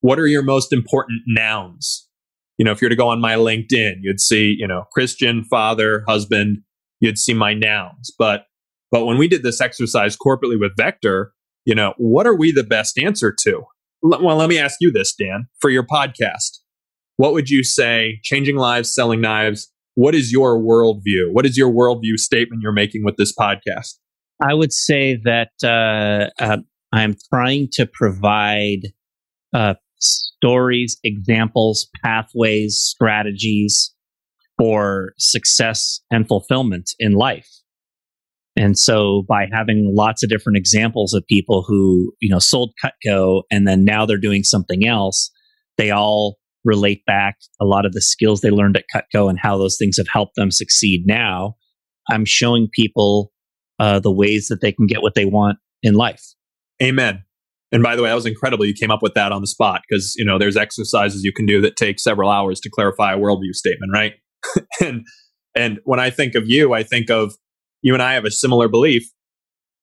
What 0.00 0.18
are 0.18 0.26
your 0.26 0.42
most 0.42 0.72
important 0.72 1.22
nouns? 1.26 2.08
You 2.58 2.64
know, 2.64 2.72
if 2.72 2.80
you're 2.80 2.90
to 2.90 2.96
go 2.96 3.08
on 3.08 3.20
my 3.20 3.34
LinkedIn, 3.34 3.96
you'd 4.00 4.20
see, 4.20 4.54
you 4.58 4.66
know, 4.66 4.84
Christian, 4.92 5.44
father, 5.44 6.02
husband, 6.08 6.58
you'd 7.00 7.18
see 7.18 7.34
my 7.34 7.52
nouns. 7.52 8.10
But 8.18 8.46
but 8.90 9.04
when 9.04 9.18
we 9.18 9.28
did 9.28 9.42
this 9.42 9.60
exercise 9.60 10.16
corporately 10.16 10.58
with 10.58 10.72
Vector, 10.76 11.32
you 11.66 11.74
know, 11.74 11.92
what 11.98 12.26
are 12.26 12.36
we 12.36 12.52
the 12.52 12.64
best 12.64 12.98
answer 12.98 13.34
to? 13.40 13.64
Well, 14.02 14.36
let 14.36 14.48
me 14.48 14.58
ask 14.58 14.76
you 14.80 14.90
this, 14.90 15.14
Dan, 15.14 15.48
for 15.60 15.68
your 15.68 15.82
podcast 15.82 16.55
what 17.16 17.32
would 17.32 17.48
you 17.48 17.64
say, 17.64 18.20
changing 18.22 18.56
lives, 18.56 18.94
selling 18.94 19.20
knives? 19.20 19.70
What 19.94 20.14
is 20.14 20.30
your 20.30 20.58
worldview? 20.58 21.32
What 21.32 21.46
is 21.46 21.56
your 21.56 21.72
worldview 21.72 22.18
statement 22.18 22.62
you're 22.62 22.72
making 22.72 23.04
with 23.04 23.16
this 23.16 23.34
podcast? 23.34 23.94
I 24.42 24.52
would 24.52 24.72
say 24.72 25.18
that 25.24 25.52
uh, 25.64 26.30
uh, 26.42 26.58
I'm 26.92 27.16
trying 27.32 27.68
to 27.72 27.86
provide 27.86 28.80
uh, 29.54 29.74
stories, 29.98 30.98
examples, 31.02 31.88
pathways, 32.04 32.76
strategies 32.78 33.94
for 34.58 35.14
success 35.18 36.00
and 36.10 36.28
fulfillment 36.28 36.90
in 36.98 37.12
life. 37.12 37.48
And 38.56 38.78
so 38.78 39.24
by 39.28 39.46
having 39.52 39.92
lots 39.94 40.22
of 40.22 40.30
different 40.30 40.56
examples 40.56 41.12
of 41.12 41.26
people 41.26 41.64
who, 41.66 42.12
you 42.20 42.30
know, 42.30 42.38
sold 42.38 42.72
Cutco 42.82 43.42
and 43.50 43.68
then 43.68 43.84
now 43.84 44.06
they're 44.06 44.16
doing 44.16 44.44
something 44.44 44.86
else, 44.86 45.30
they 45.76 45.90
all 45.90 46.38
relate 46.66 47.04
back 47.06 47.36
a 47.60 47.64
lot 47.64 47.86
of 47.86 47.92
the 47.92 48.02
skills 48.02 48.40
they 48.40 48.50
learned 48.50 48.76
at 48.76 48.84
Cutco 48.94 49.30
and 49.30 49.38
how 49.38 49.56
those 49.56 49.76
things 49.78 49.96
have 49.96 50.08
helped 50.08 50.34
them 50.36 50.50
succeed 50.50 51.04
now. 51.06 51.56
I'm 52.10 52.24
showing 52.24 52.68
people 52.72 53.32
uh, 53.78 54.00
the 54.00 54.12
ways 54.12 54.48
that 54.48 54.60
they 54.60 54.72
can 54.72 54.86
get 54.86 55.02
what 55.02 55.14
they 55.14 55.24
want 55.24 55.58
in 55.82 55.94
life. 55.94 56.22
Amen. 56.82 57.22
And 57.72 57.82
by 57.82 57.96
the 57.96 58.02
way, 58.02 58.08
that 58.08 58.14
was 58.14 58.26
incredible. 58.26 58.64
You 58.64 58.74
came 58.74 58.90
up 58.90 59.02
with 59.02 59.14
that 59.14 59.32
on 59.32 59.40
the 59.40 59.46
spot 59.46 59.82
because 59.88 60.14
you 60.16 60.24
know 60.24 60.38
there's 60.38 60.56
exercises 60.56 61.24
you 61.24 61.32
can 61.32 61.46
do 61.46 61.60
that 61.62 61.76
take 61.76 61.98
several 61.98 62.30
hours 62.30 62.60
to 62.60 62.70
clarify 62.70 63.14
a 63.14 63.18
worldview 63.18 63.52
statement, 63.52 63.92
right? 63.92 64.12
and 64.80 65.04
and 65.54 65.80
when 65.84 65.98
I 65.98 66.10
think 66.10 66.34
of 66.34 66.44
you, 66.46 66.74
I 66.74 66.82
think 66.82 67.10
of 67.10 67.34
you 67.82 67.92
and 67.92 68.02
I 68.02 68.14
have 68.14 68.24
a 68.24 68.30
similar 68.30 68.68
belief 68.68 69.10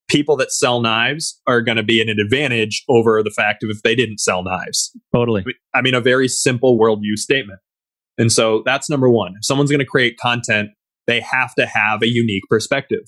people 0.09 0.35
that 0.37 0.51
sell 0.51 0.81
knives 0.81 1.39
are 1.47 1.61
going 1.61 1.77
to 1.77 1.83
be 1.83 2.01
at 2.01 2.09
an 2.09 2.19
advantage 2.19 2.83
over 2.89 3.21
the 3.23 3.31
fact 3.31 3.63
of 3.63 3.69
if 3.69 3.81
they 3.83 3.95
didn't 3.95 4.19
sell 4.19 4.43
knives. 4.43 4.91
Totally. 5.13 5.43
I 5.73 5.81
mean, 5.81 5.93
a 5.93 6.01
very 6.01 6.27
simple 6.27 6.77
worldview 6.77 7.15
statement. 7.15 7.59
And 8.17 8.31
so 8.31 8.61
that's 8.65 8.89
number 8.89 9.09
one. 9.09 9.33
If 9.37 9.45
someone's 9.45 9.71
going 9.71 9.79
to 9.79 9.85
create 9.85 10.17
content, 10.21 10.69
they 11.07 11.19
have 11.19 11.55
to 11.55 11.65
have 11.65 12.01
a 12.01 12.07
unique 12.07 12.43
perspective. 12.49 13.03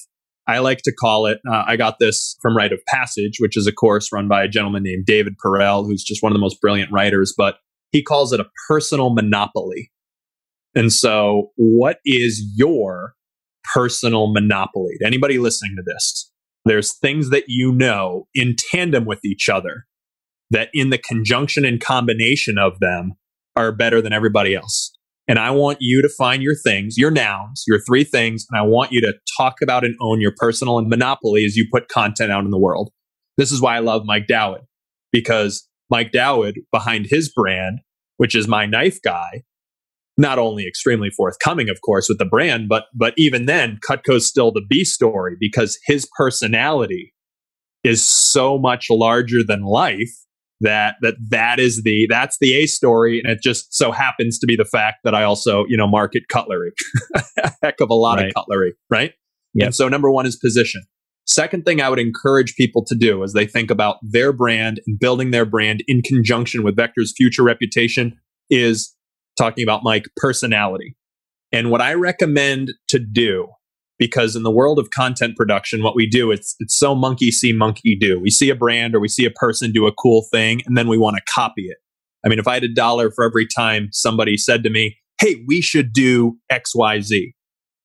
I 0.48 0.60
like 0.60 0.80
to 0.84 0.94
call 0.94 1.26
it, 1.26 1.40
uh, 1.50 1.64
I 1.66 1.76
got 1.76 1.98
this 2.00 2.38
from 2.42 2.56
Write 2.56 2.72
of 2.72 2.80
Passage, 2.88 3.38
which 3.40 3.58
is 3.58 3.66
a 3.66 3.72
course 3.72 4.12
run 4.12 4.28
by 4.28 4.44
a 4.44 4.48
gentleman 4.48 4.84
named 4.84 5.06
David 5.06 5.36
Perell, 5.44 5.86
who's 5.86 6.04
just 6.04 6.22
one 6.22 6.32
of 6.32 6.36
the 6.36 6.42
most 6.42 6.62
brilliant 6.62 6.92
writers, 6.92 7.34
but 7.36 7.58
he 7.92 8.04
calls 8.04 8.32
it 8.32 8.40
a 8.40 8.46
personal 8.68 9.14
monopoly. 9.14 9.92
And 10.76 10.92
so, 10.92 11.52
what 11.56 11.98
is 12.06 12.44
your 12.56 13.14
personal 13.74 14.32
monopoly? 14.32 14.96
To 15.00 15.08
anybody 15.08 15.40
listening 15.40 15.76
to 15.78 15.84
this, 15.86 16.32
there's 16.66 16.98
things 16.98 17.30
that 17.30 17.46
you 17.48 17.72
know 17.72 18.28
in 18.34 18.56
tandem 18.72 19.06
with 19.06 19.24
each 19.24 19.48
other 19.50 19.86
that 20.50 20.70
in 20.74 20.90
the 20.90 20.98
conjunction 20.98 21.66
and 21.66 21.82
combination 21.82 22.58
of 22.58 22.80
them 22.80 23.14
are 23.56 23.72
better 23.72 24.02
than 24.02 24.14
everybody 24.14 24.56
else. 24.56 24.92
And 25.28 25.40
I 25.40 25.50
want 25.52 25.80
you 25.82 26.02
to 26.02 26.10
find 26.10 26.44
your 26.44 26.56
things, 26.56 26.98
your 26.98 27.10
nouns, 27.10 27.64
your 27.68 27.80
three 27.80 28.04
things, 28.04 28.46
and 28.50 28.60
I 28.60 28.64
want 28.64 28.92
you 28.92 29.02
to 29.02 29.14
talk 29.38 29.56
about 29.64 29.84
and 29.84 29.96
own 30.00 30.22
your 30.22 30.34
personal 30.38 30.78
and 30.78 30.88
monopoly 30.88 31.46
as 31.46 31.56
you 31.56 31.68
put 31.72 31.88
content 31.88 32.32
out 32.32 32.46
in 32.46 32.52
the 32.52 32.60
world. 32.60 32.92
This 33.38 33.52
is 33.52 33.62
why 33.62 33.76
I 33.76 33.80
love 33.80 34.04
Mike 34.06 34.28
Dowd 34.28 34.62
because 35.12 35.68
Mike 35.90 36.12
Dowd 36.12 36.56
behind 36.72 37.08
his 37.10 37.32
brand, 37.32 37.80
which 38.18 38.36
is 38.36 38.48
my 38.48 38.66
knife 38.66 39.00
guy, 39.04 39.44
not 40.18 40.40
only 40.40 40.66
extremely 40.68 41.10
forthcoming, 41.10 41.70
of 41.70 41.82
course, 41.82 42.08
with 42.08 42.18
the 42.18 42.26
brand, 42.26 42.68
but 42.70 42.86
but 42.94 43.14
even 43.18 43.46
then, 43.46 43.80
Cutco's 43.88 44.28
still 44.28 44.52
the 44.52 44.66
B 44.70 44.84
story 44.84 45.36
because 45.40 45.78
his 45.86 46.08
personality 46.18 47.14
is 47.84 48.06
so 48.06 48.58
much 48.58 48.88
larger 48.90 49.44
than 49.46 49.62
life 49.62 50.12
that 50.62 50.96
that 51.02 51.16
that 51.30 51.60
is 51.60 51.84
the 51.84 52.08
that's 52.10 52.38
the 52.40 52.56
A 52.56 52.66
story, 52.66 53.22
and 53.24 53.32
it 53.32 53.40
just 53.42 53.74
so 53.74 53.92
happens 53.92 54.40
to 54.40 54.48
be 54.48 54.56
the 54.56 54.66
fact 54.66 54.98
that 55.04 55.14
I 55.14 55.24
also 55.24 55.66
you 55.68 55.78
know 55.78 55.88
market 55.88 56.24
cutlery, 56.30 56.72
a 57.14 57.52
heck 57.62 57.82
of 57.82 57.90
a 57.90 57.96
lot 57.96 58.18
right. 58.18 58.28
of 58.28 58.34
cutlery, 58.34 58.74
right? 58.90 59.14
Yeah. 59.54 59.66
And 59.66 59.76
so 59.76 59.88
number 59.88 60.12
one 60.12 60.26
is 60.26 60.36
position. 60.36 60.84
Second 61.28 61.66
thing 61.66 61.82
I 61.82 61.90
would 61.90 62.00
encourage 62.00 62.56
people 62.56 62.86
to 62.86 62.96
do 62.96 63.24
as 63.24 63.34
they 63.34 63.48
think 63.48 63.72
about 63.72 63.98
their 64.04 64.32
brand 64.32 64.80
and 64.86 65.00
building 65.00 65.32
their 65.32 65.46
brand 65.46 65.84
in 65.88 66.04
conjunction 66.04 66.64
with 66.64 66.76
Vector's 66.76 67.14
future 67.18 67.42
reputation 67.42 68.16
is 68.50 68.94
talking 69.38 69.64
about 69.64 69.84
Mike 69.84 70.06
personality. 70.18 70.96
And 71.52 71.72
what 71.72 71.82
I 71.82 71.94
recommend 71.94 72.74
to 72.90 73.00
do, 73.00 73.48
because 73.98 74.36
in 74.36 74.44
the 74.44 74.52
world 74.52 74.78
of 74.80 74.90
content 74.90 75.38
production, 75.38 75.84
what 75.84 75.96
we 75.96 76.08
do, 76.08 76.32
it's, 76.32 76.56
it's 76.60 76.78
so 76.78 76.96
monkey 76.96 77.32
see, 77.32 77.54
monkey 77.54 77.96
do. 78.00 78.20
We 78.20 78.30
see 78.30 78.50
a 78.50 78.56
brand 78.56 78.96
or 78.96 79.00
we 79.00 79.08
see 79.08 79.26
a 79.26 79.32
person 79.32 79.72
do 79.72 79.88
a 79.88 79.94
cool 79.94 80.26
thing, 80.32 80.62
and 80.66 80.78
then 80.78 80.88
we 80.88 80.98
want 80.98 81.18
to 81.18 81.22
copy 81.34 81.64
it. 81.64 81.78
I 82.26 82.30
mean, 82.30 82.40
if 82.40 82.48
I 82.48 82.56
had 82.56 82.64
a 82.64 82.74
dollar 82.74 83.12
for 83.12 83.24
every 83.24 83.48
time 83.56 83.90
somebody 83.92 84.36
said 84.38 84.64
to 84.64 84.70
me, 84.70 84.98
hey, 85.22 85.44
we 85.48 85.62
should 85.62 85.94
do 85.94 86.38
XYZ. 86.52 87.32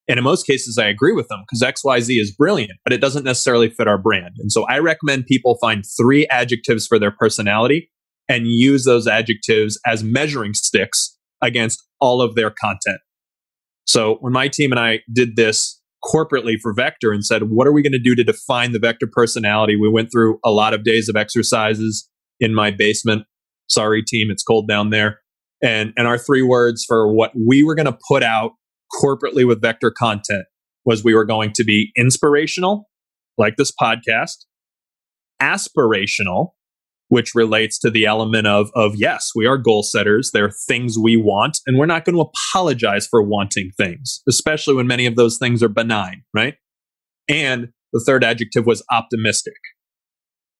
And 0.08 0.18
in 0.18 0.24
most 0.24 0.46
cases, 0.46 0.76
I 0.76 0.86
agree 0.86 1.12
with 1.12 1.28
them 1.28 1.44
because 1.46 1.62
XYZ 1.62 2.20
is 2.20 2.34
brilliant, 2.34 2.80
but 2.82 2.92
it 2.92 3.00
doesn't 3.00 3.22
necessarily 3.22 3.70
fit 3.70 3.86
our 3.86 3.98
brand. 3.98 4.34
And 4.38 4.50
so 4.50 4.64
I 4.64 4.78
recommend 4.78 5.26
people 5.26 5.56
find 5.60 5.84
three 5.96 6.26
adjectives 6.28 6.86
for 6.88 6.98
their 6.98 7.12
personality 7.12 7.92
and 8.28 8.46
use 8.46 8.84
those 8.84 9.06
adjectives 9.06 9.78
as 9.86 10.02
measuring 10.02 10.54
sticks 10.54 11.16
against 11.42 11.82
all 12.00 12.22
of 12.22 12.34
their 12.34 12.50
content. 12.50 12.98
So 13.86 14.16
when 14.20 14.32
my 14.32 14.48
team 14.48 14.72
and 14.72 14.80
I 14.80 15.00
did 15.12 15.36
this 15.36 15.80
corporately 16.04 16.56
for 16.60 16.72
Vector 16.72 17.12
and 17.12 17.24
said, 17.24 17.44
what 17.50 17.66
are 17.66 17.72
we 17.72 17.82
going 17.82 17.92
to 17.92 17.98
do 17.98 18.14
to 18.14 18.24
define 18.24 18.72
the 18.72 18.78
Vector 18.78 19.06
personality? 19.10 19.76
We 19.76 19.88
went 19.88 20.10
through 20.12 20.38
a 20.44 20.50
lot 20.50 20.74
of 20.74 20.84
days 20.84 21.08
of 21.08 21.16
exercises 21.16 22.08
in 22.38 22.54
my 22.54 22.70
basement. 22.70 23.24
Sorry, 23.68 24.02
team, 24.02 24.28
it's 24.30 24.42
cold 24.42 24.68
down 24.68 24.90
there. 24.90 25.20
And, 25.62 25.92
and 25.96 26.06
our 26.06 26.16
three 26.16 26.42
words 26.42 26.84
for 26.86 27.12
what 27.12 27.32
we 27.46 27.62
were 27.62 27.74
going 27.74 27.86
to 27.86 27.98
put 28.08 28.22
out 28.22 28.52
corporately 29.02 29.46
with 29.46 29.60
Vector 29.60 29.90
content 29.90 30.44
was 30.84 31.04
we 31.04 31.14
were 31.14 31.26
going 31.26 31.52
to 31.52 31.64
be 31.64 31.92
inspirational, 31.96 32.88
like 33.36 33.56
this 33.56 33.72
podcast, 33.72 34.46
aspirational, 35.40 36.50
which 37.10 37.34
relates 37.34 37.78
to 37.80 37.90
the 37.90 38.06
element 38.06 38.46
of 38.46 38.70
of 38.74 38.94
yes, 38.96 39.32
we 39.34 39.44
are 39.44 39.58
goal 39.58 39.82
setters. 39.82 40.30
There 40.32 40.46
are 40.46 40.52
things 40.66 40.96
we 40.96 41.16
want, 41.16 41.58
and 41.66 41.76
we're 41.76 41.86
not 41.86 42.04
going 42.04 42.14
to 42.16 42.30
apologize 42.54 43.06
for 43.06 43.22
wanting 43.22 43.72
things, 43.76 44.22
especially 44.28 44.74
when 44.74 44.86
many 44.86 45.06
of 45.06 45.16
those 45.16 45.36
things 45.36 45.62
are 45.62 45.68
benign, 45.68 46.22
right? 46.34 46.54
And 47.28 47.68
the 47.92 48.02
third 48.06 48.24
adjective 48.24 48.64
was 48.64 48.82
optimistic. 48.90 49.58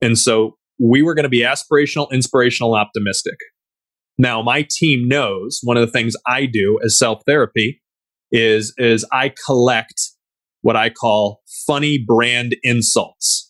And 0.03 0.18
so 0.18 0.57
we 0.78 1.03
were 1.03 1.14
going 1.14 1.24
to 1.24 1.28
be 1.28 1.42
aspirational, 1.42 2.11
inspirational, 2.11 2.74
optimistic. 2.74 3.36
Now, 4.18 4.42
my 4.42 4.66
team 4.68 5.09
knows 5.09 5.61
one 5.62 5.76
of 5.76 5.86
the 5.86 5.92
things 5.92 6.14
I 6.26 6.46
do 6.46 6.78
as 6.84 6.98
self 6.98 7.22
therapy 7.26 7.80
is 8.32 8.74
is 8.76 9.07
I 9.12 9.32
collect 9.46 9.94
what 10.62 10.76
I 10.76 10.90
call 10.90 11.42
funny 11.66 11.96
brand 12.05 12.57
insults. 12.62 13.49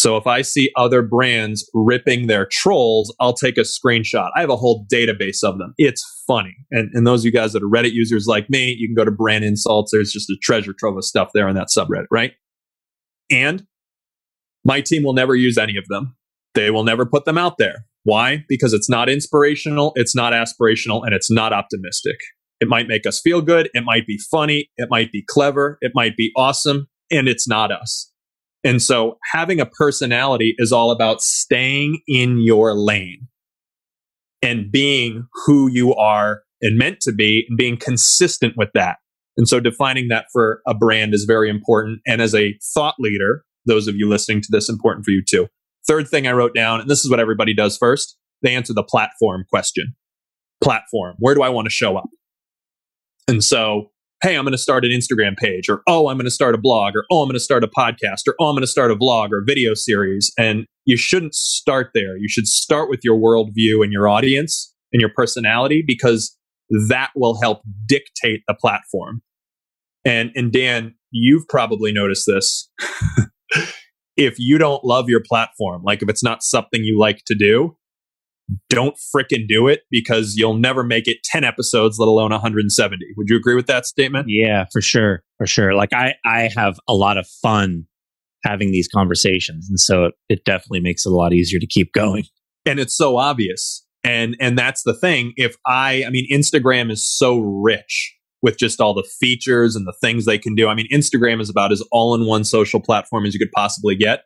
So 0.00 0.16
if 0.16 0.26
I 0.26 0.40
see 0.40 0.70
other 0.76 1.02
brands 1.02 1.70
ripping 1.74 2.26
their 2.26 2.48
trolls, 2.50 3.14
I'll 3.20 3.34
take 3.34 3.58
a 3.58 3.64
screenshot. 3.64 4.30
I 4.34 4.40
have 4.40 4.48
a 4.48 4.56
whole 4.56 4.86
database 4.90 5.44
of 5.44 5.58
them. 5.58 5.74
It's 5.76 6.02
funny. 6.26 6.56
And, 6.70 6.88
and 6.94 7.06
those 7.06 7.20
of 7.20 7.26
you 7.26 7.32
guys 7.32 7.52
that 7.52 7.62
are 7.62 7.68
Reddit 7.68 7.92
users 7.92 8.24
like 8.26 8.48
me, 8.48 8.74
you 8.78 8.88
can 8.88 8.94
go 8.94 9.04
to 9.04 9.10
brand 9.10 9.44
insults. 9.44 9.92
There's 9.92 10.10
just 10.10 10.30
a 10.30 10.38
treasure 10.40 10.72
trove 10.72 10.96
of 10.96 11.04
stuff 11.04 11.32
there 11.34 11.46
on 11.46 11.54
that 11.56 11.66
subreddit, 11.76 12.06
right? 12.10 12.32
And 13.30 13.66
my 14.64 14.80
team 14.80 15.02
will 15.02 15.12
never 15.12 15.34
use 15.34 15.58
any 15.58 15.76
of 15.76 15.84
them. 15.88 16.16
They 16.54 16.70
will 16.70 16.84
never 16.84 17.04
put 17.04 17.26
them 17.26 17.36
out 17.36 17.58
there. 17.58 17.84
Why? 18.04 18.46
Because 18.48 18.72
it's 18.72 18.88
not 18.88 19.10
inspirational, 19.10 19.92
it's 19.96 20.16
not 20.16 20.32
aspirational, 20.32 21.04
and 21.04 21.14
it's 21.14 21.30
not 21.30 21.52
optimistic. 21.52 22.16
It 22.58 22.68
might 22.68 22.88
make 22.88 23.06
us 23.06 23.20
feel 23.20 23.42
good. 23.42 23.68
It 23.74 23.84
might 23.84 24.06
be 24.06 24.18
funny. 24.30 24.70
It 24.78 24.88
might 24.90 25.12
be 25.12 25.22
clever. 25.28 25.76
It 25.82 25.92
might 25.94 26.16
be 26.16 26.32
awesome. 26.38 26.88
And 27.10 27.28
it's 27.28 27.46
not 27.46 27.70
us. 27.70 28.10
And 28.62 28.82
so 28.82 29.18
having 29.32 29.60
a 29.60 29.66
personality 29.66 30.54
is 30.58 30.72
all 30.72 30.90
about 30.90 31.22
staying 31.22 32.00
in 32.06 32.40
your 32.42 32.74
lane 32.74 33.28
and 34.42 34.70
being 34.70 35.26
who 35.46 35.70
you 35.70 35.94
are 35.94 36.42
and 36.60 36.78
meant 36.78 37.00
to 37.00 37.12
be 37.12 37.46
and 37.48 37.56
being 37.56 37.76
consistent 37.76 38.54
with 38.56 38.68
that. 38.74 38.96
And 39.36 39.48
so 39.48 39.60
defining 39.60 40.08
that 40.08 40.26
for 40.32 40.60
a 40.66 40.74
brand 40.74 41.14
is 41.14 41.24
very 41.24 41.48
important. 41.48 42.00
And 42.06 42.20
as 42.20 42.34
a 42.34 42.58
thought 42.74 42.96
leader, 42.98 43.44
those 43.66 43.88
of 43.88 43.96
you 43.96 44.08
listening 44.08 44.42
to 44.42 44.48
this, 44.50 44.68
important 44.68 45.04
for 45.04 45.10
you 45.10 45.22
too. 45.26 45.46
Third 45.86 46.08
thing 46.08 46.26
I 46.26 46.32
wrote 46.32 46.54
down, 46.54 46.80
and 46.80 46.90
this 46.90 47.04
is 47.04 47.10
what 47.10 47.20
everybody 47.20 47.54
does 47.54 47.76
first, 47.78 48.18
they 48.42 48.54
answer 48.54 48.74
the 48.74 48.82
platform 48.82 49.44
question. 49.48 49.94
Platform. 50.62 51.16
Where 51.18 51.34
do 51.34 51.42
I 51.42 51.48
want 51.48 51.66
to 51.66 51.70
show 51.70 51.96
up? 51.96 52.08
And 53.28 53.42
so 53.42 53.90
hey, 54.22 54.36
I'm 54.36 54.44
going 54.44 54.52
to 54.52 54.58
start 54.58 54.84
an 54.84 54.90
Instagram 54.90 55.36
page, 55.36 55.68
or 55.68 55.82
oh, 55.86 56.08
I'm 56.08 56.16
going 56.16 56.26
to 56.26 56.30
start 56.30 56.54
a 56.54 56.58
blog, 56.58 56.94
or 56.94 57.04
oh, 57.10 57.22
I'm 57.22 57.28
going 57.28 57.34
to 57.34 57.40
start 57.40 57.64
a 57.64 57.68
podcast, 57.68 58.22
or 58.28 58.34
oh, 58.38 58.46
I'm 58.46 58.54
going 58.54 58.62
to 58.62 58.66
start 58.66 58.90
a 58.90 58.96
vlog 58.96 59.30
or 59.32 59.42
video 59.46 59.74
series. 59.74 60.30
And 60.38 60.66
you 60.84 60.96
shouldn't 60.96 61.34
start 61.34 61.90
there. 61.94 62.16
You 62.16 62.28
should 62.28 62.46
start 62.46 62.90
with 62.90 63.00
your 63.02 63.18
worldview 63.18 63.82
and 63.82 63.92
your 63.92 64.08
audience 64.08 64.74
and 64.92 65.00
your 65.00 65.10
personality 65.14 65.82
because 65.86 66.36
that 66.88 67.10
will 67.16 67.40
help 67.40 67.62
dictate 67.86 68.42
the 68.46 68.54
platform. 68.54 69.22
And, 70.04 70.30
and 70.34 70.52
Dan, 70.52 70.94
you've 71.10 71.46
probably 71.48 71.92
noticed 71.92 72.26
this. 72.26 72.70
if 74.16 74.34
you 74.38 74.58
don't 74.58 74.84
love 74.84 75.08
your 75.08 75.22
platform, 75.26 75.82
like 75.84 76.02
if 76.02 76.08
it's 76.08 76.22
not 76.22 76.42
something 76.42 76.82
you 76.82 76.98
like 76.98 77.22
to 77.26 77.34
do, 77.34 77.76
don't 78.68 78.96
fricking 79.14 79.46
do 79.48 79.68
it 79.68 79.82
because 79.90 80.34
you'll 80.36 80.56
never 80.56 80.82
make 80.82 81.06
it 81.06 81.18
10 81.24 81.44
episodes, 81.44 81.98
let 81.98 82.08
alone 82.08 82.30
170. 82.30 83.04
Would 83.16 83.28
you 83.28 83.36
agree 83.36 83.54
with 83.54 83.66
that 83.66 83.86
statement? 83.86 84.26
Yeah, 84.28 84.66
for 84.72 84.80
sure. 84.80 85.22
For 85.38 85.46
sure. 85.46 85.74
Like 85.74 85.92
I, 85.92 86.14
I 86.24 86.50
have 86.56 86.78
a 86.88 86.94
lot 86.94 87.18
of 87.18 87.26
fun 87.42 87.84
having 88.44 88.72
these 88.72 88.88
conversations. 88.88 89.68
And 89.68 89.78
so 89.78 90.04
it, 90.04 90.14
it 90.28 90.44
definitely 90.44 90.80
makes 90.80 91.04
it 91.04 91.12
a 91.12 91.14
lot 91.14 91.32
easier 91.32 91.58
to 91.60 91.66
keep 91.66 91.92
going. 91.92 92.24
And 92.66 92.78
it's 92.78 92.96
so 92.96 93.16
obvious. 93.16 93.86
And, 94.02 94.36
and 94.40 94.58
that's 94.58 94.82
the 94.82 94.94
thing. 94.94 95.32
If 95.36 95.56
I, 95.66 96.04
I 96.06 96.10
mean, 96.10 96.26
Instagram 96.32 96.90
is 96.90 97.06
so 97.06 97.38
rich 97.38 98.14
with 98.42 98.58
just 98.58 98.80
all 98.80 98.94
the 98.94 99.08
features 99.18 99.76
and 99.76 99.86
the 99.86 99.94
things 100.00 100.24
they 100.24 100.38
can 100.38 100.54
do. 100.54 100.68
I 100.68 100.74
mean, 100.74 100.86
Instagram 100.92 101.40
is 101.40 101.50
about 101.50 101.72
as 101.72 101.82
all 101.92 102.14
in 102.14 102.26
one 102.26 102.44
social 102.44 102.80
platform 102.80 103.26
as 103.26 103.34
you 103.34 103.40
could 103.40 103.52
possibly 103.54 103.94
get. 103.94 104.24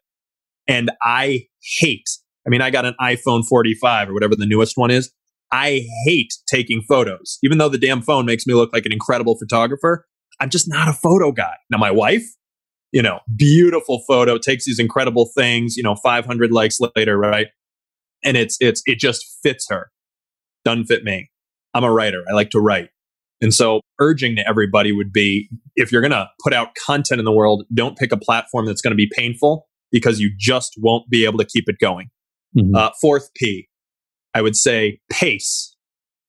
And 0.69 0.91
I 1.03 1.47
hate 1.79 2.09
I 2.47 2.51
mean, 2.51 2.61
I 2.61 2.71
got 2.71 2.85
an 2.85 2.95
iPhone 3.01 3.45
45 3.47 4.11
or 4.11 4.15
whatever 4.15 4.37
the 4.37 4.47
newest 4.47 4.77
one 4.77 4.91
is. 4.91 5.13
I 5.53 5.87
hate 6.05 6.33
taking 6.47 6.83
photos, 6.83 7.39
even 7.43 7.59
though 7.59 7.69
the 7.69 7.79
damn 7.79 8.03
phone 8.03 8.27
makes 8.27 8.47
me 8.47 8.55
look 8.55 8.73
like 8.73 8.87
an 8.87 8.93
incredible 8.93 9.37
photographer. 9.39 10.07
I'm 10.41 10.51
just 10.51 10.69
not 10.69 10.89
a 10.89 10.93
photo 10.93 11.33
guy. 11.33 11.55
Now, 11.71 11.79
my 11.79 11.91
wife, 11.91 12.25
you 12.93 13.03
know, 13.03 13.21
beautiful 13.37 14.03
photo, 14.09 14.37
takes 14.37 14.65
these 14.65 14.79
incredible 14.79 15.31
things, 15.37 15.77
you 15.77 15.83
know, 15.83 15.95
500 16.03 16.51
likes 16.51 16.79
later, 16.97 17.17
right? 17.17 17.49
And 18.25 18.37
it's, 18.37 18.57
it's, 18.61 18.83
it 18.87 18.99
just 18.99 19.25
fits 19.43 19.67
her. 19.71 19.91
Doesn't 20.65 20.87
fit 20.87 21.05
me. 21.05 21.31
I'm 21.73 21.85
a 21.85 21.93
writer. 21.93 22.25
I 22.29 22.33
like 22.33 22.51
to 22.51 22.61
write. 22.61 22.89
And 23.41 23.53
so, 23.53 23.81
urging 24.01 24.37
to 24.37 24.49
everybody 24.49 24.93
would 24.93 25.13
be 25.13 25.51
if 25.77 25.93
you're 25.93 26.01
going 26.01 26.13
to 26.13 26.29
put 26.43 26.55
out 26.55 26.69
content 26.87 27.19
in 27.19 27.25
the 27.25 27.33
world, 27.33 27.65
don't 27.75 27.99
pick 27.99 28.13
a 28.13 28.17
platform 28.17 28.65
that's 28.65 28.81
going 28.81 28.93
to 28.93 28.97
be 28.97 29.11
painful 29.13 29.67
because 29.93 30.19
you 30.19 30.31
just 30.39 30.75
won't 30.79 31.09
be 31.11 31.25
able 31.25 31.39
to 31.39 31.45
keep 31.45 31.69
it 31.69 31.79
going. 31.79 32.09
Mm-hmm. 32.57 32.75
Uh, 32.75 32.91
fourth 33.01 33.31
P, 33.35 33.69
I 34.35 34.43
would 34.43 34.57
say 34.57 35.01
pace. 35.11 35.71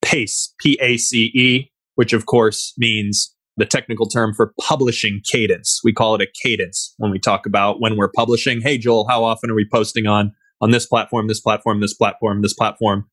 Pace, 0.01 0.53
P 0.59 0.77
A 0.81 0.97
C 0.97 1.31
E, 1.33 1.71
which 1.95 2.13
of 2.13 2.27
course 2.27 2.73
means 2.77 3.33
the 3.57 3.65
technical 3.65 4.07
term 4.07 4.35
for 4.35 4.53
publishing 4.61 5.21
cadence. 5.31 5.81
We 5.83 5.93
call 5.93 6.13
it 6.13 6.21
a 6.21 6.27
cadence 6.43 6.93
when 6.97 7.09
we 7.09 7.17
talk 7.17 7.47
about 7.47 7.81
when 7.81 7.97
we're 7.97 8.11
publishing. 8.15 8.61
Hey, 8.61 8.77
Joel, 8.77 9.07
how 9.07 9.23
often 9.23 9.49
are 9.49 9.55
we 9.55 9.67
posting 9.71 10.05
on 10.05 10.31
on 10.61 10.69
this 10.69 10.85
platform, 10.85 11.27
this 11.27 11.41
platform, 11.41 11.81
this 11.81 11.95
platform, 11.95 12.43
this 12.43 12.53
platform? 12.53 13.09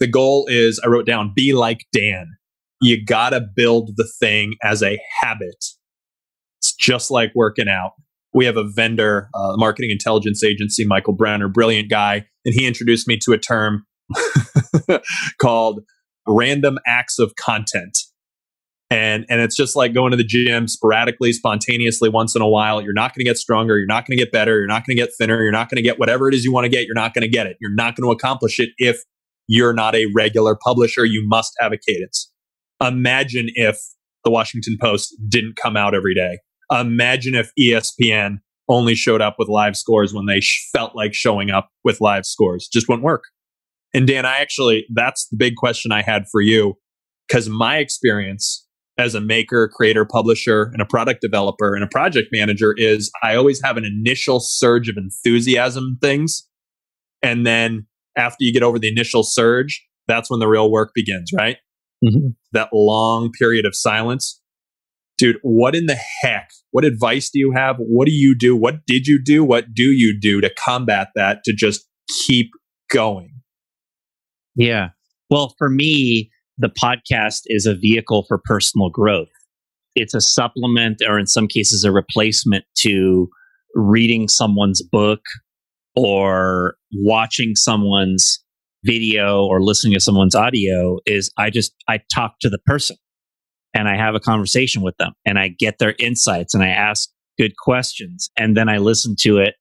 The 0.00 0.08
goal 0.08 0.46
is 0.48 0.80
I 0.84 0.88
wrote 0.88 1.06
down 1.06 1.32
be 1.32 1.52
like 1.52 1.86
Dan. 1.92 2.26
You 2.80 3.04
got 3.04 3.30
to 3.30 3.40
build 3.40 3.90
the 3.96 4.10
thing 4.18 4.54
as 4.64 4.82
a 4.82 4.98
habit. 5.20 5.64
It's 6.58 6.74
just 6.74 7.08
like 7.08 7.30
working 7.36 7.68
out 7.68 7.92
we 8.34 8.46
have 8.46 8.56
a 8.56 8.64
vendor, 8.64 9.28
uh, 9.34 9.54
marketing 9.56 9.90
intelligence 9.90 10.42
agency, 10.42 10.84
Michael 10.84 11.12
Brenner, 11.12 11.48
brilliant 11.48 11.90
guy, 11.90 12.26
and 12.44 12.54
he 12.54 12.66
introduced 12.66 13.06
me 13.06 13.18
to 13.18 13.32
a 13.32 13.38
term 13.38 13.84
called 15.40 15.80
random 16.26 16.78
acts 16.86 17.18
of 17.18 17.34
content. 17.36 17.98
And, 18.90 19.24
and 19.30 19.40
it's 19.40 19.56
just 19.56 19.74
like 19.74 19.94
going 19.94 20.10
to 20.10 20.18
the 20.18 20.24
gym 20.24 20.68
sporadically, 20.68 21.32
spontaneously, 21.32 22.10
once 22.10 22.36
in 22.36 22.42
a 22.42 22.48
while. 22.48 22.82
You're 22.82 22.92
not 22.92 23.14
going 23.14 23.24
to 23.24 23.30
get 23.30 23.38
stronger. 23.38 23.78
You're 23.78 23.86
not 23.86 24.06
going 24.06 24.18
to 24.18 24.22
get 24.22 24.32
better. 24.32 24.58
You're 24.58 24.66
not 24.66 24.86
going 24.86 24.96
to 24.96 25.02
get 25.02 25.10
thinner. 25.18 25.42
You're 25.42 25.52
not 25.52 25.70
going 25.70 25.76
to 25.76 25.82
get 25.82 25.98
whatever 25.98 26.28
it 26.28 26.34
is 26.34 26.44
you 26.44 26.52
want 26.52 26.66
to 26.66 26.68
get. 26.68 26.84
You're 26.84 26.94
not 26.94 27.14
going 27.14 27.22
to 27.22 27.28
get 27.28 27.46
it. 27.46 27.56
You're 27.58 27.74
not 27.74 27.96
going 27.96 28.06
to 28.06 28.12
accomplish 28.12 28.60
it 28.60 28.68
if 28.76 29.02
you're 29.48 29.72
not 29.72 29.94
a 29.94 30.06
regular 30.14 30.58
publisher. 30.62 31.06
You 31.06 31.26
must 31.26 31.52
have 31.58 31.72
a 31.72 31.78
cadence. 31.78 32.30
Imagine 32.82 33.46
if 33.54 33.78
the 34.24 34.30
Washington 34.30 34.76
Post 34.78 35.14
didn't 35.26 35.56
come 35.56 35.76
out 35.76 35.94
every 35.94 36.14
day 36.14 36.38
Imagine 36.70 37.34
if 37.34 37.50
ESPN 37.60 38.38
only 38.68 38.94
showed 38.94 39.20
up 39.20 39.36
with 39.38 39.48
live 39.48 39.76
scores 39.76 40.14
when 40.14 40.26
they 40.26 40.40
sh- 40.40 40.68
felt 40.72 40.94
like 40.94 41.14
showing 41.14 41.50
up 41.50 41.70
with 41.84 42.00
live 42.00 42.24
scores. 42.24 42.68
Just 42.72 42.88
wouldn't 42.88 43.04
work. 43.04 43.24
And 43.94 44.06
Dan, 44.06 44.24
I 44.24 44.38
actually, 44.38 44.86
that's 44.94 45.28
the 45.28 45.36
big 45.36 45.56
question 45.56 45.92
I 45.92 46.02
had 46.02 46.24
for 46.30 46.40
you 46.40 46.74
because 47.28 47.48
my 47.48 47.78
experience 47.78 48.66
as 48.98 49.14
a 49.14 49.20
maker, 49.20 49.68
creator, 49.68 50.04
publisher, 50.04 50.70
and 50.72 50.80
a 50.80 50.86
product 50.86 51.20
developer 51.20 51.74
and 51.74 51.82
a 51.82 51.88
project 51.88 52.28
manager 52.32 52.74
is 52.76 53.10
I 53.22 53.34
always 53.36 53.60
have 53.62 53.76
an 53.76 53.84
initial 53.84 54.40
surge 54.40 54.88
of 54.88 54.96
enthusiasm 54.96 55.98
things. 56.00 56.46
And 57.22 57.46
then 57.46 57.86
after 58.16 58.38
you 58.40 58.52
get 58.52 58.62
over 58.62 58.78
the 58.78 58.90
initial 58.90 59.22
surge, 59.22 59.82
that's 60.08 60.30
when 60.30 60.40
the 60.40 60.48
real 60.48 60.70
work 60.70 60.92
begins, 60.94 61.30
right? 61.36 61.56
Mm-hmm. 62.04 62.28
That 62.52 62.68
long 62.72 63.30
period 63.38 63.64
of 63.64 63.74
silence 63.74 64.41
dude, 65.22 65.38
what 65.42 65.76
in 65.76 65.86
the 65.86 65.98
heck? 66.20 66.50
What 66.72 66.84
advice 66.84 67.30
do 67.30 67.38
you 67.38 67.52
have? 67.52 67.76
What 67.78 68.06
do 68.06 68.12
you 68.12 68.36
do? 68.36 68.56
What 68.56 68.84
did 68.86 69.06
you 69.06 69.22
do? 69.22 69.44
What 69.44 69.72
do 69.72 69.84
you 69.84 70.18
do 70.18 70.40
to 70.40 70.50
combat 70.58 71.10
that 71.14 71.44
to 71.44 71.52
just 71.52 71.86
keep 72.26 72.50
going? 72.90 73.30
Yeah. 74.56 74.88
Well, 75.30 75.54
for 75.58 75.70
me, 75.70 76.28
the 76.58 76.70
podcast 76.70 77.42
is 77.46 77.66
a 77.66 77.76
vehicle 77.76 78.24
for 78.26 78.40
personal 78.44 78.90
growth. 78.90 79.28
It's 79.94 80.12
a 80.12 80.20
supplement, 80.20 81.00
or 81.06 81.20
in 81.20 81.28
some 81.28 81.46
cases, 81.46 81.84
a 81.84 81.92
replacement 81.92 82.64
to 82.78 83.28
reading 83.76 84.26
someone's 84.26 84.82
book 84.82 85.20
or 85.94 86.74
watching 86.94 87.54
someone's 87.54 88.42
video 88.84 89.44
or 89.44 89.62
listening 89.62 89.94
to 89.94 90.00
someone's 90.00 90.34
audio 90.34 90.98
is 91.06 91.32
I 91.38 91.50
just 91.50 91.72
I 91.88 92.00
talk 92.12 92.40
to 92.40 92.50
the 92.50 92.58
person 92.66 92.96
and 93.74 93.88
I 93.88 93.96
have 93.96 94.14
a 94.14 94.20
conversation 94.20 94.82
with 94.82 94.96
them 94.98 95.12
and 95.24 95.38
I 95.38 95.48
get 95.48 95.78
their 95.78 95.94
insights 95.98 96.54
and 96.54 96.62
I 96.62 96.68
ask 96.68 97.08
good 97.38 97.56
questions 97.56 98.30
and 98.36 98.56
then 98.56 98.68
I 98.68 98.78
listen 98.78 99.16
to 99.20 99.38
it 99.38 99.54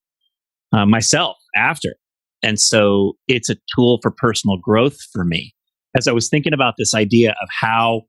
uh, 0.74 0.86
myself 0.86 1.38
after. 1.56 1.96
And 2.44 2.60
so 2.60 3.14
it's 3.28 3.50
a 3.50 3.58
tool 3.76 4.00
for 4.02 4.12
personal 4.12 4.58
growth 4.58 4.98
for 5.14 5.24
me. 5.24 5.54
As 5.96 6.08
I 6.08 6.12
was 6.12 6.30
thinking 6.30 6.54
about 6.54 6.76
this 6.78 6.96
idea 6.96 7.32
of 7.32 7.50
how 7.60 8.04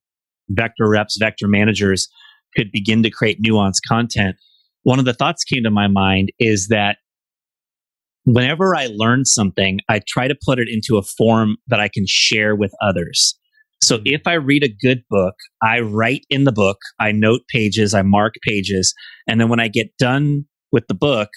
vector 0.49 0.89
reps, 0.89 1.17
vector 1.19 1.49
managers 1.49 2.09
could 2.57 2.71
begin 2.73 3.03
to 3.03 3.11
create 3.11 3.43
nuanced 3.43 3.81
content, 3.87 4.37
one 4.85 4.99
of 4.99 5.05
the 5.05 5.15
thoughts 5.15 5.45
came 5.45 5.63
to 5.65 5.71
my 5.71 5.87
mind 5.87 6.31
is 6.39 6.69
that 6.69 6.99
whenever 8.25 8.75
I 8.75 8.89
learn 8.93 9.25
something, 9.25 9.81
I 9.89 10.01
try 10.07 10.29
to 10.29 10.37
put 10.45 10.59
it 10.59 10.69
into 10.69 10.97
a 10.97 11.03
form 11.03 11.57
that 11.69 11.81
I 11.81 11.89
can 11.89 12.05
share 12.07 12.55
with 12.55 12.73
others. 12.81 13.39
So 13.83 13.99
mm-hmm. 13.99 14.07
if 14.07 14.23
I 14.27 14.35
read 14.35 14.65
a 14.65 14.69
good 14.69 15.03
book, 15.11 15.35
I 15.63 15.81
write 15.81 16.25
in 16.31 16.45
the 16.45 16.53
book, 16.53 16.79
I 17.01 17.13
note 17.13 17.43
pages, 17.49 17.95
I 17.95 18.03
mark 18.03 18.35
pages, 18.47 18.95
and 19.29 19.41
then 19.41 19.49
when 19.49 19.61
I 19.61 19.69
get 19.69 19.97
done 19.99 20.45
with 20.71 20.87
the 20.89 20.95
book, 20.95 21.29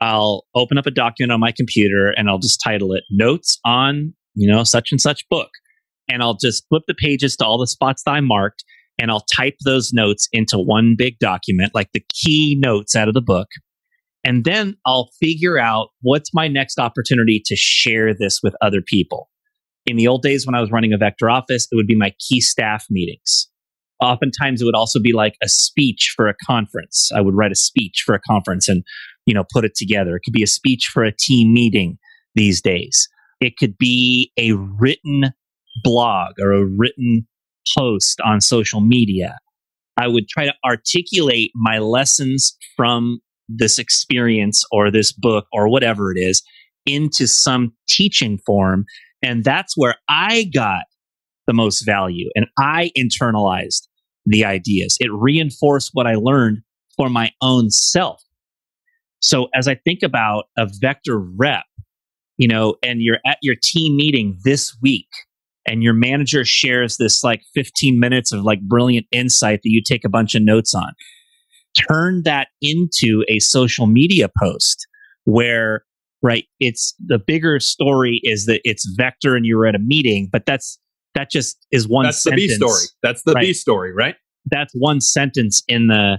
I'll 0.00 0.44
open 0.54 0.76
up 0.76 0.86
a 0.86 0.90
document 0.90 1.32
on 1.32 1.40
my 1.40 1.52
computer 1.52 2.12
and 2.16 2.28
I'll 2.28 2.38
just 2.38 2.60
title 2.62 2.92
it 2.92 3.04
notes 3.10 3.58
on, 3.64 4.12
you 4.34 4.50
know, 4.50 4.64
such 4.64 4.90
and 4.90 5.00
such 5.00 5.26
book. 5.30 5.48
And 6.08 6.22
I'll 6.22 6.36
just 6.36 6.66
flip 6.68 6.82
the 6.86 6.94
pages 6.94 7.36
to 7.36 7.46
all 7.46 7.58
the 7.58 7.66
spots 7.66 8.02
that 8.04 8.10
I 8.10 8.20
marked 8.20 8.64
and 8.98 9.10
I'll 9.10 9.24
type 9.34 9.56
those 9.64 9.92
notes 9.92 10.28
into 10.32 10.58
one 10.58 10.94
big 10.98 11.18
document, 11.18 11.74
like 11.74 11.90
the 11.92 12.04
key 12.12 12.56
notes 12.58 12.94
out 12.94 13.08
of 13.08 13.14
the 13.14 13.22
book. 13.22 13.48
And 14.24 14.44
then 14.44 14.76
I'll 14.86 15.10
figure 15.20 15.58
out 15.58 15.88
what's 16.00 16.34
my 16.34 16.48
next 16.48 16.78
opportunity 16.78 17.40
to 17.46 17.56
share 17.56 18.14
this 18.14 18.40
with 18.42 18.54
other 18.60 18.82
people. 18.82 19.28
In 19.86 19.96
the 19.96 20.08
old 20.08 20.22
days 20.22 20.46
when 20.46 20.54
I 20.54 20.60
was 20.60 20.70
running 20.70 20.92
a 20.92 20.98
vector 20.98 21.28
office, 21.28 21.68
it 21.70 21.76
would 21.76 21.86
be 21.86 21.96
my 21.96 22.12
key 22.18 22.40
staff 22.40 22.86
meetings. 22.90 23.48
Oftentimes 24.00 24.60
it 24.60 24.64
would 24.64 24.74
also 24.74 24.98
be 25.00 25.12
like 25.12 25.36
a 25.42 25.48
speech 25.48 26.12
for 26.16 26.26
a 26.26 26.34
conference. 26.46 27.10
I 27.14 27.20
would 27.20 27.34
write 27.34 27.52
a 27.52 27.56
speech 27.56 28.02
for 28.04 28.14
a 28.14 28.20
conference 28.20 28.68
and, 28.68 28.82
you 29.26 29.34
know, 29.34 29.44
put 29.52 29.64
it 29.64 29.74
together. 29.74 30.16
It 30.16 30.22
could 30.24 30.32
be 30.32 30.42
a 30.42 30.48
speech 30.48 30.90
for 30.92 31.04
a 31.04 31.12
team 31.12 31.52
meeting 31.52 31.98
these 32.34 32.60
days. 32.60 33.08
It 33.40 33.56
could 33.56 33.76
be 33.78 34.32
a 34.36 34.52
written 34.52 35.32
blog 35.82 36.34
or 36.40 36.52
a 36.52 36.64
written 36.64 37.26
post 37.76 38.20
on 38.24 38.40
social 38.40 38.80
media. 38.80 39.38
I 39.96 40.08
would 40.08 40.28
try 40.28 40.44
to 40.44 40.54
articulate 40.64 41.52
my 41.54 41.78
lessons 41.78 42.56
from 42.76 43.20
this 43.48 43.78
experience 43.78 44.64
or 44.72 44.90
this 44.90 45.12
book 45.12 45.46
or 45.52 45.68
whatever 45.68 46.10
it 46.10 46.18
is 46.18 46.42
into 46.86 47.26
some 47.26 47.72
teaching 47.88 48.38
form. 48.38 48.84
And 49.24 49.42
that's 49.42 49.74
where 49.76 49.96
I 50.08 50.44
got 50.54 50.82
the 51.46 51.54
most 51.54 51.84
value 51.84 52.28
and 52.34 52.46
I 52.58 52.90
internalized 52.96 53.88
the 54.26 54.44
ideas. 54.44 54.96
It 55.00 55.10
reinforced 55.12 55.90
what 55.94 56.06
I 56.06 56.14
learned 56.14 56.58
for 56.96 57.08
my 57.08 57.32
own 57.42 57.70
self. 57.70 58.22
So 59.20 59.48
as 59.54 59.66
I 59.66 59.76
think 59.76 60.02
about 60.02 60.44
a 60.58 60.68
vector 60.80 61.18
rep, 61.18 61.64
you 62.36 62.46
know, 62.46 62.76
and 62.82 63.00
you're 63.00 63.18
at 63.26 63.38
your 63.40 63.56
team 63.62 63.96
meeting 63.96 64.38
this 64.44 64.76
week 64.82 65.08
and 65.66 65.82
your 65.82 65.94
manager 65.94 66.44
shares 66.44 66.98
this 66.98 67.24
like 67.24 67.40
15 67.54 67.98
minutes 67.98 68.32
of 68.32 68.42
like 68.42 68.60
brilliant 68.60 69.06
insight 69.10 69.60
that 69.62 69.70
you 69.70 69.82
take 69.82 70.04
a 70.04 70.10
bunch 70.10 70.34
of 70.34 70.42
notes 70.42 70.74
on, 70.74 70.92
turn 71.88 72.22
that 72.24 72.48
into 72.60 73.24
a 73.28 73.38
social 73.38 73.86
media 73.86 74.28
post 74.42 74.86
where 75.24 75.84
right 76.24 76.46
it's 76.58 76.94
the 77.06 77.18
bigger 77.18 77.60
story 77.60 78.20
is 78.24 78.46
that 78.46 78.60
it's 78.64 78.84
vector 78.96 79.36
and 79.36 79.44
you 79.44 79.56
were 79.56 79.66
at 79.66 79.74
a 79.74 79.78
meeting 79.78 80.28
but 80.32 80.44
that's 80.46 80.80
that 81.14 81.30
just 81.30 81.64
is 81.70 81.86
one 81.86 82.06
that's 82.06 82.22
sentence. 82.22 82.42
the 82.42 82.48
b 82.48 82.54
story 82.54 82.84
that's 83.02 83.22
the 83.24 83.32
right? 83.32 83.42
b 83.42 83.52
story 83.52 83.92
right 83.92 84.16
that's 84.50 84.72
one 84.74 85.00
sentence 85.00 85.62
in 85.68 85.86
the 85.88 86.18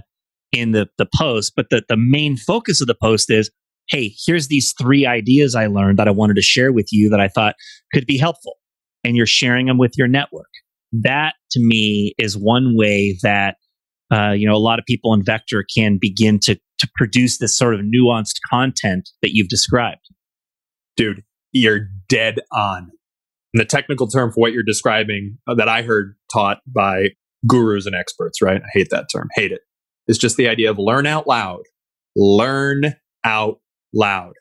in 0.52 0.70
the 0.70 0.86
the 0.96 1.06
post 1.18 1.52
but 1.56 1.66
the 1.70 1.82
the 1.88 1.96
main 1.96 2.36
focus 2.36 2.80
of 2.80 2.86
the 2.86 2.94
post 2.94 3.30
is 3.30 3.50
hey 3.90 4.14
here's 4.24 4.48
these 4.48 4.72
three 4.80 5.04
ideas 5.04 5.54
i 5.54 5.66
learned 5.66 5.98
that 5.98 6.06
i 6.08 6.12
wanted 6.12 6.34
to 6.34 6.42
share 6.42 6.72
with 6.72 6.86
you 6.92 7.10
that 7.10 7.20
i 7.20 7.28
thought 7.28 7.56
could 7.92 8.06
be 8.06 8.16
helpful 8.16 8.54
and 9.02 9.16
you're 9.16 9.26
sharing 9.26 9.66
them 9.66 9.76
with 9.76 9.92
your 9.96 10.08
network 10.08 10.50
that 10.92 11.34
to 11.50 11.60
me 11.60 12.14
is 12.16 12.36
one 12.36 12.76
way 12.76 13.18
that 13.22 13.56
uh, 14.14 14.30
you 14.30 14.46
know 14.48 14.54
a 14.54 14.58
lot 14.58 14.78
of 14.78 14.84
people 14.84 15.12
in 15.12 15.24
vector 15.24 15.64
can 15.76 15.98
begin 16.00 16.38
to 16.38 16.56
to 16.78 16.88
produce 16.94 17.38
this 17.38 17.56
sort 17.56 17.74
of 17.74 17.80
nuanced 17.80 18.36
content 18.50 19.10
that 19.22 19.30
you've 19.32 19.48
described? 19.48 20.08
Dude 20.96 21.22
you're 21.56 21.88
dead 22.08 22.40
on. 22.52 22.90
And 23.54 23.60
the 23.60 23.64
technical 23.64 24.06
term 24.06 24.30
for 24.30 24.40
what 24.40 24.52
you're 24.52 24.62
describing 24.62 25.38
uh, 25.48 25.54
that 25.54 25.68
i 25.68 25.82
heard 25.82 26.16
taught 26.32 26.58
by 26.66 27.10
gurus 27.48 27.86
and 27.86 27.94
experts 27.94 28.42
right? 28.42 28.60
I 28.62 28.68
hate 28.72 28.88
that 28.90 29.06
term. 29.12 29.28
Hate 29.34 29.52
it. 29.52 29.60
It's 30.06 30.18
just 30.18 30.36
the 30.36 30.48
idea 30.48 30.70
of 30.70 30.78
learn 30.78 31.06
out 31.06 31.26
loud. 31.26 31.62
Learn 32.14 32.94
out 33.24 33.60
loud. 33.94 34.34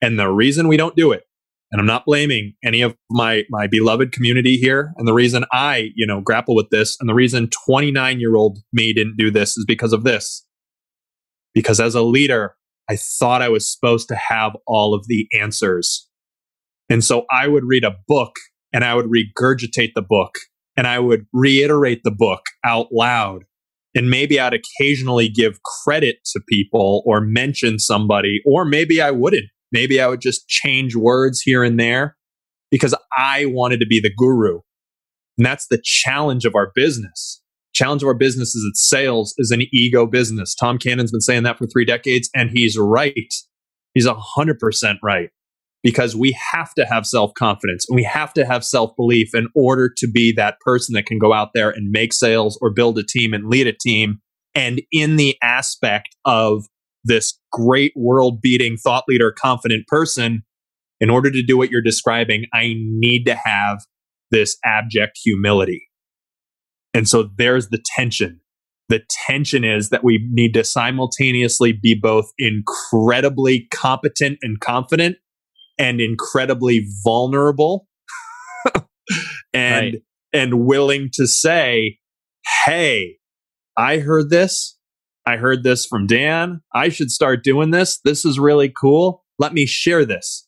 And 0.00 0.18
the 0.18 0.28
reason 0.28 0.68
we 0.68 0.76
don't 0.76 0.96
do 0.96 1.12
it 1.12 1.24
and 1.70 1.80
i'm 1.80 1.86
not 1.86 2.04
blaming 2.04 2.52
any 2.62 2.82
of 2.82 2.94
my 3.10 3.44
my 3.48 3.66
beloved 3.66 4.12
community 4.12 4.58
here 4.58 4.92
and 4.98 5.08
the 5.08 5.12
reason 5.14 5.44
i 5.52 5.90
you 5.96 6.06
know 6.06 6.20
grapple 6.20 6.54
with 6.54 6.68
this 6.70 6.96
and 7.00 7.08
the 7.08 7.14
reason 7.14 7.48
29 7.66 8.20
year 8.20 8.36
old 8.36 8.58
me 8.72 8.92
didn't 8.92 9.16
do 9.16 9.30
this 9.30 9.56
is 9.56 9.64
because 9.66 9.94
of 9.94 10.04
this 10.04 10.46
because 11.54 11.80
as 11.80 11.94
a 11.94 12.02
leader 12.02 12.54
i 12.88 12.96
thought 12.96 13.42
i 13.42 13.48
was 13.48 13.70
supposed 13.70 14.08
to 14.08 14.16
have 14.16 14.52
all 14.66 14.94
of 14.94 15.06
the 15.06 15.26
answers 15.38 16.08
and 16.88 17.04
so 17.04 17.24
i 17.30 17.46
would 17.46 17.64
read 17.64 17.84
a 17.84 17.96
book 18.06 18.36
and 18.72 18.84
i 18.84 18.94
would 18.94 19.06
regurgitate 19.06 19.92
the 19.94 20.02
book 20.02 20.34
and 20.76 20.86
i 20.86 20.98
would 20.98 21.26
reiterate 21.32 22.00
the 22.04 22.10
book 22.10 22.42
out 22.64 22.86
loud 22.92 23.44
and 23.94 24.10
maybe 24.10 24.38
i'd 24.40 24.54
occasionally 24.54 25.28
give 25.28 25.60
credit 25.84 26.16
to 26.24 26.40
people 26.48 27.02
or 27.06 27.20
mention 27.20 27.78
somebody 27.78 28.40
or 28.46 28.64
maybe 28.64 29.00
i 29.00 29.10
wouldn't 29.10 29.46
Maybe 29.72 30.00
I 30.00 30.06
would 30.06 30.20
just 30.20 30.46
change 30.48 30.94
words 30.94 31.40
here 31.40 31.64
and 31.64 31.80
there 31.80 32.16
because 32.70 32.94
I 33.16 33.46
wanted 33.46 33.80
to 33.80 33.86
be 33.86 34.00
the 34.00 34.12
guru. 34.14 34.60
And 35.38 35.46
that's 35.46 35.66
the 35.68 35.80
challenge 35.82 36.44
of 36.44 36.54
our 36.54 36.70
business. 36.74 37.41
Challenge 37.74 38.02
of 38.02 38.08
our 38.08 38.14
business 38.14 38.54
is 38.54 38.62
that 38.62 38.76
sales 38.76 39.34
is 39.38 39.50
an 39.50 39.62
ego 39.72 40.06
business. 40.06 40.54
Tom 40.54 40.78
Cannon's 40.78 41.12
been 41.12 41.20
saying 41.20 41.42
that 41.44 41.58
for 41.58 41.66
three 41.66 41.84
decades, 41.84 42.28
and 42.34 42.50
he's 42.52 42.76
right. 42.78 43.14
He's 43.94 44.06
100% 44.06 44.96
right 45.02 45.30
because 45.82 46.14
we 46.14 46.36
have 46.52 46.72
to 46.74 46.84
have 46.84 47.06
self 47.06 47.32
confidence 47.34 47.86
and 47.88 47.96
we 47.96 48.04
have 48.04 48.32
to 48.34 48.44
have 48.44 48.64
self 48.64 48.94
belief 48.96 49.34
in 49.34 49.48
order 49.54 49.92
to 49.96 50.08
be 50.08 50.32
that 50.32 50.56
person 50.64 50.94
that 50.94 51.06
can 51.06 51.18
go 51.18 51.32
out 51.32 51.50
there 51.54 51.70
and 51.70 51.90
make 51.90 52.12
sales 52.12 52.58
or 52.62 52.72
build 52.72 52.98
a 52.98 53.02
team 53.02 53.32
and 53.32 53.48
lead 53.48 53.66
a 53.66 53.72
team. 53.72 54.20
And 54.54 54.82
in 54.92 55.16
the 55.16 55.36
aspect 55.42 56.14
of 56.24 56.64
this 57.04 57.38
great 57.50 57.92
world 57.96 58.40
beating 58.40 58.76
thought 58.76 59.04
leader, 59.08 59.32
confident 59.36 59.86
person, 59.88 60.42
in 61.00 61.10
order 61.10 61.30
to 61.30 61.42
do 61.42 61.56
what 61.56 61.70
you're 61.70 61.82
describing, 61.82 62.44
I 62.52 62.74
need 62.76 63.24
to 63.24 63.34
have 63.34 63.80
this 64.30 64.56
abject 64.64 65.18
humility. 65.22 65.88
And 66.94 67.08
so 67.08 67.28
there's 67.36 67.68
the 67.68 67.82
tension. 67.96 68.40
The 68.88 69.02
tension 69.26 69.64
is 69.64 69.88
that 69.88 70.04
we 70.04 70.26
need 70.30 70.54
to 70.54 70.64
simultaneously 70.64 71.72
be 71.72 71.94
both 71.94 72.30
incredibly 72.38 73.68
competent 73.70 74.38
and 74.42 74.60
confident 74.60 75.16
and 75.78 76.00
incredibly 76.00 76.86
vulnerable 77.02 77.86
and 79.54 79.94
right. 79.94 80.02
and 80.32 80.66
willing 80.66 81.08
to 81.14 81.26
say, 81.26 81.98
"Hey, 82.66 83.16
I 83.76 83.98
heard 83.98 84.30
this. 84.30 84.76
I 85.26 85.36
heard 85.36 85.62
this 85.62 85.86
from 85.86 86.06
Dan. 86.06 86.60
I 86.74 86.88
should 86.88 87.10
start 87.10 87.44
doing 87.44 87.70
this. 87.70 88.00
This 88.04 88.24
is 88.24 88.38
really 88.38 88.68
cool. 88.68 89.24
Let 89.38 89.52
me 89.54 89.66
share 89.66 90.04
this. 90.04 90.46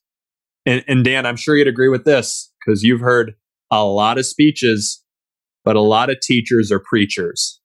And, 0.66 0.84
and 0.88 1.04
Dan, 1.04 1.26
I'm 1.26 1.36
sure 1.36 1.56
you'd 1.56 1.68
agree 1.68 1.88
with 1.88 2.04
this 2.04 2.52
because 2.64 2.82
you've 2.82 3.00
heard 3.00 3.34
a 3.70 3.84
lot 3.84 4.18
of 4.18 4.26
speeches, 4.26 5.03
but 5.64 5.76
a 5.76 5.80
lot 5.80 6.10
of 6.10 6.20
teachers 6.20 6.70
are 6.70 6.80
preachers. 6.80 7.60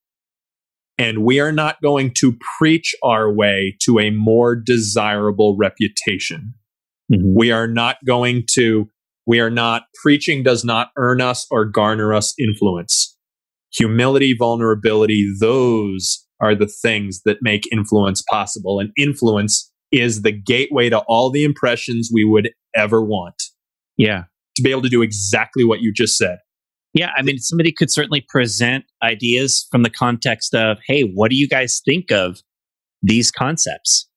And 0.98 1.24
we 1.24 1.40
are 1.40 1.52
not 1.52 1.82
going 1.82 2.12
to 2.18 2.38
preach 2.58 2.94
our 3.04 3.32
way 3.32 3.78
to 3.84 4.00
a 4.00 4.10
more 4.10 4.56
desirable 4.56 5.56
reputation. 5.58 6.54
Mm-hmm. 7.12 7.36
We 7.36 7.52
are 7.52 7.68
not 7.68 7.98
going 8.06 8.44
to, 8.52 8.90
we 9.26 9.40
are 9.40 9.50
not, 9.50 9.84
preaching 10.02 10.44
does 10.44 10.66
not 10.66 10.90
earn 10.98 11.22
us 11.22 11.48
or 11.50 11.66
garner 11.66 12.14
us 12.14 12.34
influence. 12.38 13.16
Humility, 13.74 14.36
vulnerability, 14.38 15.32
those 15.40 16.26
are 16.42 16.56
the 16.56 16.68
things 16.68 17.22
that 17.24 17.38
make 17.42 17.64
influence 17.72 18.22
possible. 18.30 18.80
And 18.80 18.92
influence 18.98 19.72
is 19.92 20.22
the 20.22 20.32
gateway 20.32 20.90
to 20.90 21.00
all 21.08 21.32
the 21.32 21.44
impressions 21.44 22.10
we 22.14 22.26
would 22.26 22.50
ever 22.76 23.02
want. 23.02 23.42
Yeah. 23.98 24.24
To 24.56 24.62
be 24.62 24.72
able 24.72 24.82
to 24.82 24.90
do 24.90 25.02
exactly 25.02 25.64
what 25.64 25.82
you 25.82 25.94
just 25.94 26.18
said. 26.18 26.40
Yeah. 26.94 27.12
I 27.16 27.22
mean, 27.22 27.38
somebody 27.38 27.72
could 27.72 27.92
certainly 27.92 28.26
present 28.28 28.86
ideas 29.04 29.68
from 29.72 29.84
the 29.84 29.90
context 29.90 30.56
of, 30.56 30.80
hey, 30.88 31.04
what 31.04 31.30
do 31.30 31.38
you 31.38 31.48
guys 31.48 31.82
think 31.86 32.12
of 32.12 32.42
these 33.02 33.32
concepts? 33.32 34.08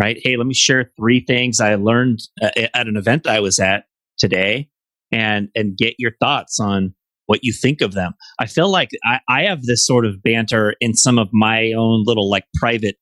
Right. 0.00 0.18
Hey, 0.22 0.36
let 0.36 0.46
me 0.46 0.54
share 0.54 0.92
three 0.98 1.20
things 1.20 1.60
I 1.60 1.74
learned 1.74 2.20
uh, 2.42 2.50
at 2.56 2.88
an 2.88 2.96
event 2.96 3.26
I 3.26 3.40
was 3.40 3.58
at 3.58 3.84
today 4.18 4.68
and, 5.12 5.48
and 5.54 5.76
get 5.76 5.94
your 5.98 6.12
thoughts 6.20 6.58
on 6.58 6.94
what 7.26 7.40
you 7.42 7.52
think 7.52 7.80
of 7.80 7.92
them. 7.92 8.12
I 8.40 8.46
feel 8.46 8.70
like 8.70 8.90
I, 9.04 9.20
I 9.28 9.42
have 9.42 9.62
this 9.62 9.86
sort 9.86 10.06
of 10.06 10.22
banter 10.22 10.74
in 10.80 10.94
some 10.94 11.18
of 11.18 11.28
my 11.32 11.72
own 11.72 12.04
little 12.04 12.30
like 12.30 12.44
private 12.56 12.96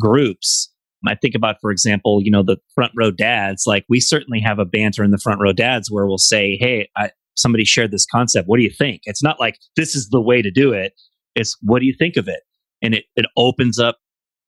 groups. 0.00 0.72
I 1.06 1.14
think 1.14 1.34
about, 1.34 1.56
for 1.60 1.70
example, 1.70 2.20
you 2.22 2.30
know, 2.30 2.42
the 2.42 2.56
front 2.74 2.92
row 2.96 3.10
dads. 3.10 3.64
Like 3.66 3.84
we 3.88 4.00
certainly 4.00 4.40
have 4.40 4.58
a 4.58 4.64
banter 4.64 5.04
in 5.04 5.10
the 5.12 5.18
front 5.18 5.40
row 5.40 5.52
dads 5.52 5.90
where 5.92 6.06
we'll 6.06 6.18
say, 6.18 6.56
"Hey, 6.60 6.88
I, 6.96 7.10
somebody 7.38 7.64
shared 7.64 7.90
this 7.90 8.06
concept. 8.06 8.48
What 8.48 8.58
do 8.58 8.64
you 8.64 8.70
think?" 8.70 9.02
It's 9.04 9.22
not 9.22 9.40
like 9.40 9.58
this 9.76 9.94
is 9.94 10.08
the 10.10 10.20
way 10.20 10.42
to 10.42 10.50
do 10.50 10.72
it. 10.72 10.92
It's 11.34 11.56
what 11.62 11.80
do 11.80 11.86
you 11.86 11.94
think 11.98 12.16
of 12.16 12.28
it, 12.28 12.40
and 12.82 12.94
it 12.94 13.04
it 13.16 13.26
opens 13.36 13.78
up 13.78 13.98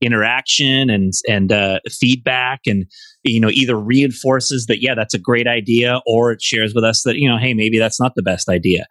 interaction 0.01 0.89
and 0.89 1.13
and 1.27 1.51
uh, 1.51 1.79
feedback, 1.89 2.61
and 2.65 2.85
you 3.23 3.39
know 3.39 3.49
either 3.49 3.75
reinforces 3.75 4.65
that 4.67 4.81
yeah 4.81 4.95
that's 4.95 5.13
a 5.13 5.19
great 5.19 5.47
idea, 5.47 6.01
or 6.05 6.31
it 6.31 6.41
shares 6.41 6.73
with 6.73 6.83
us 6.83 7.03
that 7.03 7.17
you 7.17 7.29
know 7.29 7.37
hey 7.37 7.53
maybe 7.53 7.79
that's 7.79 7.99
not 7.99 8.13
the 8.15 8.23
best 8.23 8.49
idea. 8.49 8.85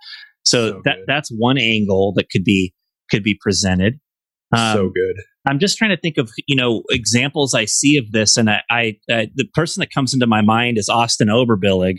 So, 0.46 0.72
so 0.72 0.82
that 0.84 0.98
that's 1.06 1.30
one 1.30 1.58
angle 1.58 2.12
that 2.16 2.30
could 2.30 2.44
be 2.44 2.74
could 3.10 3.22
be 3.22 3.36
presented. 3.40 4.00
Um, 4.56 4.76
so 4.76 4.90
good. 4.94 5.22
I'm 5.48 5.58
just 5.58 5.78
trying 5.78 5.90
to 5.90 5.96
think 5.96 6.18
of 6.18 6.30
you 6.46 6.56
know 6.56 6.82
examples 6.90 7.54
I 7.54 7.64
see 7.64 7.96
of 7.96 8.12
this, 8.12 8.36
and 8.36 8.50
I, 8.50 8.62
I 8.70 8.96
uh, 9.10 9.26
the 9.34 9.46
person 9.54 9.80
that 9.80 9.92
comes 9.92 10.14
into 10.14 10.26
my 10.26 10.42
mind 10.42 10.78
is 10.78 10.88
Austin 10.88 11.28
Oberbillig. 11.28 11.98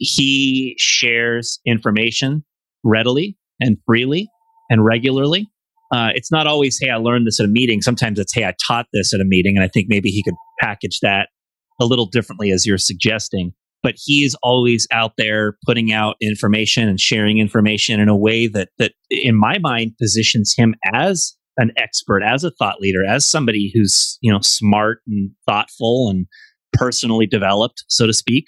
He 0.00 0.74
shares 0.78 1.60
information 1.66 2.44
readily 2.82 3.36
and 3.60 3.76
freely, 3.86 4.28
and 4.70 4.84
regularly. 4.84 5.46
Uh, 5.92 6.08
it's 6.14 6.32
not 6.32 6.46
always, 6.46 6.78
hey, 6.80 6.88
I 6.88 6.96
learned 6.96 7.26
this 7.26 7.40
at 7.40 7.46
a 7.46 7.48
meeting. 7.48 7.82
Sometimes 7.82 8.18
it's, 8.18 8.32
hey, 8.32 8.44
I 8.44 8.54
taught 8.66 8.86
this 8.92 9.12
at 9.12 9.20
a 9.20 9.24
meeting. 9.24 9.56
And 9.56 9.64
I 9.64 9.68
think 9.68 9.86
maybe 9.88 10.08
he 10.08 10.22
could 10.22 10.34
package 10.60 11.00
that 11.02 11.28
a 11.80 11.84
little 11.84 12.06
differently 12.06 12.50
as 12.52 12.64
you're 12.64 12.78
suggesting. 12.78 13.52
But 13.82 13.96
he 13.96 14.24
is 14.24 14.36
always 14.42 14.86
out 14.92 15.12
there 15.18 15.56
putting 15.66 15.92
out 15.92 16.16
information 16.22 16.88
and 16.88 16.98
sharing 16.98 17.38
information 17.38 18.00
in 18.00 18.08
a 18.08 18.16
way 18.16 18.46
that, 18.46 18.68
that 18.78 18.92
in 19.10 19.34
my 19.34 19.58
mind, 19.58 19.92
positions 20.00 20.54
him 20.56 20.74
as 20.94 21.34
an 21.56 21.72
expert, 21.76 22.22
as 22.22 22.44
a 22.44 22.52
thought 22.52 22.80
leader, 22.80 23.04
as 23.04 23.28
somebody 23.28 23.70
who's, 23.74 24.16
you 24.22 24.32
know, 24.32 24.40
smart 24.42 25.00
and 25.06 25.30
thoughtful 25.46 26.08
and 26.08 26.26
personally 26.72 27.26
developed, 27.26 27.84
so 27.88 28.06
to 28.06 28.12
speak. 28.12 28.44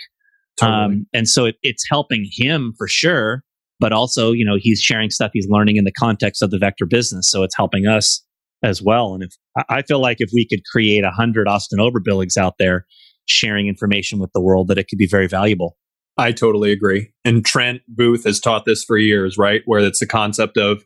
Totally. 0.61 0.85
Um, 0.85 1.07
and 1.13 1.29
so 1.29 1.47
it, 1.47 1.57
it's 1.63 1.85
helping 1.91 2.29
him 2.31 2.75
for 2.77 2.87
sure 2.87 3.43
but 3.83 3.93
also, 3.93 4.31
you 4.31 4.45
know, 4.45 4.57
he's 4.57 4.81
sharing 4.81 5.11
stuff 5.11 5.33
he's 5.35 5.49
learning 5.51 5.75
in 5.75 5.83
the 5.83 5.93
context 5.93 6.41
of 6.41 6.53
the 6.53 6.59
vector 6.59 6.87
business. 6.87 7.27
So 7.27 7.43
it's 7.43 7.57
helping 7.57 7.89
us 7.89 8.25
as 8.63 8.81
well. 8.81 9.13
And 9.13 9.25
if 9.25 9.35
I 9.69 9.83
feel 9.83 10.01
like 10.01 10.19
if 10.21 10.31
we 10.33 10.47
could 10.49 10.61
create 10.71 11.03
a 11.03 11.11
hundred 11.11 11.49
Austin 11.49 11.81
Oberbilligs 11.81 12.37
out 12.37 12.55
there 12.61 12.87
sharing 13.27 13.67
information 13.67 14.21
with 14.21 14.31
the 14.35 14.41
world, 14.41 14.69
that 14.69 14.79
it 14.79 14.87
could 14.89 14.99
be 14.99 15.09
very 15.09 15.27
valuable. 15.27 15.77
I 16.17 16.31
totally 16.31 16.71
agree. 16.71 17.13
And 17.25 17.45
Trent 17.45 17.81
Booth 17.89 18.23
has 18.23 18.39
taught 18.39 18.67
this 18.67 18.85
for 18.85 18.99
years, 18.99 19.37
right? 19.37 19.63
Where 19.65 19.81
it's 19.81 19.99
the 19.99 20.07
concept 20.07 20.59
of 20.59 20.85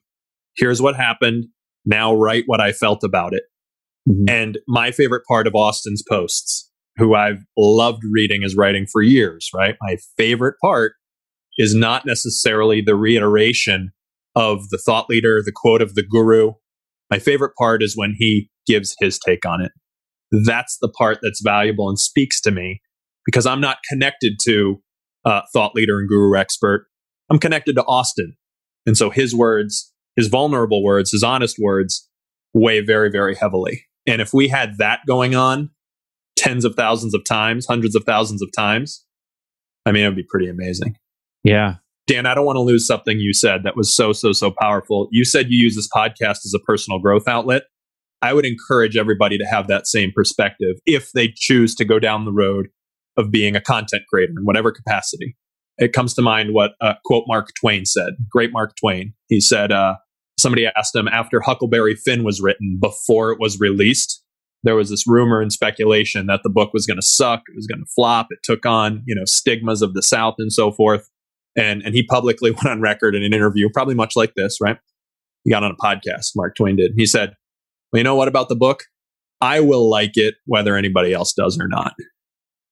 here's 0.57 0.81
what 0.81 0.97
happened. 0.97 1.49
Now 1.85 2.15
write 2.15 2.45
what 2.47 2.63
I 2.63 2.73
felt 2.73 3.05
about 3.05 3.35
it. 3.35 3.43
Mm-hmm. 4.09 4.25
And 4.27 4.59
my 4.67 4.91
favorite 4.91 5.25
part 5.29 5.47
of 5.47 5.55
Austin's 5.55 6.03
posts, 6.09 6.71
who 6.97 7.15
I've 7.15 7.41
loved 7.57 8.03
reading 8.11 8.43
his 8.43 8.57
writing 8.57 8.87
for 8.91 9.03
years, 9.03 9.49
right? 9.55 9.77
My 9.81 9.97
favorite 10.17 10.57
part 10.63 10.95
is 11.59 11.75
not 11.75 12.07
necessarily 12.07 12.81
the 12.81 12.95
reiteration 12.95 13.91
of 14.35 14.69
the 14.71 14.79
thought 14.79 15.09
leader, 15.09 15.41
the 15.45 15.53
quote 15.55 15.83
of 15.83 15.95
the 15.95 16.03
guru. 16.03 16.53
My 17.11 17.19
favorite 17.19 17.53
part 17.59 17.83
is 17.83 17.97
when 17.97 18.15
he 18.19 18.51
gives 18.67 18.95
his 18.99 19.19
take 19.19 19.47
on 19.47 19.63
it. 19.63 19.73
That's 20.31 20.77
the 20.81 20.89
part 20.89 21.19
that's 21.23 21.41
valuable 21.43 21.89
and 21.89 21.99
speaks 21.99 22.41
to 22.43 22.51
me 22.51 22.81
because 23.25 23.47
I'm 23.47 23.61
not 23.61 23.79
connected 23.89 24.39
to 24.45 24.83
uh, 25.25 25.43
thought 25.53 25.75
leader 25.75 25.99
and 25.99 26.09
guru 26.09 26.39
expert. 26.39 26.87
I'm 27.31 27.39
connected 27.39 27.75
to 27.77 27.85
Austin. 27.85 28.35
And 28.87 28.97
so 28.97 29.11
his 29.11 29.35
words, 29.35 29.93
his 30.17 30.29
vulnerable 30.29 30.83
words, 30.83 31.11
his 31.11 31.23
honest 31.23 31.57
words 31.61 32.09
weigh 32.55 32.81
very, 32.81 33.11
very 33.11 33.35
heavily. 33.35 33.85
And 34.07 34.21
if 34.21 34.33
we 34.33 34.49
had 34.49 34.79
that 34.79 35.01
going 35.07 35.35
on 35.35 35.71
tens 36.37 36.65
of 36.65 36.75
thousands 36.75 37.15
of 37.15 37.25
times, 37.25 37.67
hundreds 37.67 37.95
of 37.95 38.05
thousands 38.05 38.43
of 38.43 38.49
times, 38.57 39.05
I 39.85 39.93
mean, 39.93 40.05
it 40.05 40.09
would 40.09 40.17
be 40.17 40.27
pretty 40.29 40.49
amazing. 40.49 40.97
Yeah. 41.45 41.77
Dan, 42.07 42.27
I 42.27 42.35
don't 42.35 42.47
want 42.47 42.57
to 42.57 42.61
lose 42.61 42.87
something 42.87 43.19
you 43.19 43.33
said 43.33 43.63
that 43.65 43.77
was 43.77 43.95
so, 43.95 44.13
so, 44.13 44.33
so 44.33 44.51
powerful. 44.51 45.09
You 45.11 45.25
said 45.25 45.47
you 45.49 45.63
use 45.63 45.75
this 45.75 45.89
podcast 45.89 46.45
as 46.45 46.53
a 46.55 46.61
personal 46.61 47.01
growth 47.01 47.27
outlet. 47.27 47.65
I 48.23 48.33
would 48.33 48.47
encourage 48.47 48.97
everybody 48.97 49.39
to 49.39 49.45
have 49.45 49.69
that 49.69 49.87
same 49.87 50.13
perspective 50.15 50.77
if 50.87 51.11
they 51.13 51.33
choose 51.35 51.75
to 51.77 51.85
go 51.85 51.99
down 51.99 52.25
the 52.25 52.33
road 52.33 52.69
of 53.17 53.31
being 53.31 53.57
a 53.57 53.61
content 53.61 54.03
creator 54.09 54.33
in 54.37 54.45
whatever 54.45 54.73
capacity. 54.73 55.37
It 55.79 55.93
comes 55.93 56.15
to 56.15 56.23
mind 56.23 56.53
what 56.53 56.73
uh, 56.81 56.95
quote 57.05 57.25
Mark 57.27 57.51
Twain 57.61 57.85
said. 57.85 58.15
Great 58.31 58.53
Mark 58.53 58.77
Twain. 58.77 59.13
He 59.29 59.41
said, 59.41 59.73
uh, 59.73 59.97
somebody 60.39 60.67
asked 60.67 60.95
him 60.95 61.09
after 61.09 61.41
Huckleberry 61.41 61.95
Finn 61.95 62.25
was 62.25 62.41
written, 62.41 62.79
before 62.81 63.33
it 63.33 63.41
was 63.41 63.61
released, 63.61 64.23
there 64.67 64.77
was 64.77 64.91
this 64.91 65.07
rumor 65.07 65.41
and 65.41 65.53
speculation 65.53 66.27
that 66.27 66.41
the 66.43 66.51
book 66.51 66.73
was 66.73 66.87
going 66.87 66.99
to 66.99 67.07
suck, 67.07 67.43
it 67.49 67.57
was 67.57 67.67
going 67.67 67.81
to 67.81 67.91
flop. 67.95 68.29
It 68.31 68.41
took 68.43 68.67
on, 68.67 69.03
you 69.07 69.15
know, 69.15 69.25
stigmas 69.25 69.83
of 69.83 69.95
the 69.95 70.03
South 70.03 70.35
and 70.39 70.53
so 70.53 70.73
forth. 70.73 71.09
And, 71.57 71.83
and 71.83 71.95
he 71.95 72.03
publicly 72.03 72.51
went 72.53 72.67
on 72.67 72.81
record 72.81 73.15
in 73.15 73.23
an 73.23 73.33
interview, 73.33 73.69
probably 73.73 73.95
much 73.95 74.15
like 74.17 74.35
this, 74.35 74.59
right? 74.61 74.79
He 75.45 75.51
got 75.51 75.63
on 75.63 75.71
a 75.71 75.77
podcast, 75.77 76.33
Mark 76.35 76.57
Twain 76.57 76.77
did. 76.77 76.93
He 76.97 77.07
said, 77.07 77.35
Well, 77.93 78.01
you 78.01 78.05
know 78.05 78.17
what 78.17 78.29
about 78.29 78.49
the 78.49 78.57
book? 78.57 78.85
I 79.41 79.61
will 79.61 79.89
like 79.89 80.17
it 80.17 80.35
whether 80.47 80.77
anybody 80.77 81.13
else 81.13 81.33
does 81.33 81.59
or 81.61 81.69
not. 81.69 81.93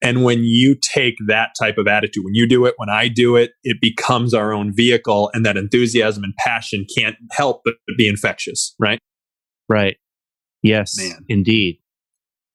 And 0.02 0.22
when 0.22 0.40
you 0.42 0.76
take 0.94 1.14
that 1.28 1.50
type 1.58 1.78
of 1.78 1.86
attitude, 1.86 2.24
when 2.24 2.34
you 2.34 2.46
do 2.46 2.66
it, 2.66 2.74
when 2.76 2.90
I 2.90 3.08
do 3.08 3.36
it, 3.36 3.52
it 3.62 3.78
becomes 3.80 4.34
our 4.34 4.52
own 4.52 4.72
vehicle, 4.74 5.30
and 5.32 5.46
that 5.46 5.56
enthusiasm 5.56 6.24
and 6.24 6.34
passion 6.36 6.84
can't 6.98 7.16
help 7.32 7.62
but 7.64 7.74
be 7.96 8.06
infectious, 8.06 8.74
right? 8.78 8.98
Right. 9.68 9.96
Yes, 10.62 10.94
Man. 10.98 11.24
indeed. 11.28 11.78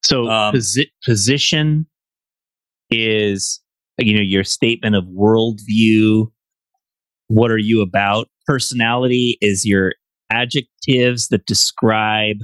So, 0.04 0.28
um, 0.28 0.56
posi- 0.56 0.92
position 1.06 1.88
is 2.90 3.62
you 3.98 4.16
know 4.16 4.22
your 4.22 4.44
statement 4.44 4.96
of 4.96 5.06
worldview. 5.06 6.32
What 7.28 7.52
are 7.52 7.58
you 7.58 7.82
about? 7.82 8.28
Personality 8.48 9.38
is 9.42 9.66
your 9.66 9.94
adjectives 10.32 11.28
that 11.30 11.46
describe 11.46 12.38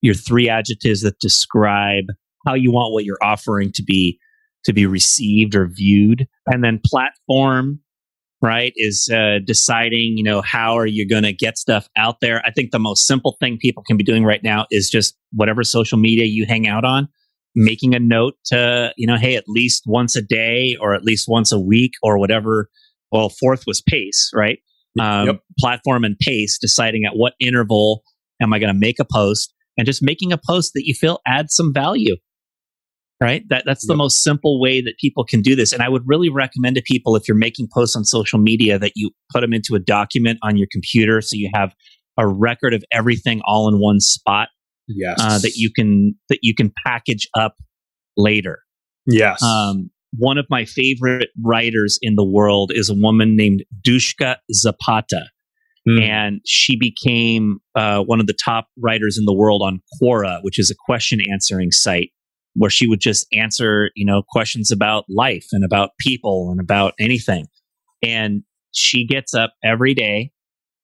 your 0.00 0.14
three 0.14 0.48
adjectives 0.48 1.02
that 1.02 1.18
describe 1.18 2.04
how 2.46 2.54
you 2.54 2.70
want 2.70 2.92
what 2.92 3.04
you're 3.04 3.22
offering 3.22 3.72
to 3.72 3.82
be 3.82 4.18
to 4.64 4.72
be 4.72 4.86
received 4.86 5.54
or 5.54 5.66
viewed. 5.66 6.26
And 6.46 6.64
then 6.64 6.80
platform 6.84 7.80
right 8.44 8.72
is 8.76 9.10
uh, 9.12 9.38
deciding 9.44 10.16
you 10.16 10.22
know 10.24 10.42
how 10.42 10.76
are 10.78 10.86
you 10.86 11.08
going 11.08 11.22
to 11.22 11.32
get 11.32 11.56
stuff 11.58 11.88
out 11.96 12.16
there 12.20 12.42
i 12.44 12.50
think 12.50 12.70
the 12.70 12.78
most 12.78 13.06
simple 13.06 13.36
thing 13.40 13.56
people 13.60 13.82
can 13.82 13.96
be 13.96 14.04
doing 14.04 14.24
right 14.24 14.42
now 14.42 14.66
is 14.70 14.90
just 14.90 15.16
whatever 15.32 15.64
social 15.64 15.98
media 15.98 16.24
you 16.24 16.46
hang 16.46 16.68
out 16.68 16.84
on 16.84 17.08
making 17.54 17.94
a 17.94 17.98
note 17.98 18.34
to, 18.46 18.92
you 18.96 19.06
know, 19.06 19.16
hey, 19.16 19.36
at 19.36 19.44
least 19.46 19.84
once 19.86 20.16
a 20.16 20.22
day 20.22 20.76
or 20.80 20.94
at 20.94 21.04
least 21.04 21.26
once 21.28 21.52
a 21.52 21.60
week 21.60 21.92
or 22.02 22.18
whatever. 22.18 22.68
Well, 23.12 23.28
fourth 23.28 23.64
was 23.66 23.80
pace, 23.80 24.30
right? 24.34 24.58
Um, 25.00 25.26
yep. 25.26 25.40
Platform 25.58 26.04
and 26.04 26.18
pace, 26.18 26.58
deciding 26.60 27.04
at 27.04 27.16
what 27.16 27.34
interval 27.40 28.02
am 28.40 28.52
I 28.52 28.58
going 28.58 28.72
to 28.72 28.78
make 28.78 28.98
a 28.98 29.06
post 29.10 29.52
and 29.76 29.86
just 29.86 30.02
making 30.02 30.32
a 30.32 30.38
post 30.38 30.72
that 30.74 30.82
you 30.84 30.94
feel 30.94 31.20
adds 31.26 31.54
some 31.54 31.72
value. 31.72 32.16
Right. 33.20 33.48
That, 33.48 33.62
that's 33.64 33.86
the 33.86 33.94
most 33.94 34.22
simple 34.22 34.60
way 34.60 34.80
that 34.82 34.98
people 34.98 35.24
can 35.24 35.40
do 35.40 35.54
this. 35.54 35.72
And 35.72 35.82
I 35.82 35.88
would 35.88 36.02
really 36.04 36.28
recommend 36.28 36.76
to 36.76 36.82
people 36.82 37.16
if 37.16 37.26
you're 37.28 37.36
making 37.36 37.68
posts 37.72 37.96
on 37.96 38.04
social 38.04 38.38
media 38.38 38.78
that 38.78 38.92
you 38.96 39.12
put 39.32 39.40
them 39.40 39.54
into 39.54 39.76
a 39.76 39.78
document 39.78 40.40
on 40.42 40.56
your 40.56 40.66
computer 40.70 41.20
so 41.22 41.36
you 41.36 41.48
have 41.54 41.74
a 42.18 42.26
record 42.26 42.74
of 42.74 42.84
everything 42.92 43.40
all 43.44 43.68
in 43.68 43.80
one 43.80 44.00
spot 44.00 44.48
yes 44.88 45.16
uh, 45.20 45.38
that 45.38 45.56
you 45.56 45.70
can 45.70 46.14
that 46.28 46.38
you 46.42 46.54
can 46.54 46.72
package 46.86 47.28
up 47.36 47.56
later 48.16 48.60
yes 49.06 49.42
um, 49.42 49.90
one 50.16 50.38
of 50.38 50.46
my 50.48 50.64
favorite 50.64 51.30
writers 51.42 51.98
in 52.02 52.14
the 52.14 52.24
world 52.24 52.70
is 52.74 52.88
a 52.88 52.94
woman 52.94 53.36
named 53.36 53.64
dushka 53.86 54.36
zapata 54.52 55.28
mm. 55.88 56.00
and 56.02 56.40
she 56.46 56.78
became 56.78 57.58
uh, 57.74 58.00
one 58.00 58.20
of 58.20 58.26
the 58.26 58.36
top 58.44 58.68
writers 58.78 59.18
in 59.18 59.24
the 59.24 59.34
world 59.34 59.62
on 59.64 59.80
quora 60.00 60.38
which 60.42 60.58
is 60.58 60.70
a 60.70 60.74
question 60.86 61.18
answering 61.32 61.70
site 61.70 62.12
where 62.56 62.70
she 62.70 62.86
would 62.86 63.00
just 63.00 63.26
answer 63.32 63.90
you 63.94 64.04
know 64.04 64.22
questions 64.28 64.70
about 64.70 65.04
life 65.08 65.46
and 65.52 65.64
about 65.64 65.90
people 65.98 66.48
and 66.50 66.60
about 66.60 66.94
anything 66.98 67.46
and 68.02 68.42
she 68.72 69.06
gets 69.06 69.34
up 69.34 69.54
every 69.64 69.94
day 69.94 70.30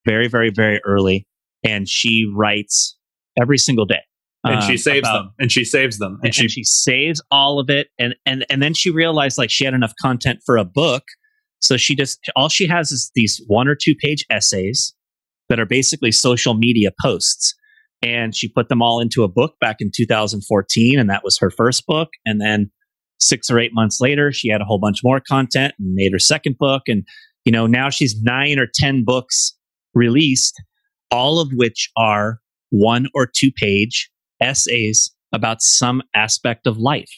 very 0.06 0.28
very 0.28 0.50
very 0.50 0.80
early 0.84 1.26
and 1.64 1.88
she 1.88 2.30
writes 2.34 2.96
every 3.40 3.58
single 3.58 3.84
day. 3.84 4.02
And 4.44 4.56
um, 4.56 4.62
she 4.62 4.76
saves 4.76 5.06
about, 5.06 5.18
them. 5.18 5.32
And 5.38 5.52
she 5.52 5.64
saves 5.64 5.98
them. 5.98 6.14
And, 6.22 6.26
and, 6.26 6.34
she, 6.34 6.42
and 6.42 6.50
she 6.50 6.64
saves 6.64 7.22
all 7.30 7.58
of 7.58 7.68
it. 7.68 7.88
And 7.98 8.14
and 8.24 8.46
and 8.48 8.62
then 8.62 8.74
she 8.74 8.90
realized 8.90 9.36
like 9.36 9.50
she 9.50 9.64
had 9.64 9.74
enough 9.74 9.92
content 10.00 10.40
for 10.44 10.56
a 10.56 10.64
book. 10.64 11.04
So 11.60 11.76
she 11.76 11.94
just 11.94 12.18
all 12.36 12.48
she 12.48 12.66
has 12.66 12.90
is 12.90 13.10
these 13.14 13.42
one 13.46 13.68
or 13.68 13.74
two 13.74 13.94
page 13.94 14.24
essays 14.30 14.94
that 15.50 15.60
are 15.60 15.66
basically 15.66 16.12
social 16.12 16.54
media 16.54 16.90
posts. 17.02 17.54
And 18.02 18.34
she 18.34 18.48
put 18.48 18.68
them 18.68 18.80
all 18.80 19.00
into 19.00 19.24
a 19.24 19.28
book 19.28 19.54
back 19.60 19.76
in 19.80 19.90
2014, 19.94 20.98
and 20.98 21.10
that 21.10 21.22
was 21.22 21.38
her 21.38 21.50
first 21.50 21.86
book. 21.86 22.08
And 22.24 22.40
then 22.40 22.70
six 23.20 23.50
or 23.50 23.58
eight 23.58 23.72
months 23.74 24.00
later, 24.00 24.32
she 24.32 24.48
had 24.48 24.60
a 24.60 24.64
whole 24.64 24.78
bunch 24.78 25.00
more 25.04 25.20
content 25.20 25.74
and 25.78 25.94
made 25.94 26.12
her 26.12 26.18
second 26.18 26.56
book. 26.58 26.82
And 26.86 27.04
you 27.44 27.52
know, 27.52 27.66
now 27.66 27.90
she's 27.90 28.20
nine 28.22 28.58
or 28.58 28.66
ten 28.72 29.04
books 29.04 29.56
released, 29.94 30.62
all 31.10 31.40
of 31.40 31.50
which 31.52 31.90
are 31.96 32.40
one 32.70 33.08
or 33.14 33.26
two 33.26 33.50
page 33.52 34.10
essays 34.40 35.10
about 35.32 35.60
some 35.60 36.02
aspect 36.14 36.66
of 36.66 36.78
life. 36.78 37.10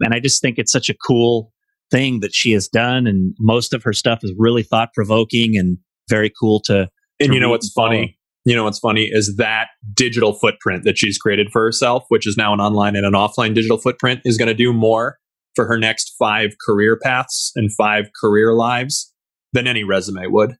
And 0.00 0.14
I 0.14 0.20
just 0.20 0.40
think 0.40 0.58
it's 0.58 0.72
such 0.72 0.88
a 0.88 0.94
cool 1.06 1.52
thing 1.90 2.20
that 2.20 2.34
she 2.34 2.52
has 2.52 2.68
done. 2.68 3.06
And 3.06 3.34
most 3.38 3.74
of 3.74 3.82
her 3.82 3.92
stuff 3.92 4.20
is 4.22 4.32
really 4.38 4.62
thought 4.62 4.94
provoking 4.94 5.56
and 5.56 5.78
very 6.08 6.30
cool 6.30 6.60
to. 6.66 6.88
And 7.18 7.28
to 7.28 7.34
you 7.34 7.40
know 7.40 7.50
what's 7.50 7.70
funny? 7.70 8.18
You 8.50 8.56
know 8.56 8.64
what's 8.64 8.80
funny 8.80 9.08
is 9.12 9.36
that 9.36 9.68
digital 9.94 10.32
footprint 10.32 10.82
that 10.82 10.98
she's 10.98 11.18
created 11.18 11.50
for 11.52 11.62
herself, 11.62 12.06
which 12.08 12.26
is 12.26 12.36
now 12.36 12.52
an 12.52 12.58
online 12.58 12.96
and 12.96 13.06
an 13.06 13.12
offline 13.12 13.54
digital 13.54 13.78
footprint, 13.78 14.22
is 14.24 14.36
going 14.36 14.48
to 14.48 14.54
do 14.54 14.72
more 14.72 15.18
for 15.54 15.68
her 15.68 15.78
next 15.78 16.16
five 16.18 16.56
career 16.66 16.98
paths 17.00 17.52
and 17.54 17.70
five 17.72 18.06
career 18.20 18.52
lives 18.52 19.14
than 19.52 19.68
any 19.68 19.84
resume 19.84 20.26
would. 20.26 20.56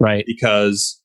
Right. 0.00 0.24
Because 0.26 1.00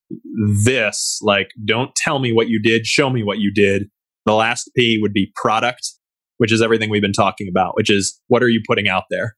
this, 0.65 1.19
like, 1.21 1.49
don't 1.63 1.93
tell 1.95 2.17
me 2.17 2.33
what 2.33 2.47
you 2.47 2.59
did, 2.59 2.87
show 2.87 3.11
me 3.11 3.21
what 3.21 3.37
you 3.37 3.53
did. 3.53 3.83
The 4.25 4.33
last 4.33 4.71
P 4.75 4.97
would 4.99 5.13
be 5.13 5.31
product, 5.35 5.87
which 6.37 6.51
is 6.51 6.63
everything 6.63 6.89
we've 6.89 6.99
been 6.99 7.13
talking 7.13 7.47
about, 7.47 7.75
which 7.75 7.91
is 7.91 8.19
what 8.27 8.41
are 8.41 8.49
you 8.49 8.63
putting 8.67 8.87
out 8.87 9.03
there? 9.11 9.35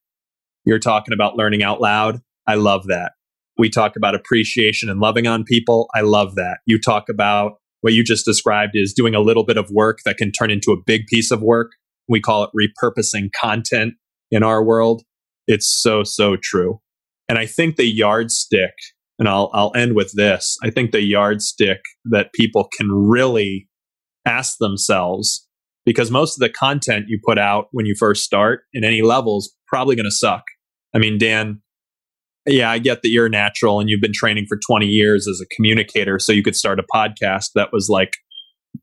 You're 0.64 0.80
talking 0.80 1.14
about 1.14 1.36
learning 1.36 1.62
out 1.62 1.82
loud. 1.82 2.22
I 2.48 2.56
love 2.56 2.88
that. 2.88 3.12
We 3.60 3.70
talk 3.70 3.96
about 3.96 4.16
appreciation 4.16 4.90
and 4.90 5.00
loving 5.00 5.28
on 5.28 5.44
people. 5.44 5.90
I 5.94 6.02
love 6.02 6.36
that. 6.36 6.60
You 6.66 6.80
talk 6.80 7.10
about 7.10 7.58
what 7.82 7.94
you 7.94 8.04
just 8.04 8.26
described 8.26 8.72
is 8.74 8.94
doing 8.94 9.14
a 9.14 9.20
little 9.20 9.46
bit 9.46 9.58
of 9.58 9.70
work 9.70 10.00
that 10.06 10.18
can 10.18 10.32
turn 10.32 10.50
into 10.50 10.72
a 10.72 10.82
big 10.84 11.06
piece 11.08 11.30
of 11.30 11.42
work. 11.42 11.72
We 12.08 12.22
call 12.22 12.44
it 12.44 12.52
repurposing 12.58 13.32
content 13.40 13.94
in 14.32 14.44
our 14.44 14.64
world. 14.64 15.04
It's 15.46 15.68
so, 15.82 16.04
so 16.04 16.38
true. 16.42 16.80
And 17.28 17.38
I 17.38 17.46
think 17.46 17.76
the 17.76 17.86
yardstick, 17.86 18.74
and 19.20 19.28
I'll, 19.28 19.52
I'll 19.54 19.74
end 19.76 19.94
with 19.94 20.14
this 20.14 20.58
I 20.64 20.70
think 20.70 20.92
the 20.92 21.02
yardstick 21.02 21.82
that 22.06 22.34
people 22.34 22.70
can 22.78 22.90
really 22.92 23.68
ask 24.26 24.58
themselves, 24.60 25.48
because 25.86 26.10
most 26.10 26.38
of 26.38 26.40
the 26.40 26.50
content 26.50 27.06
you 27.08 27.20
put 27.26 27.38
out 27.38 27.68
when 27.72 27.86
you 27.86 27.96
first 27.98 28.24
start 28.24 28.62
in 28.74 28.84
any 28.84 29.02
level 29.02 29.40
is 29.40 29.54
probably 29.68 29.96
going 29.96 30.06
to 30.06 30.12
suck. 30.12 30.44
I 30.96 30.98
mean, 30.98 31.18
Dan, 31.18 31.62
yeah, 32.52 32.72
I 32.72 32.80
get 32.80 33.02
that 33.02 33.10
you're 33.10 33.30
natural 33.30 33.80
and 33.80 33.90
you've 33.90 34.02
been 34.02 34.14
training 34.14 34.46
for 34.48 34.58
20 34.68 34.86
years 34.86 35.28
as 35.28 35.42
a 35.42 35.56
communicator, 35.56 36.20
so 36.20 36.32
you 36.32 36.44
could 36.44 36.56
start 36.56 36.80
a 36.80 36.86
podcast 36.94 37.50
that 37.56 37.70
was 37.72 37.90
like 37.90 38.14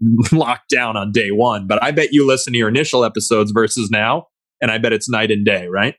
locked 0.33 0.71
down 0.75 0.97
on 0.97 1.13
day 1.13 1.31
one. 1.31 1.67
But 1.67 1.83
I 1.83 1.91
bet 1.91 2.13
you 2.13 2.27
listen 2.27 2.53
to 2.53 2.59
your 2.59 2.69
initial 2.69 3.05
episodes 3.05 3.51
versus 3.53 3.91
now, 3.91 4.27
and 4.61 4.71
I 4.71 4.79
bet 4.79 4.93
it's 4.93 5.09
night 5.09 5.31
and 5.31 5.45
day, 5.45 5.67
right? 5.69 5.95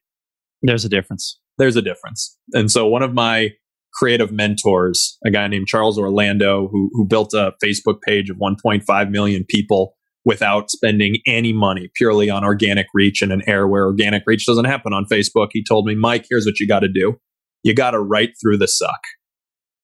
There's 0.61 0.86
a 0.86 0.89
difference. 0.89 1.39
There's 1.57 1.76
a 1.76 1.82
difference. 1.82 2.38
And 2.53 2.72
so 2.72 2.88
one 2.88 3.03
of 3.03 3.13
my 3.13 3.51
creative 3.93 4.32
mentors, 4.32 5.18
a 5.26 5.32
guy 5.32 5.47
named 5.47 5.68
Charles 5.68 5.97
Orlando, 5.97 6.68
who, 6.72 6.89
who 6.93 7.07
built 7.07 7.34
a 7.34 7.53
Facebook 7.63 8.01
page 8.01 8.30
of 8.30 8.38
1.5 8.38 9.09
million 9.09 9.43
people 9.49 9.95
without 10.24 10.70
spending 10.70 11.15
any 11.26 11.53
money 11.53 11.89
purely 11.95 12.30
on 12.30 12.43
organic 12.43 12.86
reach 12.93 13.22
in 13.22 13.32
an 13.32 13.41
era 13.47 13.68
where 13.68 13.86
organic 13.86 14.24
reach 14.28 14.45
doesn't 14.45 14.65
happen 14.65 14.93
on 14.93 15.05
Facebook. 15.05 15.47
He 15.51 15.63
told 15.63 15.86
me, 15.86 15.95
Mike, 15.95 16.26
here's 16.30 16.45
what 16.45 16.59
you 16.59 16.68
got 16.68 16.82
to 16.82 16.89
do 16.89 17.18
you 17.68 17.74
got 17.74 17.91
to 17.91 17.99
write 17.99 18.30
through 18.41 18.57
the 18.57 18.68
suck. 18.68 19.01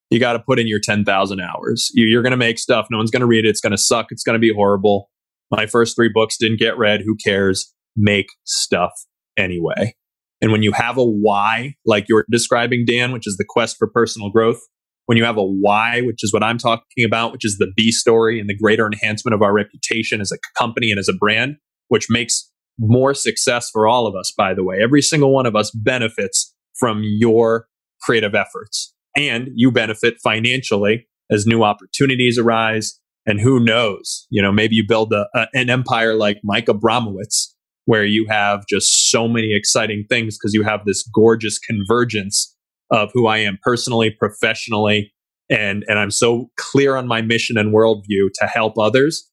You 0.10 0.18
got 0.18 0.34
to 0.34 0.40
put 0.40 0.58
in 0.58 0.68
your 0.68 0.80
10,000 0.82 1.42
hours. 1.42 1.92
You're 1.94 2.22
going 2.22 2.32
to 2.32 2.38
make 2.38 2.58
stuff. 2.58 2.88
No 2.90 2.98
one's 2.98 3.12
going 3.12 3.22
to 3.22 3.28
read 3.28 3.46
it. 3.46 3.50
It's 3.50 3.60
going 3.60 3.72
to 3.72 3.78
suck. 3.78 4.08
It's 4.10 4.24
going 4.24 4.36
to 4.36 4.40
be 4.40 4.54
horrible. 4.54 5.10
My 5.52 5.66
first 5.66 5.96
three 5.96 6.10
books 6.12 6.38
didn't 6.38 6.60
get 6.60 6.78
read. 6.78 7.02
Who 7.02 7.18
cares? 7.22 7.74
Make 7.98 8.28
stuff 8.46 8.92
anyway. 9.38 9.96
And 10.42 10.52
when 10.52 10.64
you 10.64 10.72
have 10.72 10.98
a 10.98 11.04
why, 11.04 11.76
like 11.86 12.06
you're 12.08 12.26
describing, 12.32 12.86
Dan, 12.88 13.12
which 13.12 13.28
is 13.28 13.36
the 13.36 13.46
quest 13.48 13.76
for 13.78 13.88
personal 13.88 14.30
growth, 14.30 14.60
when 15.06 15.18
you 15.18 15.26
have 15.26 15.38
a 15.38 15.44
why, 15.44 16.02
which 16.02 16.24
is 16.24 16.32
what 16.32 16.44
I'm 16.44 16.58
talking 16.58 17.04
about, 17.06 17.34
which 17.34 17.44
is 17.44 17.58
the 17.58 17.72
B 17.76 17.92
story 17.92 18.40
and 18.40 18.50
the 18.50 18.56
greater 18.56 18.86
enhancement 18.86 19.36
of 19.36 19.42
our 19.42 19.54
reputation 19.54 20.22
as 20.22 20.32
a 20.32 20.38
company 20.58 20.90
and 20.90 21.00
as 21.00 21.10
a 21.10 21.14
brand, 21.14 21.58
which 21.90 22.08
makes 22.10 22.50
more 22.80 23.14
success 23.14 23.70
for 23.70 23.88
all 23.88 24.08
of 24.08 24.16
us, 24.16 24.32
by 24.38 24.54
the 24.54 24.64
way. 24.64 24.78
Every 24.82 25.02
single 25.02 25.34
one 25.34 25.46
of 25.46 25.56
us 25.56 25.72
benefits 25.72 26.54
from 26.80 27.02
your 27.04 27.68
creative 28.04 28.36
efforts. 28.36 28.94
And 29.16 29.50
you 29.56 29.72
benefit 29.72 30.16
financially 30.24 31.08
as 31.32 31.46
new 31.46 31.64
opportunities 31.64 32.38
arise. 32.38 33.00
And 33.26 33.40
who 33.40 33.60
knows, 33.60 34.28
you 34.30 34.42
know, 34.42 34.52
maybe 34.52 34.76
you 34.76 34.84
build 34.86 35.14
a, 35.14 35.28
a, 35.34 35.48
an 35.54 35.70
empire 35.70 36.14
like 36.16 36.40
Mike 36.44 36.66
Abramowitz, 36.66 37.54
where 37.86 38.06
you 38.06 38.26
have 38.28 38.66
just 38.68 39.10
so 39.12 39.28
many 39.28 39.56
exciting 39.56 40.06
things 40.10 40.38
because 40.38 40.54
you 40.54 40.64
have 40.64 40.82
this 40.86 41.08
gorgeous 41.14 41.58
convergence 41.60 42.56
of 42.92 43.12
who 43.14 43.28
I 43.28 43.38
am 43.38 43.58
personally, 43.64 44.10
professionally, 44.10 45.14
and 45.50 45.84
and 45.88 46.00
I'm 46.00 46.12
so 46.12 46.50
clear 46.58 46.96
on 46.96 47.08
my 47.08 47.22
mission 47.22 47.58
and 47.58 47.74
worldview 47.74 48.30
to 48.42 48.48
help 48.48 48.78
others. 48.78 49.30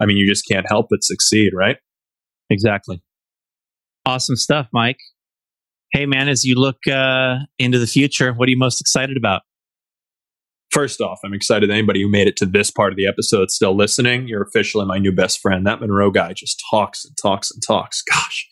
I 0.00 0.06
mean, 0.06 0.16
you 0.16 0.28
just 0.28 0.46
can't 0.48 0.66
help 0.68 0.86
but 0.90 1.02
succeed, 1.02 1.52
right? 1.54 1.76
Exactly. 2.50 3.02
Awesome 4.06 4.36
stuff, 4.36 4.68
Mike. 4.72 4.98
Hey, 5.94 6.06
man, 6.06 6.28
as 6.28 6.44
you 6.44 6.56
look 6.56 6.88
uh, 6.88 7.36
into 7.56 7.78
the 7.78 7.86
future, 7.86 8.32
what 8.32 8.48
are 8.48 8.50
you 8.50 8.58
most 8.58 8.80
excited 8.80 9.16
about? 9.16 9.42
First 10.72 11.00
off, 11.00 11.20
I'm 11.24 11.32
excited 11.32 11.70
anybody 11.70 12.02
who 12.02 12.08
made 12.08 12.26
it 12.26 12.36
to 12.38 12.46
this 12.46 12.68
part 12.68 12.92
of 12.92 12.96
the 12.96 13.06
episode 13.06 13.52
still 13.52 13.76
listening. 13.76 14.26
You're 14.26 14.42
officially 14.42 14.86
my 14.86 14.98
new 14.98 15.12
best 15.12 15.38
friend. 15.38 15.64
That 15.64 15.80
Monroe 15.80 16.10
guy 16.10 16.32
just 16.32 16.60
talks 16.68 17.04
and 17.04 17.16
talks 17.16 17.52
and 17.52 17.62
talks. 17.64 18.02
Gosh. 18.10 18.48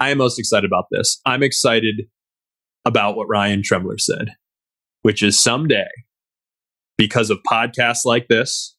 I 0.00 0.10
am 0.10 0.18
most 0.18 0.36
excited 0.36 0.66
about 0.66 0.86
this. 0.90 1.20
I'm 1.26 1.44
excited 1.44 2.06
about 2.84 3.16
what 3.16 3.28
Ryan 3.28 3.62
Trembler 3.62 4.00
said, 4.00 4.30
which 5.02 5.22
is 5.22 5.38
someday, 5.38 5.86
because 6.98 7.30
of 7.30 7.38
podcasts 7.48 8.04
like 8.04 8.26
this, 8.26 8.73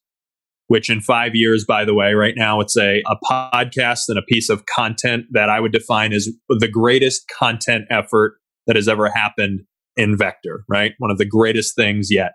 which 0.68 0.90
in 0.90 1.00
five 1.00 1.34
years, 1.34 1.64
by 1.66 1.84
the 1.84 1.94
way, 1.94 2.14
right 2.14 2.34
now 2.36 2.60
it's 2.60 2.76
a, 2.76 3.02
a 3.06 3.16
podcast 3.30 4.04
and 4.08 4.18
a 4.18 4.22
piece 4.22 4.48
of 4.48 4.64
content 4.66 5.24
that 5.32 5.48
I 5.48 5.60
would 5.60 5.72
define 5.72 6.12
as 6.12 6.28
the 6.48 6.68
greatest 6.68 7.24
content 7.38 7.84
effort 7.90 8.34
that 8.66 8.76
has 8.76 8.88
ever 8.88 9.08
happened 9.08 9.60
in 9.96 10.16
Vector, 10.16 10.64
right? 10.68 10.92
One 10.98 11.10
of 11.10 11.18
the 11.18 11.26
greatest 11.26 11.76
things 11.76 12.08
yet. 12.10 12.32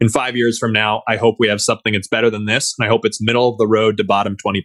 In 0.00 0.08
five 0.08 0.36
years 0.36 0.58
from 0.58 0.72
now, 0.72 1.02
I 1.08 1.16
hope 1.16 1.36
we 1.38 1.48
have 1.48 1.60
something 1.60 1.92
that's 1.92 2.08
better 2.08 2.30
than 2.30 2.46
this. 2.46 2.74
And 2.78 2.86
I 2.86 2.88
hope 2.88 3.04
it's 3.04 3.18
middle 3.20 3.48
of 3.48 3.58
the 3.58 3.68
road 3.68 3.96
to 3.98 4.04
bottom 4.04 4.36
20%. 4.44 4.62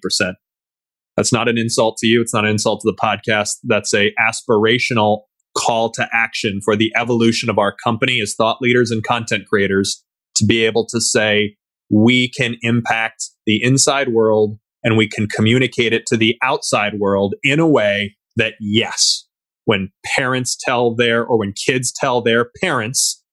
That's 1.16 1.34
not 1.34 1.50
an 1.50 1.58
insult 1.58 1.98
to 1.98 2.08
you. 2.08 2.22
It's 2.22 2.34
not 2.34 2.46
an 2.46 2.52
insult 2.52 2.82
to 2.82 2.92
the 2.92 2.96
podcast. 2.96 3.56
That's 3.64 3.94
a 3.94 4.14
aspirational 4.20 5.22
call 5.58 5.92
to 5.92 6.08
action 6.14 6.60
for 6.64 6.76
the 6.76 6.92
evolution 6.96 7.50
of 7.50 7.58
our 7.58 7.76
company 7.84 8.20
as 8.22 8.36
thought 8.36 8.62
leaders 8.62 8.92
and 8.92 9.04
content 9.04 9.46
creators 9.48 10.04
to 10.36 10.46
be 10.46 10.64
able 10.64 10.86
to 10.88 11.02
say, 11.02 11.57
we 11.90 12.30
can 12.30 12.56
impact 12.62 13.30
the 13.46 13.62
inside 13.64 14.10
world 14.10 14.58
and 14.84 14.98
we 14.98 15.08
can 15.08 15.28
communicate 15.28 15.94
it 15.94 16.06
to 16.08 16.18
the 16.18 16.38
outside 16.44 17.00
world 17.00 17.36
in 17.44 17.60
a 17.60 17.68
way 17.68 18.16
that, 18.36 18.54
yes, 18.60 19.26
when 19.66 19.92
parents 20.16 20.58
tell 20.60 20.96
their 20.96 21.26
or 21.26 21.40
when 21.40 21.54
kids 21.54 21.92
tell 21.92 22.22
their 22.22 22.50
parents, 22.62 23.24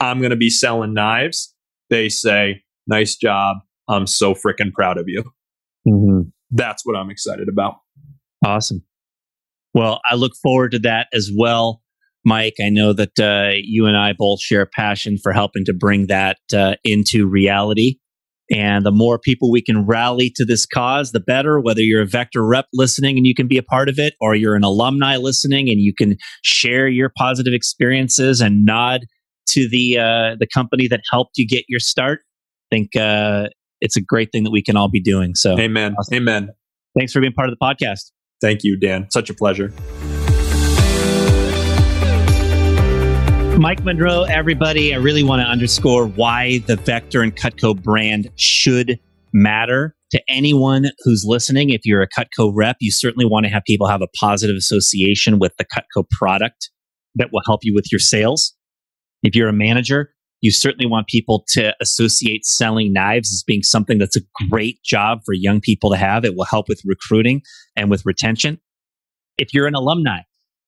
I'm 0.00 0.18
going 0.18 0.30
to 0.30 0.36
be 0.36 0.50
selling 0.50 0.94
knives, 0.94 1.54
they 1.90 2.08
say, 2.08 2.62
nice 2.86 3.16
job. 3.16 3.58
I'm 3.88 4.06
so 4.06 4.34
freaking 4.34 4.72
proud 4.72 4.98
of 4.98 5.04
you. 5.06 5.22
Mm-hmm. 5.86 6.28
That's 6.50 6.84
what 6.84 6.96
I'm 6.96 7.10
excited 7.10 7.48
about. 7.48 7.74
Awesome. 8.44 8.82
Well, 9.74 10.00
I 10.08 10.14
look 10.14 10.32
forward 10.42 10.72
to 10.72 10.78
that 10.80 11.08
as 11.12 11.30
well. 11.36 11.81
Mike, 12.24 12.54
I 12.62 12.68
know 12.68 12.92
that 12.92 13.18
uh, 13.18 13.56
you 13.62 13.86
and 13.86 13.96
I 13.96 14.12
both 14.16 14.40
share 14.40 14.62
a 14.62 14.66
passion 14.66 15.18
for 15.22 15.32
helping 15.32 15.64
to 15.64 15.74
bring 15.74 16.06
that 16.06 16.38
uh, 16.54 16.76
into 16.84 17.26
reality. 17.26 17.96
And 18.50 18.84
the 18.84 18.92
more 18.92 19.18
people 19.18 19.50
we 19.50 19.62
can 19.62 19.86
rally 19.86 20.30
to 20.36 20.44
this 20.44 20.66
cause, 20.66 21.12
the 21.12 21.20
better. 21.20 21.58
Whether 21.58 21.80
you're 21.80 22.02
a 22.02 22.06
Vector 22.06 22.44
rep 22.44 22.66
listening 22.74 23.16
and 23.16 23.26
you 23.26 23.34
can 23.34 23.48
be 23.48 23.56
a 23.56 23.62
part 23.62 23.88
of 23.88 23.98
it, 23.98 24.14
or 24.20 24.34
you're 24.34 24.54
an 24.54 24.64
alumni 24.64 25.16
listening 25.16 25.70
and 25.70 25.80
you 25.80 25.94
can 25.94 26.16
share 26.42 26.86
your 26.86 27.10
positive 27.16 27.54
experiences 27.54 28.40
and 28.40 28.64
nod 28.64 29.06
to 29.50 29.68
the 29.68 29.98
uh, 29.98 30.36
the 30.38 30.46
company 30.52 30.86
that 30.88 31.00
helped 31.10 31.38
you 31.38 31.46
get 31.46 31.64
your 31.68 31.80
start. 31.80 32.20
I 32.70 32.76
think 32.76 32.96
uh, 32.96 33.48
it's 33.80 33.96
a 33.96 34.02
great 34.02 34.30
thing 34.32 34.44
that 34.44 34.50
we 34.50 34.62
can 34.62 34.76
all 34.76 34.88
be 34.88 35.00
doing. 35.00 35.34
So, 35.34 35.58
amen, 35.58 35.94
awesome. 35.98 36.14
amen. 36.14 36.50
Thanks 36.96 37.12
for 37.12 37.20
being 37.20 37.32
part 37.32 37.48
of 37.48 37.56
the 37.58 37.64
podcast. 37.64 38.10
Thank 38.40 38.64
you, 38.64 38.78
Dan. 38.78 39.10
Such 39.10 39.30
a 39.30 39.34
pleasure. 39.34 39.72
Mike 43.62 43.84
Monroe, 43.84 44.24
everybody, 44.24 44.92
I 44.92 44.96
really 44.96 45.22
want 45.22 45.40
to 45.40 45.46
underscore 45.46 46.08
why 46.08 46.58
the 46.66 46.74
Vector 46.74 47.22
and 47.22 47.36
Cutco 47.36 47.80
brand 47.80 48.28
should 48.34 48.98
matter 49.32 49.94
to 50.10 50.20
anyone 50.26 50.86
who's 51.04 51.24
listening. 51.24 51.70
If 51.70 51.82
you're 51.84 52.02
a 52.02 52.08
Cutco 52.08 52.50
rep, 52.52 52.78
you 52.80 52.90
certainly 52.90 53.24
want 53.24 53.46
to 53.46 53.52
have 53.52 53.62
people 53.64 53.86
have 53.86 54.02
a 54.02 54.08
positive 54.18 54.56
association 54.56 55.38
with 55.38 55.52
the 55.58 55.64
Cutco 55.64 56.10
product 56.10 56.70
that 57.14 57.28
will 57.32 57.42
help 57.46 57.60
you 57.62 57.72
with 57.72 57.84
your 57.92 58.00
sales. 58.00 58.52
If 59.22 59.36
you're 59.36 59.48
a 59.48 59.52
manager, 59.52 60.12
you 60.40 60.50
certainly 60.50 60.86
want 60.86 61.06
people 61.06 61.44
to 61.50 61.72
associate 61.80 62.44
selling 62.44 62.92
knives 62.92 63.32
as 63.32 63.44
being 63.46 63.62
something 63.62 63.98
that's 63.98 64.16
a 64.16 64.22
great 64.50 64.82
job 64.82 65.20
for 65.24 65.34
young 65.34 65.60
people 65.60 65.92
to 65.92 65.96
have. 65.96 66.24
It 66.24 66.34
will 66.34 66.46
help 66.46 66.68
with 66.68 66.82
recruiting 66.84 67.42
and 67.76 67.90
with 67.90 68.04
retention. 68.04 68.58
If 69.38 69.54
you're 69.54 69.68
an 69.68 69.76
alumni, 69.76 70.22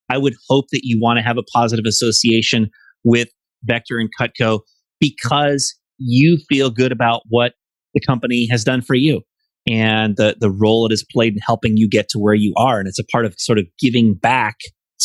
I 0.09 0.18
would 0.18 0.34
hope 0.49 0.66
that 0.70 0.82
you 0.84 1.01
want 1.01 1.16
to 1.16 1.24
have 1.24 1.38
a 1.38 1.42
positive 1.42 1.86
association 1.88 2.70
with 3.05 3.28
Vector 3.62 3.98
and 3.98 4.11
Cutco 4.18 4.61
because 5.00 5.74
you 5.98 6.38
feel 6.48 6.70
good 6.70 6.92
about 6.92 7.22
what 7.28 7.52
the 7.94 8.00
company 8.00 8.48
has 8.50 8.64
done 8.64 8.82
for 8.82 8.94
you 8.94 9.20
and 9.66 10.16
the, 10.16 10.36
the 10.38 10.50
role 10.50 10.86
it 10.86 10.92
has 10.92 11.05
played 11.11 11.34
in 11.34 11.38
helping 11.46 11.76
you 11.76 11.88
get 11.88 12.09
to 12.11 12.18
where 12.18 12.34
you 12.34 12.52
are. 12.57 12.78
And 12.78 12.88
it's 12.88 12.98
a 12.98 13.05
part 13.05 13.24
of 13.24 13.34
sort 13.38 13.59
of 13.59 13.66
giving 13.78 14.14
back 14.14 14.57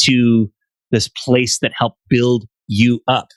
to 0.01 0.51
this 0.91 1.07
place 1.07 1.59
that 1.59 1.71
helped 1.75 1.99
build 2.09 2.45
you 2.67 3.01
up. 3.07 3.27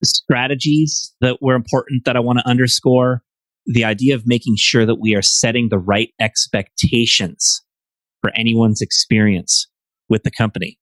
The 0.00 0.06
strategies 0.06 1.14
that 1.20 1.38
were 1.40 1.54
important 1.54 2.04
that 2.04 2.16
I 2.16 2.20
want 2.20 2.38
to 2.38 2.48
underscore 2.48 3.22
the 3.66 3.84
idea 3.84 4.14
of 4.14 4.26
making 4.26 4.56
sure 4.56 4.86
that 4.86 5.00
we 5.00 5.14
are 5.14 5.22
setting 5.22 5.68
the 5.68 5.78
right 5.78 6.10
expectations 6.18 7.62
for 8.22 8.30
anyone's 8.34 8.80
experience 8.80 9.66
with 10.08 10.22
the 10.22 10.30
company 10.30 10.78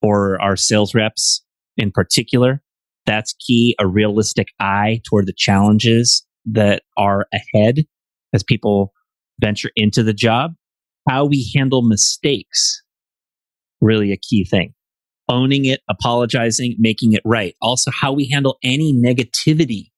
or 0.00 0.40
our 0.40 0.56
sales 0.56 0.94
reps 0.94 1.42
in 1.76 1.90
particular. 1.90 2.62
That's 3.06 3.34
key. 3.34 3.74
A 3.80 3.86
realistic 3.86 4.48
eye 4.60 5.00
toward 5.08 5.26
the 5.26 5.34
challenges 5.36 6.24
that 6.46 6.82
are 6.96 7.26
ahead 7.32 7.84
as 8.34 8.42
people 8.42 8.92
venture 9.40 9.70
into 9.76 10.02
the 10.02 10.12
job. 10.12 10.52
How 11.08 11.24
we 11.24 11.50
handle 11.56 11.82
mistakes, 11.82 12.82
really 13.80 14.12
a 14.12 14.16
key 14.16 14.44
thing. 14.44 14.74
owning 15.30 15.64
it, 15.64 15.80
apologizing, 15.88 16.76
making 16.78 17.12
it 17.14 17.22
right. 17.24 17.54
Also, 17.62 17.90
how 17.90 18.12
we 18.12 18.28
handle 18.30 18.58
any 18.62 18.92
negativity 18.92 19.90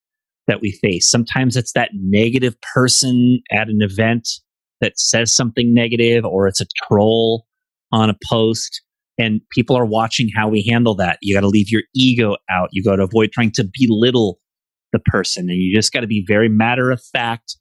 that 0.46 0.60
we 0.60 0.78
face. 0.82 1.10
Sometimes 1.10 1.56
it's 1.56 1.72
that 1.72 1.90
negative 1.94 2.54
person 2.74 3.40
at 3.50 3.68
an 3.68 3.78
event 3.80 4.28
that 4.80 4.98
says 4.98 5.34
something 5.34 5.72
negative, 5.72 6.24
or 6.24 6.46
it's 6.46 6.60
a 6.60 6.66
troll 6.86 7.46
on 7.92 8.10
a 8.10 8.16
post, 8.30 8.82
and 9.18 9.40
people 9.50 9.76
are 9.76 9.86
watching 9.86 10.28
how 10.34 10.48
we 10.48 10.62
handle 10.62 10.94
that. 10.96 11.18
You 11.20 11.34
got 11.34 11.42
to 11.42 11.48
leave 11.48 11.70
your 11.70 11.82
ego 11.94 12.36
out. 12.50 12.70
You 12.72 12.82
got 12.82 12.96
to 12.96 13.02
avoid 13.02 13.32
trying 13.32 13.52
to 13.52 13.68
belittle 13.78 14.38
the 14.92 14.98
person, 14.98 15.48
and 15.48 15.58
you 15.58 15.74
just 15.74 15.92
got 15.92 16.00
to 16.00 16.06
be 16.06 16.24
very 16.26 16.48
matter 16.48 16.90
of 16.90 17.02
fact, 17.12 17.56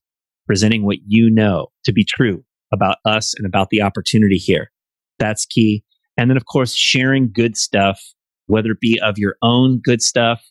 presenting 0.47 0.85
what 0.85 0.97
you 1.05 1.29
know 1.29 1.67
to 1.85 1.91
be 1.91 2.03
true 2.03 2.43
about 2.73 2.97
us 3.05 3.33
and 3.37 3.45
about 3.45 3.69
the 3.69 3.81
opportunity 3.81 4.37
here. 4.37 4.71
That's 5.19 5.45
key. 5.45 5.83
And 6.17 6.29
then, 6.29 6.37
of 6.37 6.45
course, 6.45 6.75
sharing 6.75 7.31
good 7.31 7.57
stuff, 7.57 8.01
whether 8.47 8.71
it 8.71 8.79
be 8.79 8.99
of 9.03 9.17
your 9.17 9.35
own 9.41 9.79
good 9.83 10.01
stuff 10.01 10.41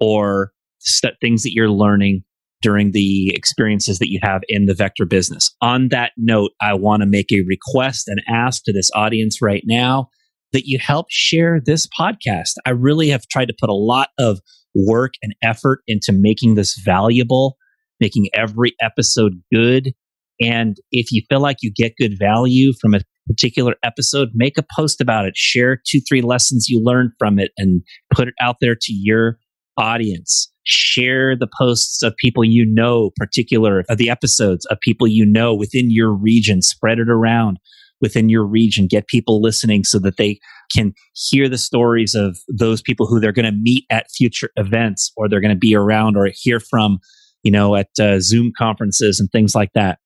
or 0.00 0.52
st- 0.78 1.14
things 1.20 1.42
that 1.42 1.52
you're 1.52 1.70
learning 1.70 2.22
during 2.62 2.92
the 2.92 3.32
experiences 3.34 3.98
that 3.98 4.10
you 4.10 4.20
have 4.22 4.42
in 4.48 4.66
the 4.66 4.74
vector 4.74 5.04
business. 5.04 5.54
On 5.60 5.88
that 5.88 6.12
note, 6.16 6.52
I 6.60 6.74
want 6.74 7.02
to 7.02 7.06
make 7.06 7.32
a 7.32 7.42
request 7.46 8.08
and 8.08 8.22
ask 8.28 8.62
to 8.64 8.72
this 8.72 8.90
audience 8.94 9.42
right 9.42 9.64
now 9.66 10.08
that 10.52 10.66
you 10.66 10.78
help 10.78 11.06
share 11.10 11.60
this 11.64 11.88
podcast. 11.98 12.54
I 12.66 12.70
really 12.70 13.08
have 13.08 13.26
tried 13.28 13.48
to 13.48 13.54
put 13.58 13.70
a 13.70 13.74
lot 13.74 14.08
of 14.18 14.40
work 14.74 15.12
and 15.22 15.34
effort 15.42 15.80
into 15.86 16.12
making 16.12 16.54
this 16.54 16.78
valuable, 16.84 17.56
making 18.00 18.28
every 18.34 18.74
episode 18.80 19.32
good. 19.52 19.92
And 20.40 20.76
if 20.90 21.12
you 21.12 21.22
feel 21.28 21.40
like 21.40 21.58
you 21.62 21.72
get 21.74 21.96
good 21.98 22.18
value 22.18 22.72
from 22.80 22.94
a 22.94 23.00
particular 23.26 23.76
episode, 23.84 24.30
make 24.34 24.58
a 24.58 24.64
post 24.76 25.00
about 25.00 25.26
it, 25.26 25.36
share 25.36 25.78
two, 25.86 26.00
three 26.00 26.22
lessons 26.22 26.68
you 26.68 26.80
learned 26.82 27.10
from 27.18 27.38
it, 27.38 27.52
and 27.56 27.82
put 28.12 28.28
it 28.28 28.34
out 28.40 28.56
there 28.60 28.74
to 28.74 28.92
your 28.92 29.38
audience. 29.78 30.48
Share 30.64 31.36
the 31.36 31.48
posts 31.58 32.02
of 32.02 32.14
people 32.16 32.44
you 32.44 32.64
know, 32.66 33.10
particular 33.16 33.84
of 33.88 33.98
the 33.98 34.10
episodes 34.10 34.64
of 34.66 34.78
people 34.80 35.06
you 35.06 35.24
know 35.24 35.54
within 35.54 35.90
your 35.90 36.12
region, 36.12 36.62
spread 36.62 36.98
it 36.98 37.08
around 37.08 37.58
within 38.02 38.28
your 38.28 38.44
region, 38.44 38.86
get 38.86 39.06
people 39.06 39.40
listening 39.40 39.84
so 39.84 39.98
that 40.00 40.18
they 40.18 40.38
can 40.74 40.92
hear 41.14 41.48
the 41.48 41.56
stories 41.56 42.14
of 42.14 42.36
those 42.48 42.82
people 42.82 43.06
who 43.06 43.18
they're 43.18 43.32
going 43.32 43.46
to 43.46 43.58
meet 43.58 43.86
at 43.88 44.10
future 44.10 44.50
events 44.56 45.10
or 45.16 45.28
they're 45.28 45.40
going 45.40 45.54
to 45.54 45.58
be 45.58 45.74
around 45.74 46.16
or 46.16 46.28
hear 46.34 46.60
from, 46.60 46.98
you 47.42 47.50
know, 47.50 47.76
at 47.76 47.88
uh, 47.98 48.20
Zoom 48.20 48.52
conferences 48.58 49.18
and 49.18 49.30
things 49.30 49.54
like 49.54 49.70
that 49.74 49.98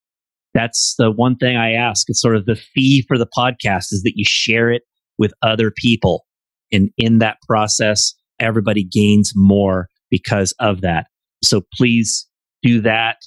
that's 0.57 0.95
the 0.97 1.11
one 1.11 1.35
thing 1.35 1.55
I 1.55 1.73
ask. 1.73 2.09
It's 2.09 2.21
sort 2.21 2.35
of 2.35 2.47
the 2.47 2.55
fee 2.55 3.05
for 3.07 3.19
the 3.19 3.27
podcast 3.27 3.91
is 3.91 4.01
that 4.03 4.13
you 4.15 4.25
share 4.27 4.71
it 4.71 4.81
with 5.19 5.31
other 5.43 5.71
people. 5.71 6.25
And 6.71 6.89
in 6.97 7.19
that 7.19 7.37
process, 7.47 8.15
everybody 8.39 8.83
gains 8.83 9.33
more 9.35 9.87
because 10.09 10.55
of 10.59 10.81
that. 10.81 11.07
So 11.43 11.61
please 11.73 12.27
do 12.63 12.81
that 12.81 13.17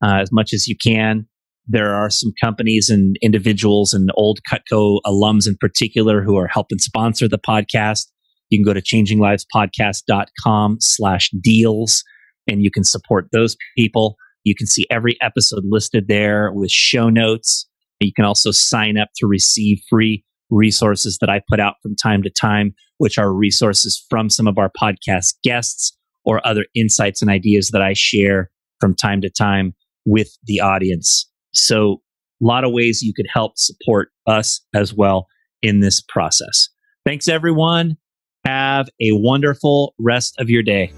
uh, 0.00 0.18
as 0.20 0.30
much 0.30 0.52
as 0.52 0.68
you 0.68 0.76
can. 0.76 1.26
There 1.68 1.94
are 1.94 2.10
some 2.10 2.32
companies 2.42 2.88
and 2.90 3.16
individuals 3.22 3.92
and 3.92 4.10
old 4.14 4.38
Cutco 4.50 5.00
alums 5.04 5.48
in 5.48 5.56
particular 5.60 6.22
who 6.22 6.36
are 6.36 6.46
helping 6.46 6.78
sponsor 6.78 7.28
the 7.28 7.38
podcast. 7.38 8.06
You 8.50 8.58
can 8.58 8.64
go 8.64 8.72
to 8.72 8.82
changinglivespodcast.com 8.82 10.76
slash 10.80 11.30
deals 11.42 12.04
and 12.46 12.62
you 12.62 12.70
can 12.70 12.84
support 12.84 13.26
those 13.32 13.56
people. 13.76 14.16
You 14.44 14.54
can 14.54 14.68
see 14.68 14.86
every 14.90 15.16
episode 15.20 15.64
listed 15.64 16.06
there 16.06 16.52
with 16.52 16.70
show 16.70 17.10
notes. 17.10 17.66
You 18.00 18.12
can 18.14 18.24
also 18.24 18.52
sign 18.52 18.96
up 18.96 19.08
to 19.16 19.26
receive 19.26 19.78
free 19.90 20.24
resources 20.50 21.18
that 21.20 21.30
I 21.30 21.40
put 21.50 21.58
out 21.58 21.74
from 21.82 21.96
time 21.96 22.22
to 22.22 22.30
time, 22.30 22.74
which 22.98 23.18
are 23.18 23.32
resources 23.34 24.04
from 24.08 24.30
some 24.30 24.46
of 24.46 24.58
our 24.58 24.70
podcast 24.80 25.34
guests 25.42 25.96
or 26.24 26.46
other 26.46 26.66
insights 26.76 27.22
and 27.22 27.30
ideas 27.30 27.70
that 27.72 27.82
I 27.82 27.94
share 27.94 28.50
from 28.80 28.94
time 28.94 29.20
to 29.22 29.30
time 29.30 29.74
with 30.04 30.28
the 30.44 30.60
audience. 30.60 31.28
So, 31.56 32.02
a 32.42 32.44
lot 32.44 32.64
of 32.64 32.72
ways 32.72 33.02
you 33.02 33.14
could 33.14 33.26
help 33.32 33.52
support 33.56 34.10
us 34.26 34.60
as 34.74 34.92
well 34.92 35.26
in 35.62 35.80
this 35.80 36.02
process. 36.06 36.68
Thanks, 37.06 37.28
everyone. 37.28 37.96
Have 38.44 38.88
a 39.00 39.12
wonderful 39.12 39.94
rest 39.98 40.34
of 40.38 40.50
your 40.50 40.62
day. 40.62 40.92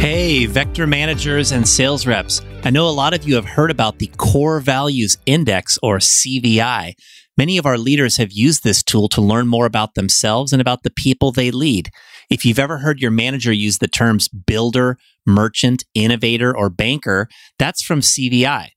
Hey, 0.00 0.46
vector 0.46 0.86
managers 0.86 1.52
and 1.52 1.66
sales 1.66 2.06
reps. 2.06 2.40
I 2.64 2.70
know 2.70 2.88
a 2.88 2.90
lot 2.90 3.14
of 3.14 3.26
you 3.26 3.34
have 3.34 3.44
heard 3.44 3.70
about 3.70 3.98
the 3.98 4.10
Core 4.16 4.60
Values 4.60 5.18
Index 5.26 5.78
or 5.82 5.98
CVI. 5.98 6.94
Many 7.36 7.58
of 7.58 7.66
our 7.66 7.78
leaders 7.78 8.16
have 8.16 8.32
used 8.32 8.64
this 8.64 8.82
tool 8.82 9.08
to 9.10 9.20
learn 9.20 9.46
more 9.46 9.66
about 9.66 9.94
themselves 9.94 10.52
and 10.52 10.60
about 10.60 10.84
the 10.84 10.90
people 10.90 11.32
they 11.32 11.50
lead. 11.50 11.90
If 12.30 12.44
you've 12.44 12.60
ever 12.60 12.78
heard 12.78 13.00
your 13.00 13.10
manager 13.10 13.52
use 13.52 13.78
the 13.78 13.88
terms 13.88 14.28
builder, 14.28 14.98
merchant, 15.26 15.84
innovator, 15.94 16.56
or 16.56 16.70
banker, 16.70 17.28
that's 17.58 17.82
from 17.82 18.00
CVI. 18.00 18.68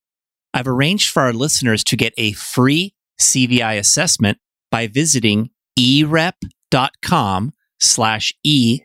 I've 0.56 0.68
arranged 0.68 1.12
for 1.12 1.22
our 1.22 1.34
listeners 1.34 1.84
to 1.86 1.96
get 1.96 2.14
a 2.18 2.34
free 2.34 2.96
CVI 3.20 3.78
assessment 3.78 4.40
by 4.72 4.88
visiting 4.88 5.52
erep.com 5.80 7.52
slash 7.80 8.34
e 8.44 8.82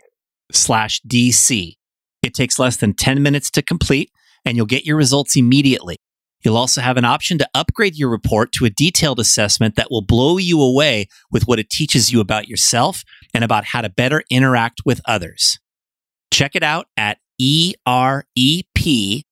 slash 0.52 1.00
DC. 1.02 1.76
It 2.22 2.34
takes 2.34 2.58
less 2.58 2.76
than 2.76 2.94
10 2.94 3.22
minutes 3.22 3.50
to 3.52 3.62
complete, 3.62 4.10
and 4.44 4.56
you'll 4.56 4.66
get 4.66 4.84
your 4.84 4.96
results 4.96 5.36
immediately. 5.36 5.96
You'll 6.44 6.56
also 6.56 6.80
have 6.80 6.96
an 6.96 7.04
option 7.04 7.38
to 7.38 7.48
upgrade 7.54 7.96
your 7.96 8.10
report 8.10 8.52
to 8.52 8.64
a 8.64 8.70
detailed 8.70 9.18
assessment 9.18 9.74
that 9.76 9.90
will 9.90 10.02
blow 10.02 10.38
you 10.38 10.62
away 10.62 11.08
with 11.30 11.48
what 11.48 11.58
it 11.58 11.70
teaches 11.70 12.12
you 12.12 12.20
about 12.20 12.46
yourself 12.48 13.02
and 13.34 13.42
about 13.42 13.64
how 13.64 13.80
to 13.80 13.88
better 13.88 14.22
interact 14.30 14.82
with 14.84 15.00
others. 15.04 15.58
Check 16.32 16.54
it 16.54 16.62
out 16.62 16.86
at 16.96 17.18
erep.com 17.40 19.24